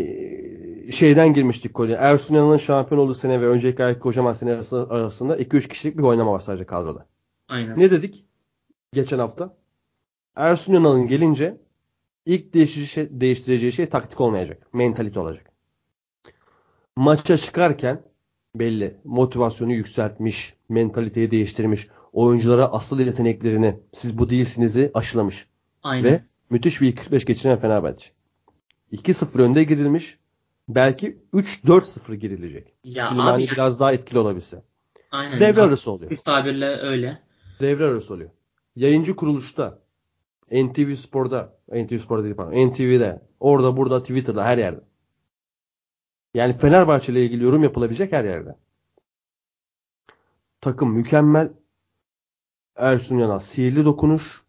[0.91, 1.97] şeyden girmiştik konuya.
[1.97, 6.32] Ersun Yanal'ın şampiyon olduğu sene ve önceki ay kocaman sene arasında 2-3 kişilik bir oynama
[6.32, 7.05] var sadece kadroda.
[7.49, 7.80] Aynen.
[7.80, 8.25] Ne dedik?
[8.93, 9.57] Geçen hafta.
[10.36, 11.57] Ersun Yanal'ın gelince
[12.25, 14.67] ilk değiştireceği şey, değiştireceği şey taktik olmayacak.
[14.73, 15.51] Mentalite olacak.
[16.95, 18.01] Maça çıkarken
[18.55, 18.97] belli.
[19.03, 20.53] Motivasyonu yükseltmiş.
[20.69, 21.88] Mentaliteyi değiştirmiş.
[22.14, 25.47] Oyunculara asıl yeteneklerini siz bu değilsinizi aşılamış.
[25.84, 26.03] Aynen.
[26.03, 28.10] Ve müthiş bir 45 geçiren Fenerbahçe.
[28.91, 30.20] 2-0 önde girilmiş.
[30.70, 32.74] Belki 3-4-0 girilecek.
[32.84, 34.64] Ya Slimani abi yani- biraz daha etkili olabilse.
[35.12, 35.39] Aynen.
[35.39, 36.12] Devre arası oluyor.
[36.12, 37.20] Bir tabirle öyle.
[37.60, 38.30] Devre arası oluyor.
[38.76, 39.80] Yayıncı kuruluşta,
[40.51, 44.82] NTV Spor'da, NTV Spor'da değil pardon, NTV'de, orada burada, Twitter'da, her yerde.
[46.34, 48.55] Yani Fenerbahçe ile ilgili yorum yapılabilecek her yerde.
[50.62, 51.53] Takım mükemmel.
[52.78, 54.43] Ersun Yanal sihirli dokunuş.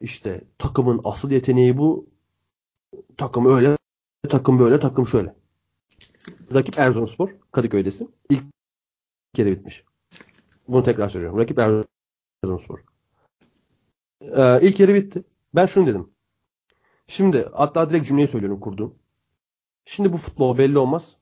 [0.00, 2.06] İşte takımın asıl yeteneği bu.
[3.16, 3.76] Takım öyle,
[4.28, 5.34] takım böyle, takım şöyle.
[6.54, 8.14] Rakip Erzurumspor, Kadıköy'desin.
[8.30, 8.44] İlk
[9.34, 9.84] kere bitmiş.
[10.68, 11.38] Bunu tekrar söylüyorum.
[11.38, 12.78] Rakip Erzurumspor.
[14.20, 15.24] Ee, ilk yarı bitti.
[15.54, 16.10] Ben şunu dedim.
[17.06, 18.94] Şimdi hatta direkt cümleyi söylüyorum kurduğum.
[19.84, 21.16] Şimdi bu futbol belli olmaz.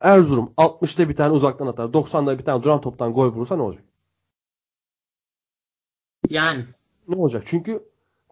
[0.00, 1.84] Erzurum 60'ta bir tane uzaktan atar.
[1.88, 3.84] 90'da bir tane duran toptan gol vurursa ne olacak?
[6.34, 6.64] Yani
[7.08, 7.42] Ne olacak?
[7.46, 7.82] Çünkü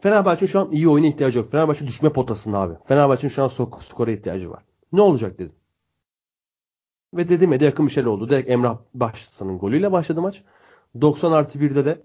[0.00, 1.50] Fenerbahçe'nin şu an iyi oyuna ihtiyacı yok.
[1.50, 2.74] Fenerbahçe düşme potasında abi.
[2.84, 4.64] Fenerbahçe'nin şu an sok- skora ihtiyacı var.
[4.92, 5.54] Ne olacak dedim.
[7.14, 8.28] Ve dediğime de yakın bir şey oldu.
[8.28, 10.42] Direkt Emrah Başsan'ın golüyle başladı maç.
[11.00, 12.02] 90 artı 1'de de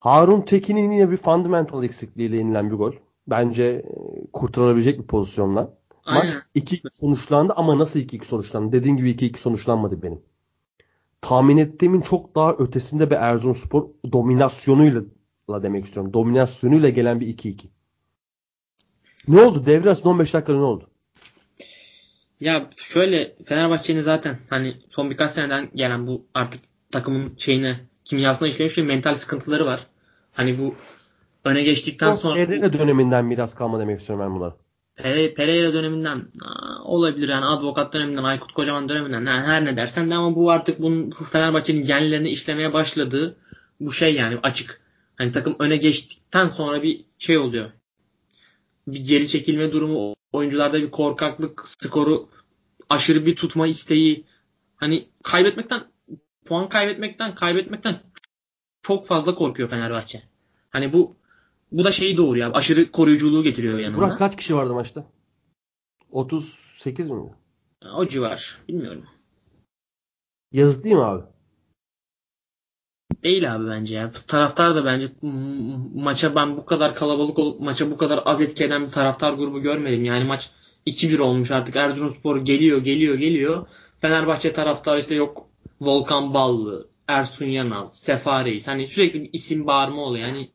[0.00, 2.92] Harun Tekin'in yine bir fundamental eksikliğiyle inilen bir gol.
[3.26, 3.84] Bence e,
[4.32, 5.74] kurtarılabilecek bir pozisyonla.
[6.06, 6.42] Maç Aynen.
[6.54, 8.72] 2-2 sonuçlandı ama nasıl 2-2 sonuçlandı?
[8.72, 10.22] Dediğin gibi 2-2 sonuçlanmadı benim.
[11.24, 15.02] Tahmin ettiğimin çok daha ötesinde bir Erzurumspor dominasyonuyla
[15.50, 16.12] la demek istiyorum.
[16.12, 17.66] Dominasyonuyla gelen bir 2-2.
[19.28, 19.66] Ne oldu?
[19.66, 20.90] Devre arasında 15 dakikada ne oldu?
[22.40, 26.60] Ya şöyle Fenerbahçe'nin zaten hani son birkaç seneden gelen bu artık
[26.90, 29.86] takımın şeyine kimyasına işlemiş bir mental sıkıntıları var.
[30.32, 30.74] Hani bu
[31.44, 34.56] öne geçtikten O sonra Pereira döneminden miras kalma demek istiyorum ben buna.
[34.96, 36.28] Pere- Pereira döneminden
[36.84, 40.82] olabilir yani advokat döneminden Aykut Kocaman döneminden yani her ne dersen de ama bu artık
[40.82, 43.36] bunun bu Fenerbahçe'nin genlerine işlemeye başladığı
[43.80, 44.80] bu şey yani açık.
[45.16, 47.70] Hani takım öne geçtikten sonra bir şey oluyor.
[48.86, 52.28] Bir geri çekilme durumu oyuncularda bir korkaklık skoru
[52.90, 54.24] aşırı bir tutma isteği
[54.76, 55.80] hani kaybetmekten
[56.44, 58.00] puan kaybetmekten kaybetmekten
[58.82, 60.22] çok fazla korkuyor Fenerbahçe.
[60.70, 61.16] Hani bu
[61.72, 62.48] bu da şeyi doğuruyor.
[62.48, 63.98] abi, Aşırı koruyuculuğu getiriyor yanına.
[63.98, 65.06] Burak kaç kişi vardı maçta?
[66.10, 67.22] 38 mi?
[67.96, 68.58] O civar.
[68.68, 69.04] Bilmiyorum.
[70.52, 71.22] Yazık değil mi abi?
[73.22, 74.10] Değil abi bence ya.
[74.26, 75.08] Taraftar da bence
[75.94, 79.62] maça ben bu kadar kalabalık olup maça bu kadar az etki eden bir taraftar grubu
[79.62, 80.04] görmedim.
[80.04, 80.50] Yani maç
[80.86, 83.66] 2-1 olmuş artık Erzurumspor geliyor geliyor geliyor.
[83.98, 85.48] Fenerbahçe taraftarı işte yok
[85.80, 88.68] Volkan Ballı, Ersun Yanal, Sefa Reis.
[88.68, 90.26] Hani sürekli bir isim bağırma oluyor.
[90.26, 90.48] Yani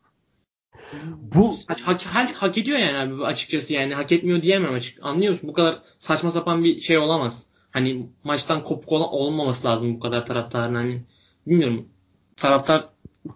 [1.34, 5.06] Bu hak, hak, hak, ediyor yani abi açıkçası yani hak etmiyor diyemem açık.
[5.06, 5.50] Anlıyor musun?
[5.50, 7.46] Bu kadar saçma sapan bir şey olamaz.
[7.72, 11.02] Hani maçtan kopuk ol- olmaması lazım bu kadar taraftarın hani
[11.48, 11.90] bilmiyorum.
[12.38, 12.90] Taraftar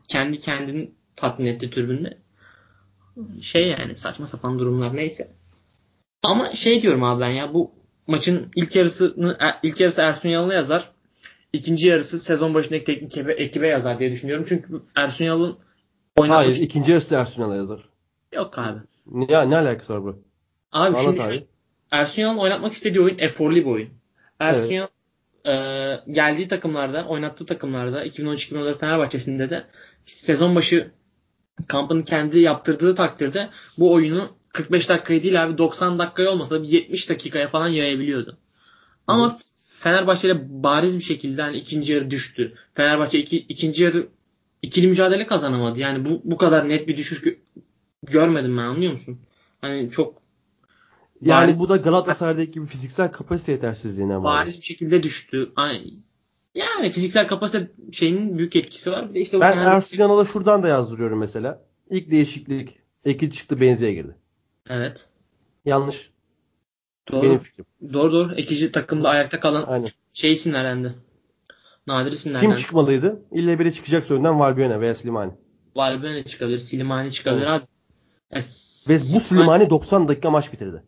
[0.07, 2.17] kendi kendini tatmin etti tribünde.
[3.41, 5.31] Şey yani saçma sapan durumlar neyse.
[6.23, 7.71] Ama şey diyorum abi ben ya bu
[8.07, 10.91] maçın ilk yarısını ilk yarısı Ersun Yanal'a yazar.
[11.53, 14.45] İkinci yarısı sezon başındaki teknik ekibe, ekibe yazar diye düşünüyorum.
[14.49, 15.57] Çünkü Ersun Yanal'ın
[16.15, 17.89] oynatmak hayır ikinci yarısı Ersunal'a yazar.
[18.33, 18.79] yok abi.
[19.05, 20.09] Ne, ne alakası var bu?
[20.71, 21.47] Abi Anlat şimdi abi.
[21.91, 23.89] Ersun Yanal'ın oynatmak istediği oyun eforlu bir oyun.
[24.39, 24.71] Ersun Evet.
[24.71, 24.87] Yanal
[25.45, 29.63] e, geldiği takımlarda, oynattığı takımlarda 2013-2014 Fenerbahçe'sinde de
[30.05, 30.91] sezon başı
[31.67, 36.67] kampını kendi yaptırdığı takdirde bu oyunu 45 dakikayı değil abi 90 dakikaya olmasa da bir
[36.67, 38.37] 70 dakikaya falan yayabiliyordu.
[39.07, 42.53] Ama Fenerbahçe'yle bariz bir şekilde hani ikinci yarı düştü.
[42.73, 44.07] Fenerbahçe iki, ikinci yarı
[44.63, 45.79] ikili mücadele kazanamadı.
[45.79, 47.37] Yani bu bu kadar net bir düşüş gö-
[48.03, 49.19] görmedim ben anlıyor musun?
[49.61, 50.21] Hani çok
[51.21, 54.23] Yani Bariz- bu da Galatasaray'daki gibi fiziksel kapasite yetersizliğine bağlı.
[54.23, 55.51] bariz bir şekilde düştü.
[55.55, 55.93] Ay-
[56.55, 59.09] Yani fiziksel kapasite şeyinin büyük etkisi var.
[59.09, 61.61] Bir de işte Ben Ersun Yanal'a şuradan da yazdırıyorum mesela.
[61.89, 62.79] İlk değişiklik.
[63.05, 64.15] Ekil çıktı Benzi'ye girdi.
[64.69, 65.09] Evet.
[65.65, 66.09] Yanlış.
[67.11, 67.23] Doğru.
[67.23, 67.65] Benim fikrim.
[67.93, 68.35] Doğru doğru.
[68.35, 69.89] İkinci takımda ayakta kalan Aynen.
[70.13, 70.93] şey isimlerdendi.
[71.87, 72.47] Nadir isimlerden.
[72.49, 73.21] Kim çıkmalıydı?
[73.31, 75.31] İlle biri çıkacak önden Valbuena veya Slimani.
[75.75, 76.57] Valbuena çıkabilir.
[76.57, 77.49] Slimani çıkabilir Evet.
[77.49, 77.65] abi.
[78.31, 78.39] Ya,
[78.89, 80.83] Ve bu Slimani 90 dakika maç bitirdi.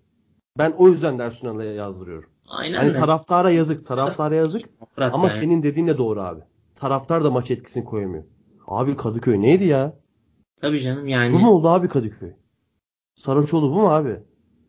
[0.58, 2.30] Ben o yüzden Dersunal'a yazdırıyorum.
[2.48, 4.70] Aynen Hani taraftara yazık, taraftara yazık.
[4.96, 5.40] Fırat Ama yani.
[5.40, 6.42] senin dediğin de doğru abi.
[6.76, 8.24] Taraftar da maç etkisini koyamıyor.
[8.68, 9.94] Abi Kadıköy neydi ya?
[10.62, 11.38] Tabii canım Bu yani.
[11.38, 12.32] mu oldu abi Kadıköy?
[13.16, 14.20] Saraçoğlu bu mu abi?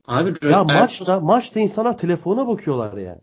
[0.06, 3.20] Abi, Ya maçta maçta insanlar telefona bakıyorlar ya.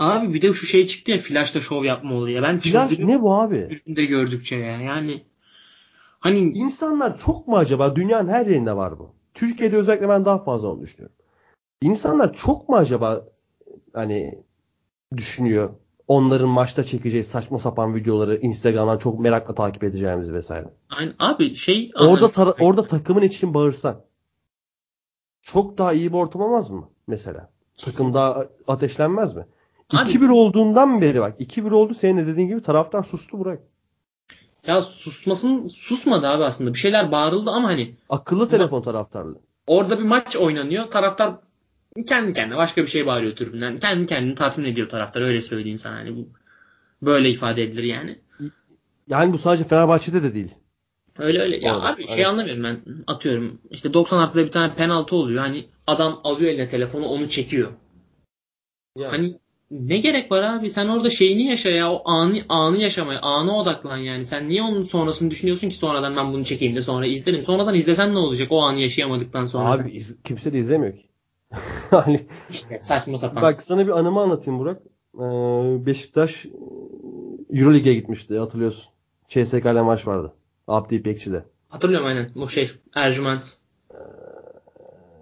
[0.00, 2.42] Abi bir de şu şey çıktı ya flash'ta şov yapma ya.
[2.42, 3.68] Ben Flash ne bu abi?
[3.68, 4.80] tribünde gördükçe ya.
[4.80, 5.22] Yani
[6.20, 7.96] hani İnsanlar çok mu acaba?
[7.96, 9.14] Dünyanın her yerinde var bu.
[9.34, 11.16] Türkiye'de özellikle ben daha fazla onu düşünüyorum.
[11.82, 13.24] İnsanlar çok mu acaba
[13.92, 14.38] hani
[15.16, 15.70] düşünüyor
[16.08, 20.68] onların maçta çekeceği saçma sapan videoları Instagram'dan çok merakla takip edeceğimizi vesaire.
[20.90, 24.00] Aynı, abi şey Orada tara- orada takımın için bağırsan
[25.42, 27.50] çok daha iyi bir ortam olmaz mı mesela?
[27.84, 29.46] Takım daha ateşlenmez mi?
[29.92, 33.60] Abi- 2-1 olduğundan beri bak 2-1 oldu senin de dediğin gibi taraftar sustu Burak.
[34.66, 36.74] ya susmasın susmadı abi aslında.
[36.74, 39.38] Bir şeyler bağırıldı ama hani Akıllı telefon taraftarlığı.
[39.66, 40.84] orada bir maç oynanıyor.
[40.90, 41.34] Taraftar
[42.06, 43.76] kendi kendine başka bir şey bağırıyor tribünden.
[43.76, 45.22] Kendi kendini tatmin ediyor taraftar.
[45.22, 45.96] Öyle söyleyeyim sana.
[45.96, 46.28] Hani bu
[47.02, 48.18] böyle ifade edilir yani.
[49.08, 50.54] Yani bu sadece Fenerbahçe'de de değil.
[51.18, 51.56] Öyle öyle.
[51.56, 52.76] Ya Doğru, abi şey anlamıyorum ben.
[53.06, 55.40] Atıyorum işte 90 artıda bir tane penaltı oluyor.
[55.40, 57.70] Hani adam alıyor eline telefonu onu çekiyor.
[59.10, 59.34] Hani
[59.70, 60.70] ne gerek var abi?
[60.70, 61.92] Sen orada şeyini yaşa ya.
[61.92, 64.24] O anı anı yaşamaya, ana odaklan yani.
[64.24, 67.42] Sen niye onun sonrasını düşünüyorsun ki sonradan ben bunu çekeyim de sonra izlerim.
[67.42, 69.70] Sonradan izlesen ne olacak o anı yaşayamadıktan sonra?
[69.70, 71.08] Abi iz- kimse de izlemiyor ki.
[71.90, 73.42] hani işte saçma sapan.
[73.42, 74.82] bak sana bir anımı anlatayım Burak.
[75.14, 76.48] Ee, Beşiktaş e,
[77.58, 78.84] Euroleague'e gitmişti hatırlıyorsun.
[79.28, 80.32] CSK'le maç vardı.
[80.68, 81.44] Abdi İpekçi'de.
[81.68, 82.30] Hatırlıyorum aynen.
[82.34, 83.56] Bu şey Ercüment.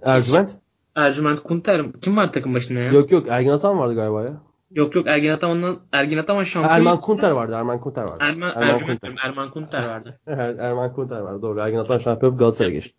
[0.02, 0.50] Ercüment?
[0.98, 1.92] Ercüment Kunter.
[2.02, 2.86] Kim var takım başında ya?
[2.86, 4.40] Yok Yok yok Ergin Atan vardı galiba ya.
[4.70, 6.76] yok, Ergin Ataman'dan Ergin Ataman şampiyon.
[6.76, 7.52] Erman Kunter vardı.
[7.56, 8.16] Erman Kunter vardı.
[8.20, 9.24] Erman, Erman Ercüment Kunter.
[9.28, 10.20] Erman Kunter vardı.
[10.26, 11.42] Er- Erman Kunter vardı.
[11.42, 11.60] Doğru.
[11.60, 12.96] Ergin Atan şampiyon Galatasaray'a geçti.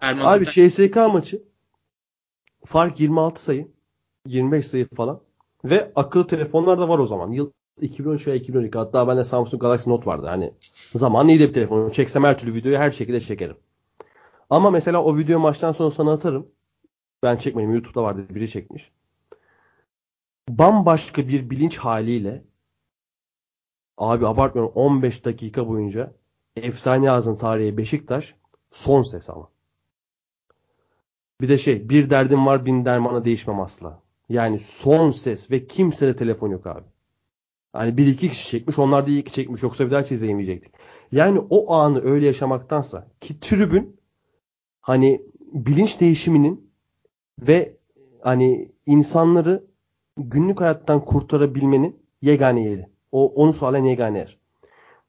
[0.00, 0.68] Erman Abi Kunter.
[0.68, 1.42] CSK maçı
[2.66, 3.68] fark 26 sayı.
[4.26, 5.20] 25 sayı falan.
[5.64, 7.32] Ve akıllı telefonlar da var o zaman.
[7.32, 7.50] Yıl
[7.80, 8.78] 2013 veya 2012.
[8.78, 10.26] Hatta bende Samsung Galaxy Note vardı.
[10.26, 10.54] Hani
[10.92, 11.90] zaman iyiydi bir telefon.
[11.90, 13.56] Çeksem her türlü videoyu her şekilde çekerim.
[14.50, 16.46] Ama mesela o video maçtan sonra sana atarım.
[17.22, 17.72] Ben çekmedim.
[17.72, 18.26] YouTube'da vardı.
[18.30, 18.90] Biri çekmiş.
[20.48, 22.44] Bambaşka bir bilinç haliyle
[23.98, 26.14] abi abartmıyorum 15 dakika boyunca
[26.56, 28.34] efsane yazın tarihi Beşiktaş
[28.70, 29.48] son ses ama.
[31.40, 34.02] Bir de şey bir derdim var bin dermana değişmem asla.
[34.28, 36.84] Yani son ses ve kimsede telefon yok abi.
[37.72, 40.74] Hani bir iki kişi çekmiş onlar da iyi ki çekmiş yoksa bir daha hiç izleyemeyecektik.
[41.12, 44.00] Yani o anı öyle yaşamaktansa ki tribün
[44.80, 45.22] hani
[45.52, 46.67] bilinç değişiminin
[47.38, 47.76] ve
[48.22, 49.64] hani insanları
[50.16, 52.86] günlük hayattan kurtarabilmenin yegane yeri.
[53.12, 54.38] O onu sağlayan yegane yer.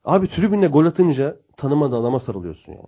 [0.03, 2.87] Abi tribünde gol atınca tanımadığın adama sarılıyorsun yani.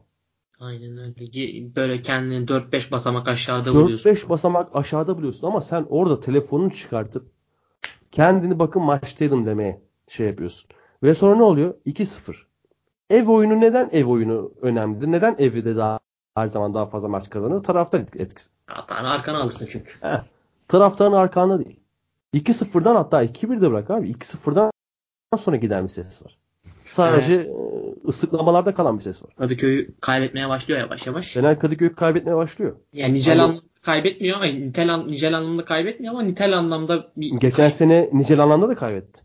[0.59, 1.75] Aynen öyle.
[1.75, 4.09] Böyle kendini 4-5 basamak aşağıda buluyorsun.
[4.09, 7.31] 4-5 basamak aşağıda buluyorsun ama sen orada telefonunu çıkartıp
[8.11, 10.69] kendini bakın maçtaydım demeye şey yapıyorsun.
[11.03, 11.75] Ve sonra ne oluyor?
[11.85, 12.35] 2-0.
[13.09, 15.07] Ev oyunu neden ev oyunu önemlidir?
[15.07, 15.99] Neden evde daha
[16.35, 17.63] her zaman daha fazla maç kazanır?
[17.63, 18.49] Taraftar etkisi.
[18.65, 19.91] Hatta arkana alırsın çünkü.
[20.01, 20.23] Heh.
[20.67, 21.79] Taraftarın arkanda değil.
[22.33, 24.11] 2-0'dan hatta 2-1'de bırak abi.
[24.11, 24.71] 2-0'dan
[25.39, 26.37] sonra giden bir ses var.
[26.85, 27.47] Sadece e,
[28.07, 29.31] ıslıklamalarda kalan bir ses var.
[29.37, 31.33] Kadıköy'ü kaybetmeye başlıyor yavaş yavaş.
[31.33, 32.75] Fener Kadıköy kaybetmeye başlıyor.
[32.93, 37.69] Yani nicel anlamda kaybetmiyor ama nitel, an- nicel anlamda kaybetmiyor ama nitel anlamda bir Geçen
[37.69, 39.21] sene nicel anlamda da kaybetti.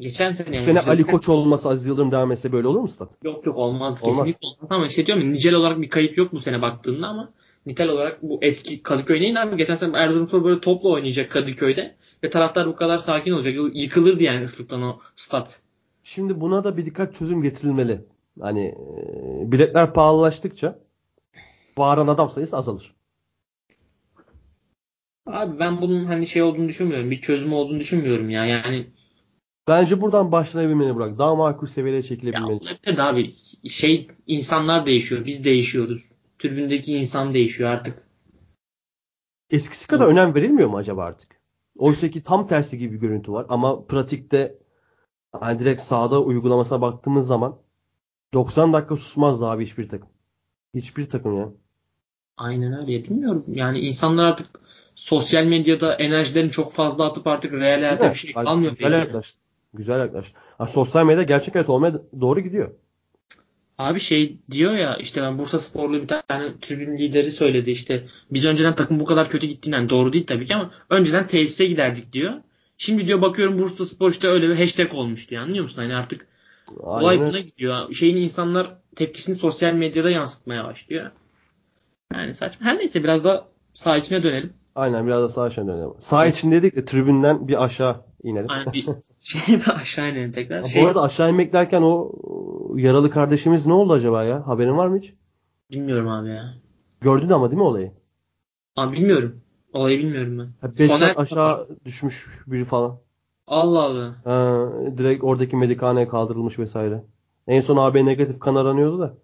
[0.00, 3.08] Geçen sene Bu sene Ali Koç olmasa Aziz Yıldırım devam etse böyle olur mu stat?
[3.24, 4.04] Yok yok olmazdı.
[4.04, 4.16] Olmaz.
[4.16, 4.66] Kesinlikle olmaz.
[4.70, 7.32] Ama işte diyorum ya, nicel olarak bir kayıp yok bu sene baktığında ama
[7.66, 9.56] nitel olarak bu eski Kadıköy neydi abi?
[9.56, 11.94] Geçen sene Erzurumspor böyle topla oynayacak Kadıköy'de
[12.24, 13.54] ve taraftar bu kadar sakin olacak.
[13.74, 15.62] Yıkılırdı yani ıslıktan o stat.
[16.04, 18.00] Şimdi buna da bir dikkat çözüm getirilmeli.
[18.40, 20.78] Hani e, biletler pahalılaştıkça
[21.78, 22.94] bağıran adam sayısı azalır.
[25.26, 27.10] Abi ben bunun hani şey olduğunu düşünmüyorum.
[27.10, 28.46] Bir çözümü olduğunu düşünmüyorum ya.
[28.46, 28.86] Yani
[29.70, 31.18] Bence buradan başlanabilmeli bırak.
[31.18, 32.52] Daha makul seviyeye ya çekilebilmeli.
[32.52, 33.32] olabilir de abi
[33.68, 35.26] şey insanlar değişiyor.
[35.26, 36.12] Biz değişiyoruz.
[36.38, 38.02] Tribündeki insan değişiyor artık.
[39.50, 41.40] Eskisi kadar önem verilmiyor mu acaba artık?
[41.78, 44.58] Oysa ki tam tersi gibi bir görüntü var ama pratikte
[45.32, 47.58] hani direkt sahada uygulamasına baktığımız zaman
[48.32, 50.08] 90 dakika susmazdı abi hiçbir takım.
[50.74, 51.52] Hiçbir takım ya.
[52.36, 53.04] Aynen öyle.
[53.04, 53.44] Bilmiyorum.
[53.48, 54.46] Yani insanlar artık
[54.94, 58.72] sosyal medyada enerjilerini çok fazla atıp artık real hayata bir şey kalmıyor.
[58.72, 59.39] güzel belki.
[59.74, 60.38] Güzel yaklaştı.
[60.58, 62.70] Ha, sosyal medya gerçek hayat olmaya doğru gidiyor.
[63.78, 68.46] Abi şey diyor ya işte ben Bursa Sporlu bir tane tribün lideri söyledi işte biz
[68.46, 72.32] önceden takım bu kadar kötü gittiğinden doğru değil tabii ki ama önceden tesise giderdik diyor.
[72.78, 75.42] Şimdi diyor bakıyorum Bursa Spor işte öyle bir hashtag olmuş diyor.
[75.42, 75.82] Anlıyor musun?
[75.82, 76.26] Hani artık
[76.84, 77.92] Aynen olay buna gidiyor.
[77.92, 81.10] Şeyin insanlar tepkisini sosyal medyada yansıtmaya başlıyor.
[82.14, 82.66] Yani saçma.
[82.66, 84.52] Her neyse biraz da saha içine dönelim.
[84.74, 85.90] Aynen biraz da sağ aşağı dönelim.
[85.98, 88.48] Sağ için dedik de tribünden bir aşağı inelim.
[88.48, 88.86] Hani bir
[89.22, 90.56] şey bir aşağı inelim tekrar.
[90.62, 92.12] Ya Şey, Bu arada aşağı inmek derken o
[92.76, 94.46] yaralı kardeşimiz ne oldu acaba ya?
[94.46, 95.14] Haberin var mı hiç?
[95.70, 96.54] bilmiyorum abi ya.
[97.00, 97.92] Gördün ama değil mi olayı?
[98.76, 99.40] Abi bilmiyorum.
[99.72, 100.76] Olayı bilmiyorum ben.
[100.78, 102.98] Beş Soner- aşağı düşmüş biri falan.
[103.46, 104.16] Allah Allah.
[104.24, 104.68] Ha,
[104.98, 107.04] direkt oradaki medikhaneye kaldırılmış vesaire.
[107.46, 109.14] En son AB negatif kan aranıyordu da.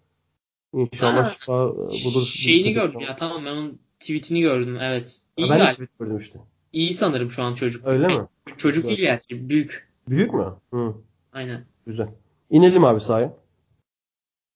[0.73, 2.27] İnşallah Ha, şifa bulur.
[2.27, 5.21] Şeyini gördüm ya tamam ben onun tweetini gördüm evet.
[5.39, 6.39] Ha, İyi ben de tweet gördüm işte.
[6.77, 7.87] İyi sanırım şu an çocuk.
[7.87, 8.27] Öyle mi?
[8.57, 8.89] Çocuk Güzel.
[8.89, 9.49] değil gerçi.
[9.49, 9.89] Büyük.
[10.09, 10.55] Büyük mü?
[10.73, 10.95] Hı,
[11.33, 11.65] Aynen.
[11.87, 12.09] güzel.
[12.51, 13.37] İnelim abi sahaya.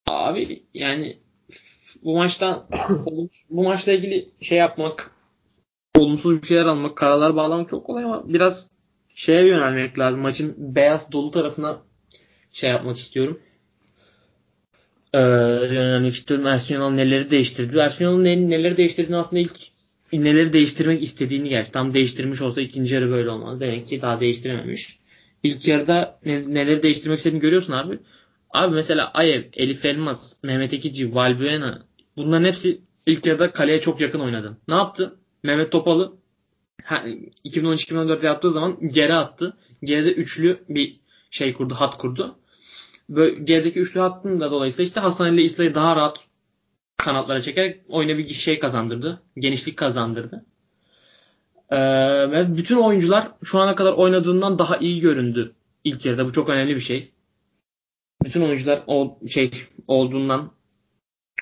[0.07, 1.17] Abi yani
[2.03, 2.67] bu maçtan
[3.49, 5.11] bu maçla ilgili şey yapmak
[5.97, 8.71] olumsuz bir şeyler almak, kararlar bağlamak çok kolay ama biraz
[9.15, 10.21] şeye yönelmek lazım.
[10.21, 11.81] Maçın beyaz dolu tarafına
[12.51, 13.39] şey yapmak istiyorum.
[15.13, 15.19] Ee,
[15.71, 16.47] yönelmek istiyorum.
[16.47, 17.77] Ersun Yanal neleri değiştirdi?
[17.77, 19.70] Ersun Yanal'ın neleri değiştirdiğini aslında ilk
[20.13, 21.71] neleri değiştirmek istediğini gerçi.
[21.71, 23.59] Tam değiştirmiş olsa ikinci yarı böyle olmaz.
[23.59, 24.99] Demek ki daha değiştirememiş.
[25.43, 27.99] İlk yarıda ne- neleri değiştirmek istediğini görüyorsun abi.
[28.49, 31.85] Abi mesela Ayev, Elif Elmas, Mehmet Ekici, Valbuena
[32.17, 34.57] bunların hepsi ilk yarıda kaleye çok yakın oynadı.
[34.67, 35.15] Ne yaptı?
[35.43, 36.13] Mehmet Topalı
[36.83, 37.03] ha,
[37.45, 39.57] 2013-2014'te yaptığı zaman geri attı.
[39.83, 42.35] Geride üçlü bir şey kurdu, hat kurdu.
[43.09, 46.19] Böyle gerideki üçlü hattın da dolayısıyla işte Hasan ile İsa'yı daha rahat
[47.01, 49.21] kanatlara çekerek oyuna bir şey kazandırdı.
[49.37, 50.45] Genişlik kazandırdı.
[51.69, 51.77] Ee,
[52.31, 55.53] ve bütün oyuncular şu ana kadar oynadığından daha iyi göründü
[55.83, 56.25] ilk yarıda.
[56.25, 57.11] Bu çok önemli bir şey.
[58.23, 59.51] Bütün oyuncular o şey
[59.87, 60.51] olduğundan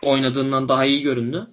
[0.04, 1.48] oynadığından daha iyi göründü.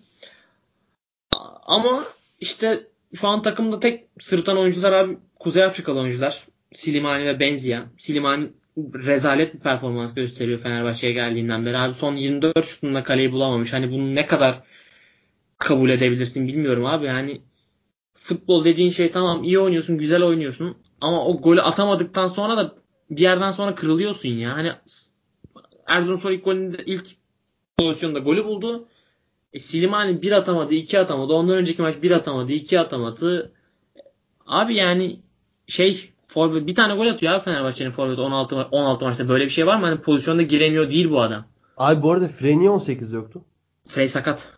[1.66, 2.05] Ama
[2.41, 6.47] işte şu an takımda tek sırıtan oyuncular abi Kuzey Afrikalı oyuncular.
[6.73, 7.85] Silimani ve Benzia.
[7.97, 11.78] Silimani rezalet bir performans gösteriyor Fenerbahçe'ye geldiğinden beri.
[11.78, 13.73] Abi son 24 şutunda kaleyi bulamamış.
[13.73, 14.62] Hani bunu ne kadar
[15.59, 17.07] kabul edebilirsin bilmiyorum abi.
[17.07, 17.40] Yani
[18.12, 22.74] futbol dediğin şey tamam iyi oynuyorsun, güzel oynuyorsun ama o golü atamadıktan sonra da
[23.11, 24.57] bir yerden sonra kırılıyorsun ya.
[24.57, 24.73] Hani
[25.86, 27.07] Erzurumspor ilk golünde ilk
[27.77, 28.89] pozisyonda golü buldu.
[29.53, 31.32] E, Silimani bir atamadı, iki atamadı.
[31.32, 33.53] Ondan önceki maç bir atamadı, iki atamadı.
[34.47, 35.20] Abi yani
[35.66, 39.51] şey forvet bir tane gol atıyor abi Fenerbahçe'nin forveti 16 ma- 16 maçta böyle bir
[39.51, 39.86] şey var mı?
[39.86, 41.44] Hani pozisyonda giremiyor değil bu adam.
[41.77, 43.44] Abi bu arada Frey niye 18'de yoktu?
[43.85, 44.48] Frey sakat.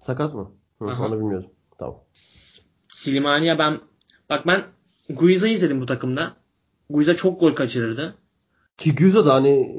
[0.00, 0.50] Sakat mı?
[0.78, 1.06] Hı, Aha.
[1.06, 1.50] onu bilmiyordum.
[1.78, 1.96] Tamam.
[2.88, 3.78] Silimani'ye ben
[4.30, 4.62] bak ben
[5.10, 6.32] Guiza'yı izledim bu takımda.
[6.90, 8.14] Guiza çok gol kaçırırdı.
[8.78, 9.74] Ki Güza da hani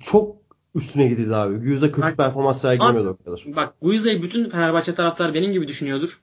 [0.00, 0.36] çok
[0.74, 1.56] üstüne gidildi abi.
[1.56, 3.44] Güza kötü Bak- performans sergilemiyordu o kadar.
[3.56, 6.20] Bak Guiza'yı bütün Fenerbahçe taraftarı benim gibi düşünüyordur.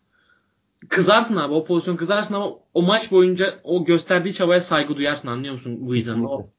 [0.90, 5.54] Kızarsın abi o pozisyon kızarsın ama o maç boyunca o gösterdiği çabaya saygı duyarsın anlıyor
[5.54, 6.24] musun Guiza'nın?
[6.24, 6.50] O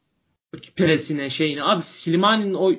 [0.77, 1.63] presine şeyine.
[1.63, 2.73] Abi Slimani'nin o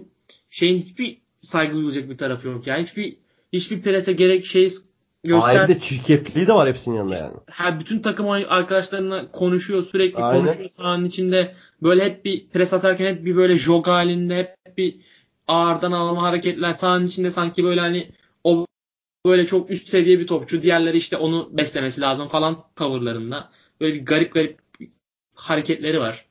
[0.49, 2.77] şeyin hiçbir saygı duyulacak bir tarafı yok ya.
[2.77, 3.17] Hiçbir
[3.53, 4.69] hiçbir prese gerek şey
[5.23, 5.67] göster.
[5.67, 7.33] De çirkefliği de var hepsinin yanında yani.
[7.47, 10.39] her bütün takım arkadaşlarına konuşuyor sürekli Aynen.
[10.39, 14.95] konuşuyor sahanın içinde böyle hep bir pres atarken hep bir böyle jog halinde hep bir
[15.47, 18.11] ağırdan alma hareketler sahanın içinde sanki böyle hani
[19.25, 24.05] böyle çok üst seviye bir topçu diğerleri işte onu beslemesi lazım falan tavırlarında böyle bir
[24.05, 24.59] garip garip
[25.33, 26.25] hareketleri var.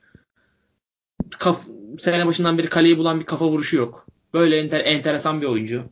[1.39, 1.67] Kaf,
[1.99, 4.07] sene başından beri kaleyi bulan bir kafa vuruşu yok.
[4.35, 5.85] Böyle enter, enteresan bir oyuncu.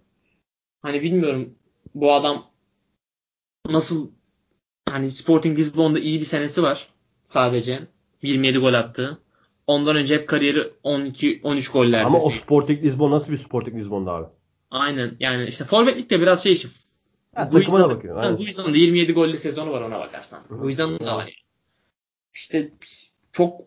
[0.82, 1.54] Hani bilmiyorum
[1.94, 2.50] bu adam
[3.68, 4.10] nasıl
[4.88, 6.88] hani Sporting Lisbon'da iyi bir senesi var
[7.26, 7.80] sadece.
[8.22, 9.18] 27 gol attı.
[9.66, 12.06] Ondan önce hep kariyeri 12 13 gollerde.
[12.06, 14.26] Ama o Sporting Lisbon nasıl bir Sporting Lisbon'da abi?
[14.70, 16.68] Aynen yani işte forvetlik de biraz şey işte.
[17.39, 18.16] Ha, takıma da bakıyor.
[18.16, 18.36] aynen.
[18.36, 20.40] Guiza'nın da 27 gollü sezonu var ona bakarsan.
[20.48, 20.55] Hı.
[20.55, 21.32] Guiza'nın da var yani.
[22.35, 22.73] İşte
[23.32, 23.60] çok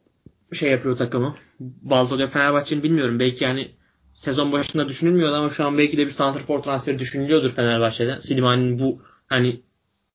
[0.53, 1.35] şey yapıyor takımı.
[1.59, 3.19] Balto'da Fenerbahçe'nin bilmiyorum.
[3.19, 3.71] Belki yani
[4.13, 8.21] sezon başında düşünülmüyordu ama şu an belki de bir santrfor transferi düşünülüyordur Fenerbahçe'de.
[8.21, 9.61] Slimani'nin bu hani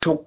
[0.01, 0.27] çok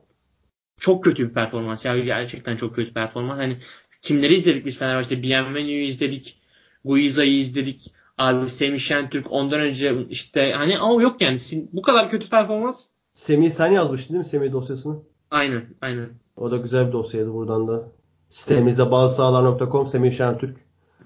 [0.78, 1.86] çok kötü bir performans.
[1.86, 3.40] Yani gerçekten çok kötü performans.
[3.40, 3.58] Hani
[4.02, 5.24] kimleri izledik biz Fenerbahçe'de?
[5.24, 6.42] Bienvenu'yu izledik.
[6.86, 7.94] Guiza'yı izledik.
[8.18, 11.40] Abi Semih Şentürk ondan önce işte hani ama yok yani
[11.74, 12.90] bu kadar kötü performans.
[13.20, 15.00] Semih sen yazmıştın değil mi Semih dosyasını?
[15.32, 16.10] Aynen aynen.
[16.38, 17.92] O da güzel bir dosyaydı buradan da.
[18.30, 20.58] Sitemizde bazısahalar.com Semih Şentürk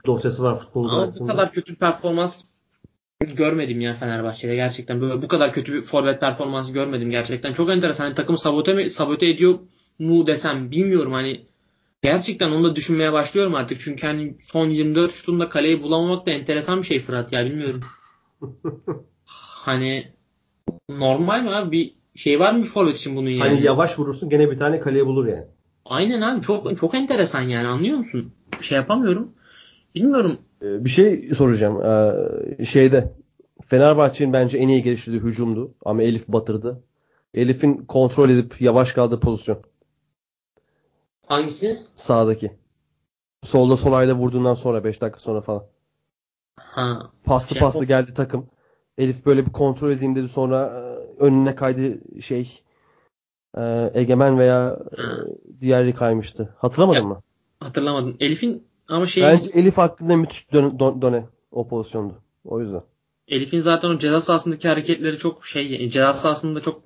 [0.05, 2.43] dosyası var futbol Ama bu kadar kötü bir performans
[3.19, 5.01] görmedim ya Fenerbahçe'de gerçekten.
[5.01, 7.53] Böyle bu kadar kötü bir forvet performansı görmedim gerçekten.
[7.53, 8.03] Çok enteresan.
[8.03, 9.59] Hani takımı sabote mi sabote ediyor
[9.99, 11.45] mu desem bilmiyorum hani
[12.01, 13.79] gerçekten onu da düşünmeye başlıyorum artık.
[13.79, 17.81] Çünkü hani son 24 şutunda kaleyi bulamamak da enteresan bir şey Fırat ya bilmiyorum.
[19.65, 20.13] hani
[20.89, 21.71] normal mi abi?
[21.71, 23.49] Bir şey var mı bir forvet için bunun yani?
[23.49, 25.45] Hani yavaş vurursun gene bir tane kaleye bulur yani.
[25.85, 28.33] Aynen abi çok çok enteresan yani anlıyor musun?
[28.61, 29.31] Şey yapamıyorum.
[29.95, 30.37] Bilmiyorum.
[30.61, 31.81] Ee, bir şey soracağım.
[31.81, 33.13] Ee, şeyde
[33.65, 36.83] Fenerbahçe'nin bence en iyi geliştirdiği hücumdu ama Elif batırdı.
[37.33, 39.59] Elif'in kontrol edip yavaş kaldığı pozisyon.
[41.27, 41.81] Hangisi?
[41.95, 42.51] Sağdaki.
[43.43, 45.63] Solda sol ayda vurduğundan sonra 5 dakika sonra falan.
[46.57, 47.11] Ha.
[47.23, 48.49] Paslı Şey, paslı geldi takım.
[48.97, 52.61] Elif böyle bir kontrol edeyim dedi sonra e, önüne kaydı şey
[53.57, 55.01] e, Egemen veya e,
[55.61, 56.55] diğeri kaymıştı.
[56.57, 57.21] Hatırlamadın Ya, mı?
[57.59, 58.17] Hatırlamadım.
[58.19, 62.13] Elif'in ama şey Bence Elif hakkında müthiş dön, dön- döne o pozisyondu.
[62.45, 62.81] O yüzden.
[63.27, 66.81] Elif'in zaten o ceza sahasındaki hareketleri çok şey ceza sahasında çok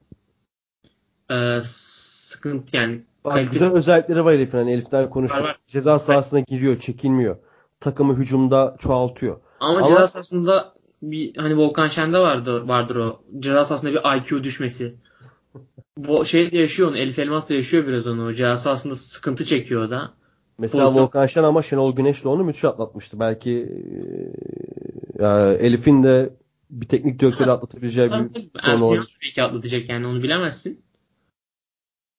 [1.32, 4.58] e, sıkıntı yani Bak, güzel özellikleri var Elif'in.
[4.58, 5.40] Hani Elif'ten konuştuk.
[5.40, 5.60] Var, var.
[5.66, 7.38] Ceza sahasına giriyor, çekinmiyor.
[7.80, 9.40] Takımı hücumda çoğaltıyor.
[9.60, 13.22] ama, Ama- ceza sahasında bir hani Volkan Şen'de vardı vardır o.
[13.40, 14.96] Ceza sahasında bir IQ düşmesi.
[15.98, 16.98] Bu şey de yaşıyor onu.
[16.98, 18.34] Elif Elmas da yaşıyor biraz onu.
[18.34, 20.14] Ceza sahasında sıkıntı çekiyor o da.
[20.58, 23.20] Mesela Pozisyon- Volkan Şen ama Şenol Güneş'le onu müthiş atlatmıştı.
[23.20, 23.52] Belki
[25.20, 25.28] e, e,
[25.60, 26.34] Elif'in de
[26.70, 29.18] bir teknik direktörü atlatabileceği bir sorun olabilir.
[29.24, 30.82] Belki atlatacak yani onu bilemezsin.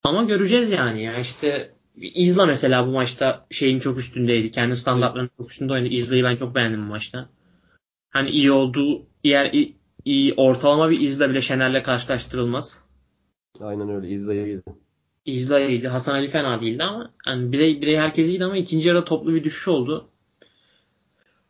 [0.05, 1.03] Ama göreceğiz yani.
[1.03, 4.51] Ya işte İzla mesela bu maçta şeyin çok üstündeydi.
[4.51, 5.89] Kendi standartlarının çok üstünde oynadı.
[5.89, 7.29] İzla'yı ben çok beğendim bu maçta.
[8.11, 12.85] Hani iyi olduğu yer iyi, iyi ortalama bir İzla bile Şener'le karşılaştırılmaz.
[13.61, 14.09] Aynen öyle.
[14.09, 14.63] İzlaya girdi.
[15.25, 15.89] İzla iyiydi.
[15.89, 19.45] Hasan Ali fena değildi ama yani birey, birey herkes iyiydi ama ikinci yarıda toplu bir
[19.45, 20.09] düşüş oldu.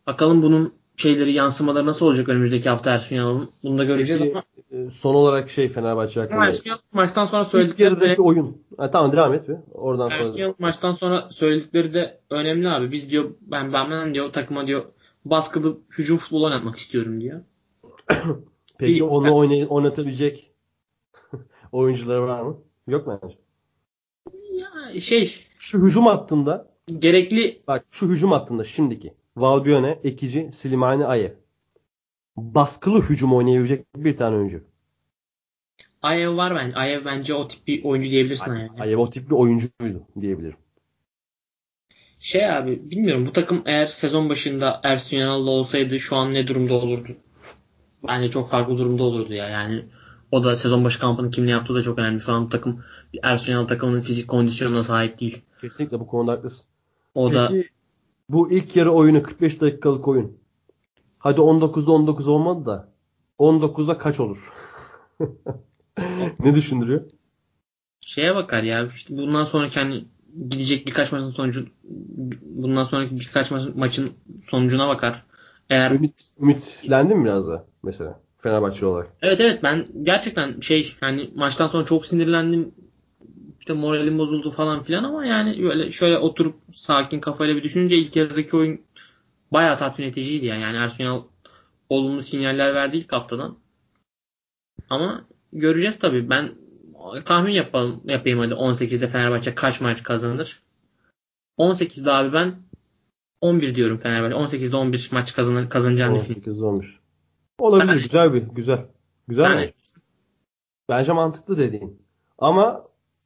[0.06, 3.51] Bakalım bunun şeyleri yansımaları nasıl olacak önümüzdeki hafta Ersun Yanal'ın.
[3.62, 6.47] Bunu da göreceğiz ama e, son olarak şey Fenerbahçe hakkında.
[6.47, 8.62] Ersun Yanal maçtan sonra İlk söyledikleri yarıdaki oyun.
[8.76, 9.56] Ha, tamam devam et bir.
[9.72, 10.24] Oradan sonra.
[10.24, 12.93] Ersun Yanal maçtan sonra söyledikleri de önemli abi.
[12.93, 14.82] Biz diyor ben ben, ben diyor takıma diyor
[15.24, 17.40] baskılı hücum futbolu oynatmak istiyorum diyor.
[18.78, 20.53] Peki Bir- onu oynay oynatabilecek
[21.73, 22.59] oyuncuları var mı?
[22.86, 23.20] Yok mu?
[24.53, 31.31] Ya şey Şu hücum hattında gerekli bak şu hücum hattında şimdiki Valbuena, Ekici, Slimani, Ayev.
[32.36, 34.65] Baskılı hücum oynayabilecek bir tane oyuncu.
[36.03, 36.77] Ayev var bence.
[36.77, 38.81] Ayev bence o tip bir oyuncu diyebilirsin yani.
[38.81, 40.57] Ayev o tip bir oyuncuydu diyebilirim.
[42.20, 46.74] Şey abi bilmiyorum bu takım eğer sezon başında Ersun Yanal'la olsaydı şu an ne durumda
[46.74, 47.09] olurdu?
[48.09, 49.49] Bence çok farklı durumda olurdu ya.
[49.49, 49.85] Yani
[50.32, 52.20] o da sezon başı kampını kimle yaptığı da çok önemli.
[52.20, 52.85] Şu an bu takım
[53.23, 55.43] Ersun Yanal takımının fizik kondisyonuna sahip değil.
[55.61, 56.66] Kesinlikle bu konuda haklısın.
[57.15, 57.69] O da Peki
[58.28, 60.39] bu ilk yarı oyunu 45 dakikalık oyun.
[61.19, 62.89] Hadi 19'da 19 olmadı da
[63.39, 64.39] 19'da kaç olur?
[66.40, 67.03] ne düşündürüyor?
[68.01, 68.86] şeye bakar ya.
[68.86, 70.05] işte bundan sonraki hani
[70.50, 71.66] gidecek birkaç maçın sonucu
[72.42, 74.10] bundan sonraki birkaç maçın, maçın
[74.44, 75.24] sonucuna bakar.
[75.70, 79.12] Eğer Ümit, ümitlendin mi biraz da mesela Fenerbahçe olarak?
[79.22, 82.74] Evet evet ben gerçekten şey hani maçtan sonra çok sinirlendim.
[83.59, 88.16] İşte moralim bozuldu falan filan ama yani böyle şöyle oturup sakin kafayla bir düşününce ilk
[88.16, 88.80] yarıdaki oyun
[89.52, 90.62] bayağı tatmin ediciydi yani.
[90.62, 91.22] Yani Ersun Yanal
[91.88, 93.59] olumlu sinyaller verdi ilk haftadan.
[94.90, 96.30] Ama göreceğiz tabii.
[96.30, 96.50] Ben
[97.24, 100.62] tahmin yapalım, yapayım hadi 18'de Fenerbahçe kaç maç kazanır?
[101.59, 102.56] 18'de abi ben
[103.40, 104.56] 11 diyorum Fenerbahçe.
[104.56, 106.43] 18'de 11 maç kazanır, kazanacağını düşünüyorum.
[106.47, 107.01] 18 11.
[107.59, 108.86] Olabilir Ben- güzel bir güzel.
[109.28, 109.72] Güzel mi?
[110.89, 112.02] Bence mantıklı dediğin.
[112.39, 112.85] Ama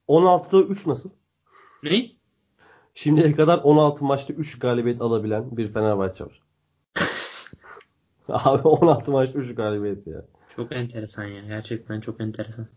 [0.09, 1.11] 16'da 3 nasıl?
[1.83, 2.11] ne?
[2.95, 6.43] Şimdiye kadar 16 maçta 3 galibiyet alabilen bir Fenerbahçe var.
[8.29, 10.25] Abi 16 maçta 3 galibiyet ya.
[10.57, 11.45] Çok enteresan ya.
[11.45, 12.69] Gerçekten çok enteresan.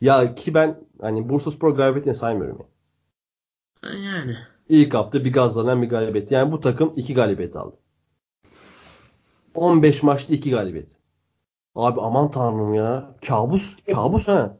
[0.00, 3.90] Ya ki ben hani Bursaspor galibiyetini saymıyorum ya.
[3.90, 4.36] Yani.
[4.68, 6.30] İlk hafta bir gazlanan bir galibiyet.
[6.30, 7.76] Yani bu takım 2 galibiyet aldı.
[9.54, 10.96] 15 maçta 2 galibiyet.
[11.74, 13.14] Abi aman tanrım ya.
[13.26, 13.76] Kabus.
[13.92, 14.56] Kabus ha.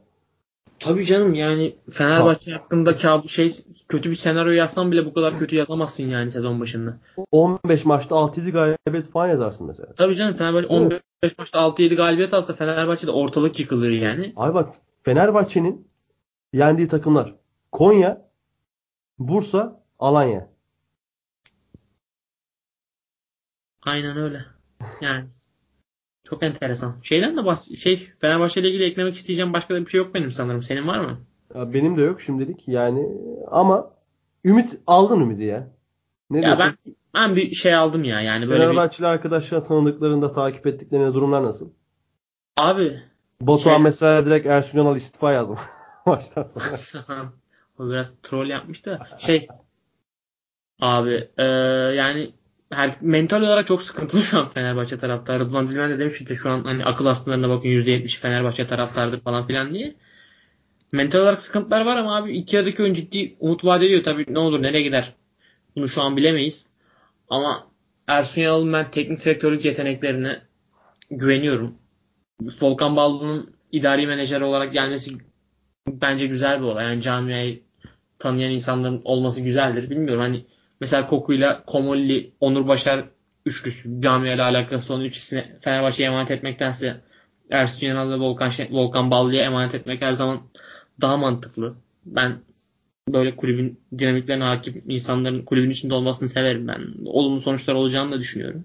[0.79, 3.51] Tabii canım yani Fenerbahçe hakkında kabus şey
[3.87, 6.97] kötü bir senaryo yazsan bile bu kadar kötü yazamazsın yani sezon başında.
[7.31, 9.93] 15 maçta 6-7 galibiyet falan yazarsın mesela.
[9.93, 10.99] Tabii canım Fenerbahçe Değil mi?
[11.23, 14.33] 15 maçta 6-7 galibiyet alsa Fenerbahçe'de ortalık yıkılır yani.
[14.35, 14.69] Abi bak
[15.05, 15.87] Fenerbahçe'nin
[16.53, 17.35] yendiği takımlar
[17.71, 18.29] Konya,
[19.19, 20.49] Bursa, Alanya.
[23.81, 24.41] Aynen öyle.
[25.01, 25.25] Yani
[26.23, 26.95] çok enteresan.
[27.01, 30.31] Şeyden de bahs şey Fenerbahçe ile ilgili eklemek isteyeceğim başka da bir şey yok benim
[30.31, 30.61] sanırım.
[30.63, 31.19] Senin var mı?
[31.55, 33.07] Ya benim de yok şimdilik yani
[33.47, 33.91] ama
[34.45, 35.67] ümit aldın ümidi ya.
[36.29, 36.65] Ne Ya diyorsun?
[36.85, 38.21] ben ben bir şey aldım ya.
[38.21, 41.69] Yani böyle bir Fenerbahçeli arkadaşlar tanıdıklarında takip ettiklerine durumlar nasıl?
[42.57, 43.01] abi
[43.41, 45.61] Batuhan Şey- mesela direkt Ersun Yanal istifa yazmış.
[46.05, 47.33] Baştan sonra.
[47.79, 49.47] o biraz troll yapmış da şey
[50.81, 51.43] abi e,
[51.95, 52.33] yani
[52.71, 55.39] her, mental olarak çok sıkıntılı şu an Fenerbahçe taraftarı.
[55.39, 59.43] Rıdvan Dilmen de demiş işte şu an hani akıl hastalarına bakın %70 Fenerbahçe taraftardır falan
[59.43, 59.95] filan diye.
[60.91, 64.03] mental olarak sıkıntılar var ama abi iki yarıdaki oyun ciddi umut vaat ediyor.
[64.03, 65.13] Tabii ne olur nereye gider
[65.75, 66.67] bunu şu an bilemeyiz.
[67.29, 67.67] Ama
[68.07, 70.41] Ersun Yanal'ın ben teknik direktörlük yeteneklerine
[71.11, 71.75] güveniyorum.
[72.41, 75.11] Volkan Ballı'nın idari menajer olarak gelmesi
[75.87, 76.85] bence güzel bir olay.
[76.85, 77.61] Yani camiayı
[78.19, 79.89] tanıyan insanların olması güzeldir.
[79.89, 80.45] Bilmiyorum hani
[80.81, 83.05] mesela Koku'yla Komolli, Onur Başar
[83.45, 87.01] üçlüsü camiayla alakası olan üçlüsüne Fenerbahçe'ye emanet etmektense
[87.49, 90.41] Ersun Yanal ve Volkan, Volkan Ballı'ya emanet etmek her zaman
[91.01, 91.75] daha mantıklı.
[92.05, 92.37] Ben
[93.09, 96.93] böyle kulübün dinamiklerine hakim insanların kulübün içinde olmasını severim ben.
[97.05, 98.63] Olumlu sonuçlar olacağını da düşünüyorum.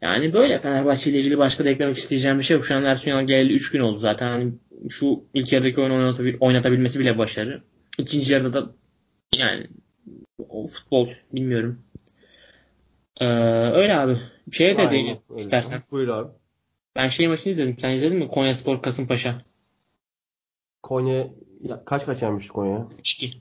[0.00, 2.66] Yani böyle Fenerbahçe ile ilgili başka da eklemek isteyeceğim bir şey yok.
[2.66, 4.28] Şu an Ersun Yanal geleli 3 gün oldu zaten.
[4.28, 4.52] Hani
[4.88, 7.62] şu ilk yarıdaki oyunu oynatabil oynatabilmesi bile başarı.
[7.98, 8.72] İkinci yarıda da
[9.36, 9.66] yani
[10.48, 11.82] o futbol bilmiyorum.
[13.20, 13.26] Ee,
[13.74, 14.16] öyle abi.
[14.52, 15.82] Şeye de değil istersen.
[15.90, 16.32] Buyur abi.
[16.96, 17.78] Ben şey maçını izledim.
[17.78, 18.28] Sen izledin mi?
[18.28, 19.42] Konya Spor Kasımpaşa.
[20.82, 21.28] Konya
[21.62, 22.88] ya, kaç kaç yenmiş Konya?
[23.02, 23.32] 3-2.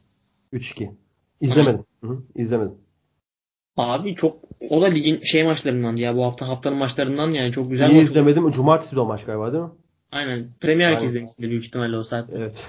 [0.53, 0.91] 3-2.
[1.41, 1.85] İzlemedim.
[2.01, 2.77] Hı hı, izlemedim.
[3.79, 4.37] Abi çok
[4.69, 8.09] o da ligin şey maçlarından ya bu hafta haftanın maçlarından yani çok güzel Niye maç.
[8.09, 8.51] izlemedim?
[8.51, 9.69] Cumartesi de o maç galiba değil mi?
[10.11, 10.47] Aynen.
[10.61, 11.01] Premier Aynen.
[11.03, 12.29] izlemişsindir büyük ihtimalle o saat.
[12.33, 12.67] Evet.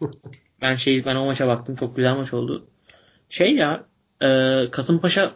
[0.62, 1.74] Ben şey ben o maça baktım.
[1.76, 2.66] Çok güzel maç oldu.
[3.28, 3.84] Şey ya
[4.22, 5.30] e, Kasımpaşa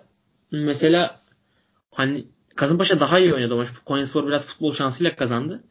[0.51, 1.21] mesela
[1.91, 2.25] hani
[2.57, 3.69] Kasımpaşa daha iyi oynadı o maç.
[3.85, 5.65] Konyaspor biraz futbol şansıyla kazandı.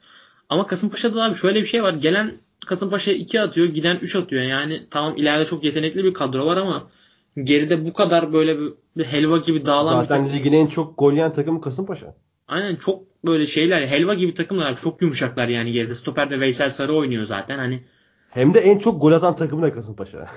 [0.49, 1.93] Ama Kasımpaşa'da da abi şöyle bir şey var.
[1.93, 4.43] Gelen Kasımpaşa 2 atıyor, giden 3 atıyor.
[4.43, 6.87] Yani tamam ileride çok yetenekli bir kadro var ama
[7.37, 11.11] geride bu kadar böyle bir, bir helva gibi dağılan bir Zaten ligin en çok gol
[11.11, 12.15] yiyen takımı Kasımpaşa.
[12.47, 15.95] Aynen çok böyle şeyler helva gibi takımlar çok yumuşaklar yani geride.
[15.95, 17.57] Stoper'de Veysel Sarı oynuyor zaten.
[17.57, 17.83] Hani
[18.29, 20.29] Hem de en çok gol atan takımı da Kasımpaşa.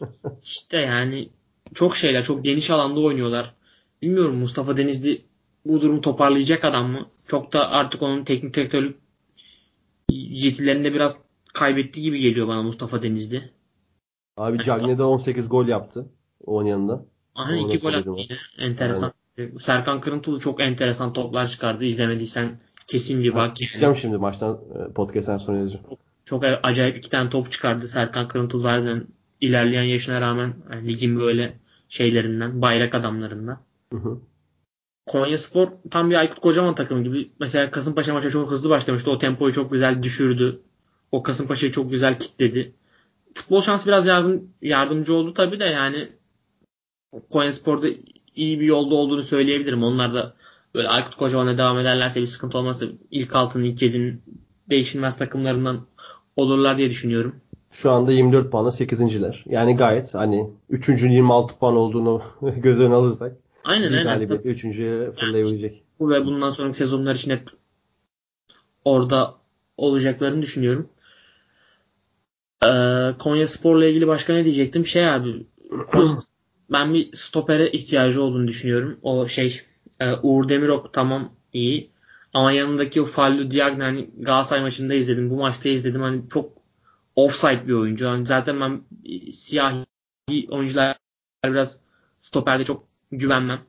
[0.42, 1.28] işte yani
[1.74, 3.54] çok şeyler çok geniş alanda oynuyorlar.
[4.02, 5.24] Bilmiyorum Mustafa Denizli
[5.66, 7.06] bu durumu toparlayacak adam mı?
[7.28, 8.96] Çok da artık onun teknik direktörlük
[10.10, 11.16] yetilerini biraz
[11.54, 13.50] kaybetti gibi geliyor bana Mustafa Denizli.
[14.36, 16.06] Abi Cagney'de 18 gol yaptı.
[16.46, 17.04] Yanında.
[17.34, 18.38] Aynen Onu iki gol attı yine.
[18.58, 19.12] Enteresan.
[19.60, 21.84] Serkan Kırıntılı çok enteresan toplar çıkardı.
[21.84, 23.56] İzlemediysen kesin bir bak.
[23.56, 25.84] Gideceğim şimdi maçtan e, podcast'ten sonra yazacağım.
[26.24, 29.06] Çok acayip iki tane top çıkardı Serkan Kırıntılı harbiden
[29.40, 31.58] ilerleyen yaşına rağmen yani ligin böyle
[31.88, 33.58] şeylerinden, bayrak adamlarından.
[33.92, 34.18] Hı hı.
[35.06, 37.30] Konya Spor tam bir Aykut Kocaman takımı gibi.
[37.40, 39.10] Mesela Kasımpaşa maça çok hızlı başlamıştı.
[39.10, 40.60] O tempoyu çok güzel düşürdü.
[41.12, 42.72] O Kasımpaşa'yı çok güzel kitledi.
[43.34, 46.08] Futbol şansı biraz yardım, yardımcı oldu tabii de yani
[47.30, 47.86] Konya Spor'da
[48.36, 49.82] iyi bir yolda olduğunu söyleyebilirim.
[49.82, 50.34] Onlar da
[50.74, 54.22] böyle Aykut Kocaman'a devam ederlerse bir sıkıntı olmazsa ilk altının ilk yedinin
[54.70, 55.80] değişilmez takımlarından
[56.36, 57.36] olurlar diye düşünüyorum.
[57.70, 59.42] Şu anda 24 puanla 8.ler.
[59.46, 60.88] Yani gayet hani 3.
[60.88, 62.22] 26 puan olduğunu
[62.56, 64.04] göz önüne alırsak Aynen aynen.
[64.04, 65.82] galibiyet 3.ye fırlayabilecek.
[66.00, 67.48] Bu ve bundan sonraki sezonlar için hep
[68.84, 69.34] orada
[69.76, 70.88] olacaklarını düşünüyorum.
[72.64, 74.86] Ee, Konya Spor'la ilgili başka ne diyecektim?
[74.86, 75.46] Şey abi
[75.92, 76.16] Konya-
[76.72, 78.98] ben bir stopere ihtiyacı olduğunu düşünüyorum.
[79.02, 79.60] O şey
[80.00, 81.90] e, Uğur Demirok tamam iyi.
[82.34, 85.30] Ama yanındaki o Fallu Diagne hani Galatasaray maçında izledim.
[85.30, 86.02] Bu maçta izledim.
[86.02, 86.52] Hani çok
[87.16, 88.04] offside bir oyuncu.
[88.04, 89.84] Yani zaten ben e, siyahi
[90.48, 90.96] oyuncular
[91.44, 91.80] biraz
[92.20, 93.60] stoperde çok güvenmem.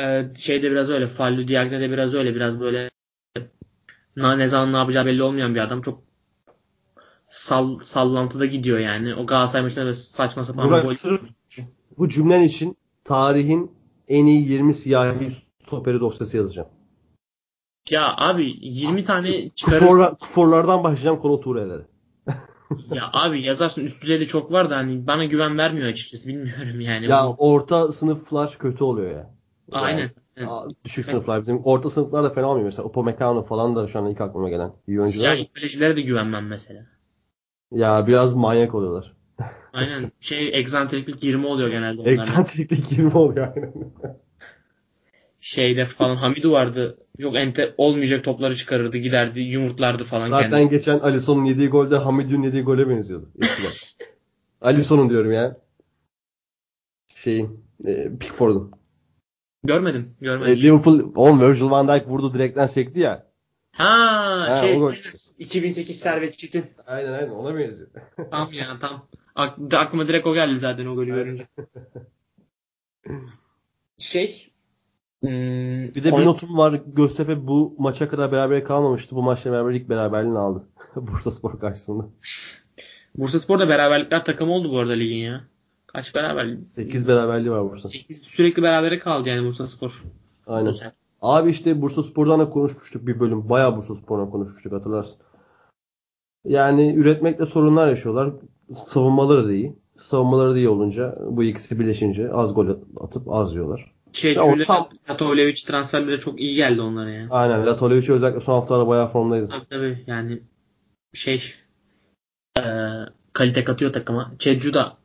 [0.00, 1.06] Ee, şeyde biraz öyle.
[1.06, 2.34] Fallu Diagne de biraz öyle.
[2.34, 2.90] Biraz böyle
[4.16, 5.82] ne zaman ne yapacağı belli olmayan bir adam.
[5.82, 6.02] Çok
[7.28, 9.14] sall, sallantıda gidiyor yani.
[9.14, 11.18] O Galatasaray maçında böyle saçma sapan bir Burak gol.
[12.00, 13.72] Bu cümlen için tarihin
[14.08, 15.28] en iyi 20 siyahi
[15.66, 16.68] stoperi dosyası yazacağım.
[17.90, 19.86] Ya abi 20 tane çıkarırsın.
[19.86, 21.86] Kuforla, kuforlardan başlayacağım Kolo Ture'lere.
[22.90, 26.28] Ya abi yazarsın üst düzeyde çok var da hani bana güven vermiyor açıkçası.
[26.28, 27.06] Bilmiyorum yani.
[27.06, 29.34] Ya Bu- orta sınıflar kötü oluyor ya.
[29.72, 30.10] Aynen.
[30.36, 30.50] Yani,
[30.84, 32.64] düşük sınıflar bizim orta sınıflar da fena olmuyor.
[32.64, 35.28] Mesela Upamecano falan da şu an ilk aklıma gelen iyi oyuncular.
[35.28, 36.86] Yani kalecilere de güvenmem mesela.
[37.72, 39.16] Ya biraz manyak oluyorlar.
[39.72, 40.12] Aynen.
[40.20, 42.22] Şey egzantriklik 20 oluyor genelde onlarda.
[42.22, 43.72] Eksantriklik 20 oluyor aynen.
[45.40, 46.98] Şeyde falan Hamidu vardı.
[47.20, 50.70] Çok ente olmayacak topları çıkarırdı, giderdi, yumurtlardı falan Zaten kendini.
[50.70, 53.30] geçen Alisson'un yediği golde Hamidou'nun yediği gole benziyordu.
[54.60, 55.56] Alisson'un diyorum ya.
[57.14, 58.70] Şeyin, e, Pickford'un.
[59.64, 60.52] Görmedim, görmedim.
[60.52, 63.29] E, Liverpool, oğlum Virgil van Dijk vurdu direkten sekti ya.
[63.72, 64.90] Ha, Ha, şey o gol.
[64.90, 65.02] aynen.
[65.38, 66.64] 2008 Servet Çetin.
[66.86, 67.88] Aynen aynen ona benziyor.
[68.30, 69.06] Tam ya tam.
[69.34, 71.46] Ak- aklıma direkt o geldi zaten o golü görünce.
[73.98, 74.52] Şey
[75.20, 75.30] hmm,
[75.94, 76.80] Bir de bir notum var.
[76.86, 79.16] Göztepe bu maça kadar beraber kalmamıştı.
[79.16, 80.64] Bu maçla beraber ilk beraberliğini aldı.
[80.96, 82.06] Bursa Spor karşısında.
[83.14, 85.44] Bursa Spor da beraberlikler takımı oldu bu arada ligin ya.
[85.86, 86.56] Kaç beraber?
[86.74, 87.88] 8 beraberliği var Bursa.
[87.88, 90.02] 8 sürekli berabere kaldı yani Bursa Spor.
[90.46, 90.66] Aynen.
[90.66, 90.92] Bu sene.
[91.22, 93.48] Abi işte Bursa Spor'dan da konuşmuştuk bir bölüm.
[93.48, 95.16] Bayağı Bursa Spor'dan konuşmuştuk hatırlarsın.
[96.44, 98.32] Yani üretmekte sorunlar yaşıyorlar.
[98.74, 99.76] Savunmaları da iyi.
[99.98, 102.68] Savunmaları da iyi olunca bu ikisi birleşince az gol
[103.00, 103.94] atıp az yiyorlar.
[104.12, 104.88] Çeçü'yle tam...
[105.10, 107.26] Latovlevic transferleri çok iyi geldi onlara ya.
[107.30, 107.66] Aynen.
[107.66, 109.48] Latovlevic özellikle son haftalarda bayağı formdaydı.
[109.48, 110.04] Tabii tabii.
[110.06, 110.42] Yani
[111.12, 111.42] şey
[112.58, 112.62] e,
[113.32, 114.32] kalite katıyor takıma.
[114.38, 114.96] Çecu da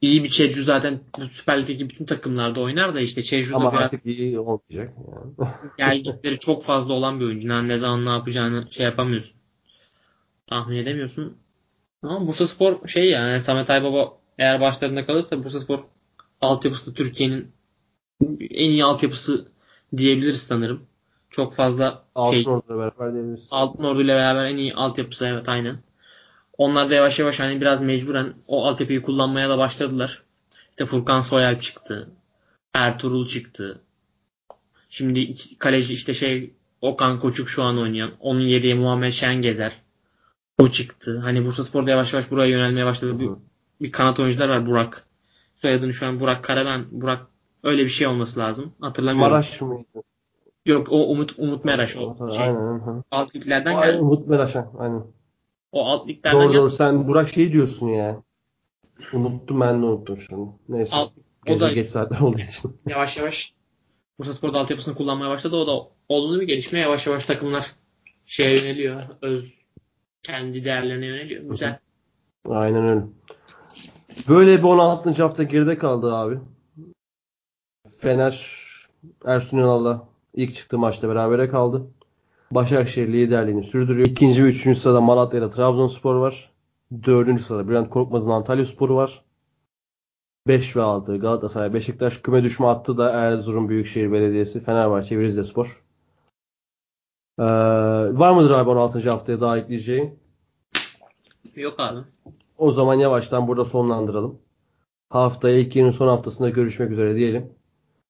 [0.00, 1.00] iyi bir Çecu zaten
[1.30, 4.94] Süper Lig'deki bütün takımlarda oynar da işte Çecu Ama biraz artık iyi olmayacak.
[5.38, 5.50] Yani.
[5.78, 7.48] gelgitleri çok fazla olan bir oyuncu.
[7.48, 9.36] Yani ne zaman ne yapacağını şey yapamıyorsun.
[10.46, 11.36] Tahmin edemiyorsun.
[12.02, 15.84] Ama Bursa Spor şey yani Samet Aybaba eğer başlarında kalırsa Bursa Spor
[16.40, 17.52] altyapısı Türkiye'nin
[18.40, 19.46] en iyi altyapısı
[19.96, 20.80] diyebiliriz sanırım.
[21.30, 23.48] Çok fazla Altın şey Ordu'yla beraber diyebiliriz.
[23.50, 25.76] Altın Ordu ile beraber en iyi altyapısı evet aynen.
[26.58, 30.22] Onlar da yavaş yavaş hani biraz mecburen o altyapıyı kullanmaya da başladılar.
[30.70, 32.10] İşte Furkan Soyalp çıktı.
[32.74, 33.80] Ertuğrul çıktı.
[34.88, 38.10] Şimdi kaleci işte şey Okan Koçuk şu an oynayan.
[38.20, 39.72] Onun yediği Muhammed Şengezer.
[40.58, 41.18] O çıktı.
[41.18, 43.20] Hani Bursa Spor'da yavaş yavaş buraya yönelmeye başladı.
[43.20, 43.30] Bir,
[43.80, 45.02] bir kanat oyuncular var Burak.
[45.56, 46.84] Soyadını şu an Burak Karaben.
[46.90, 47.26] Burak
[47.62, 48.72] öyle bir şey olması lazım.
[48.80, 49.32] Hatırlamıyorum.
[49.32, 50.02] Maraş mıydı?
[50.66, 52.44] Yok o Umut Umut Meraş o şey.
[52.44, 52.80] Aynen.
[52.86, 53.02] Hı.
[53.10, 53.92] Alt liglerden Aynen.
[53.92, 54.00] gel.
[54.00, 54.72] Umut Meraş'a.
[54.78, 55.02] Aynen.
[55.72, 56.70] O alt liglerden Doğru doğru.
[56.70, 58.22] Sen Burak şey diyorsun ya.
[59.12, 60.50] Unuttum ben de unuttum şimdi.
[60.68, 60.96] Neyse.
[60.96, 61.12] Alt,
[61.48, 62.80] o da geç saatler olduğu için.
[62.86, 63.54] yavaş yavaş
[64.18, 65.56] Bursa Spor'da altyapısını kullanmaya başladı.
[65.56, 66.78] O da olumlu bir gelişme.
[66.78, 67.72] Yavaş yavaş takımlar
[68.26, 69.02] şeye yöneliyor.
[69.22, 69.54] Öz
[70.22, 71.42] kendi değerlerine yöneliyor.
[71.42, 71.78] Güzel.
[72.48, 73.02] Aynen öyle.
[74.28, 75.22] Böyle bir 16.
[75.22, 76.38] hafta geride kaldı abi.
[77.88, 78.56] Fener
[79.24, 81.86] Ersun Yanal'la ilk çıktığı maçta berabere kaldı.
[82.50, 84.06] Başakşehir liderliğini sürdürüyor.
[84.08, 86.50] İkinci ve üçüncü sırada Malatya ile Trabzonspor var.
[87.04, 89.24] Dördüncü sırada Bülent Korkmaz'ın Antalya Sporu var.
[90.48, 95.82] 5 ve 6 Galatasaray, Beşiktaş küme düşme attı da Erzurum Büyükşehir Belediyesi, Fenerbahçe Rizespor.
[97.38, 97.44] Ee,
[98.18, 99.10] var mıdır abi 16.
[99.10, 100.18] haftaya daha ekleyeceğin?
[101.56, 102.00] Yok abi.
[102.58, 104.38] O zaman yavaştan burada sonlandıralım.
[105.10, 107.52] Haftaya ilk yılın son haftasında görüşmek üzere diyelim.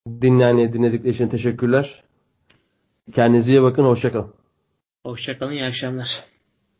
[0.08, 2.05] Dinleyen dinledikleri için teşekkürler.
[3.14, 3.84] Kendinize iyi bakın.
[3.84, 4.34] Hoşçakalın.
[5.06, 5.52] Hoşçakalın.
[5.52, 6.24] iyi akşamlar.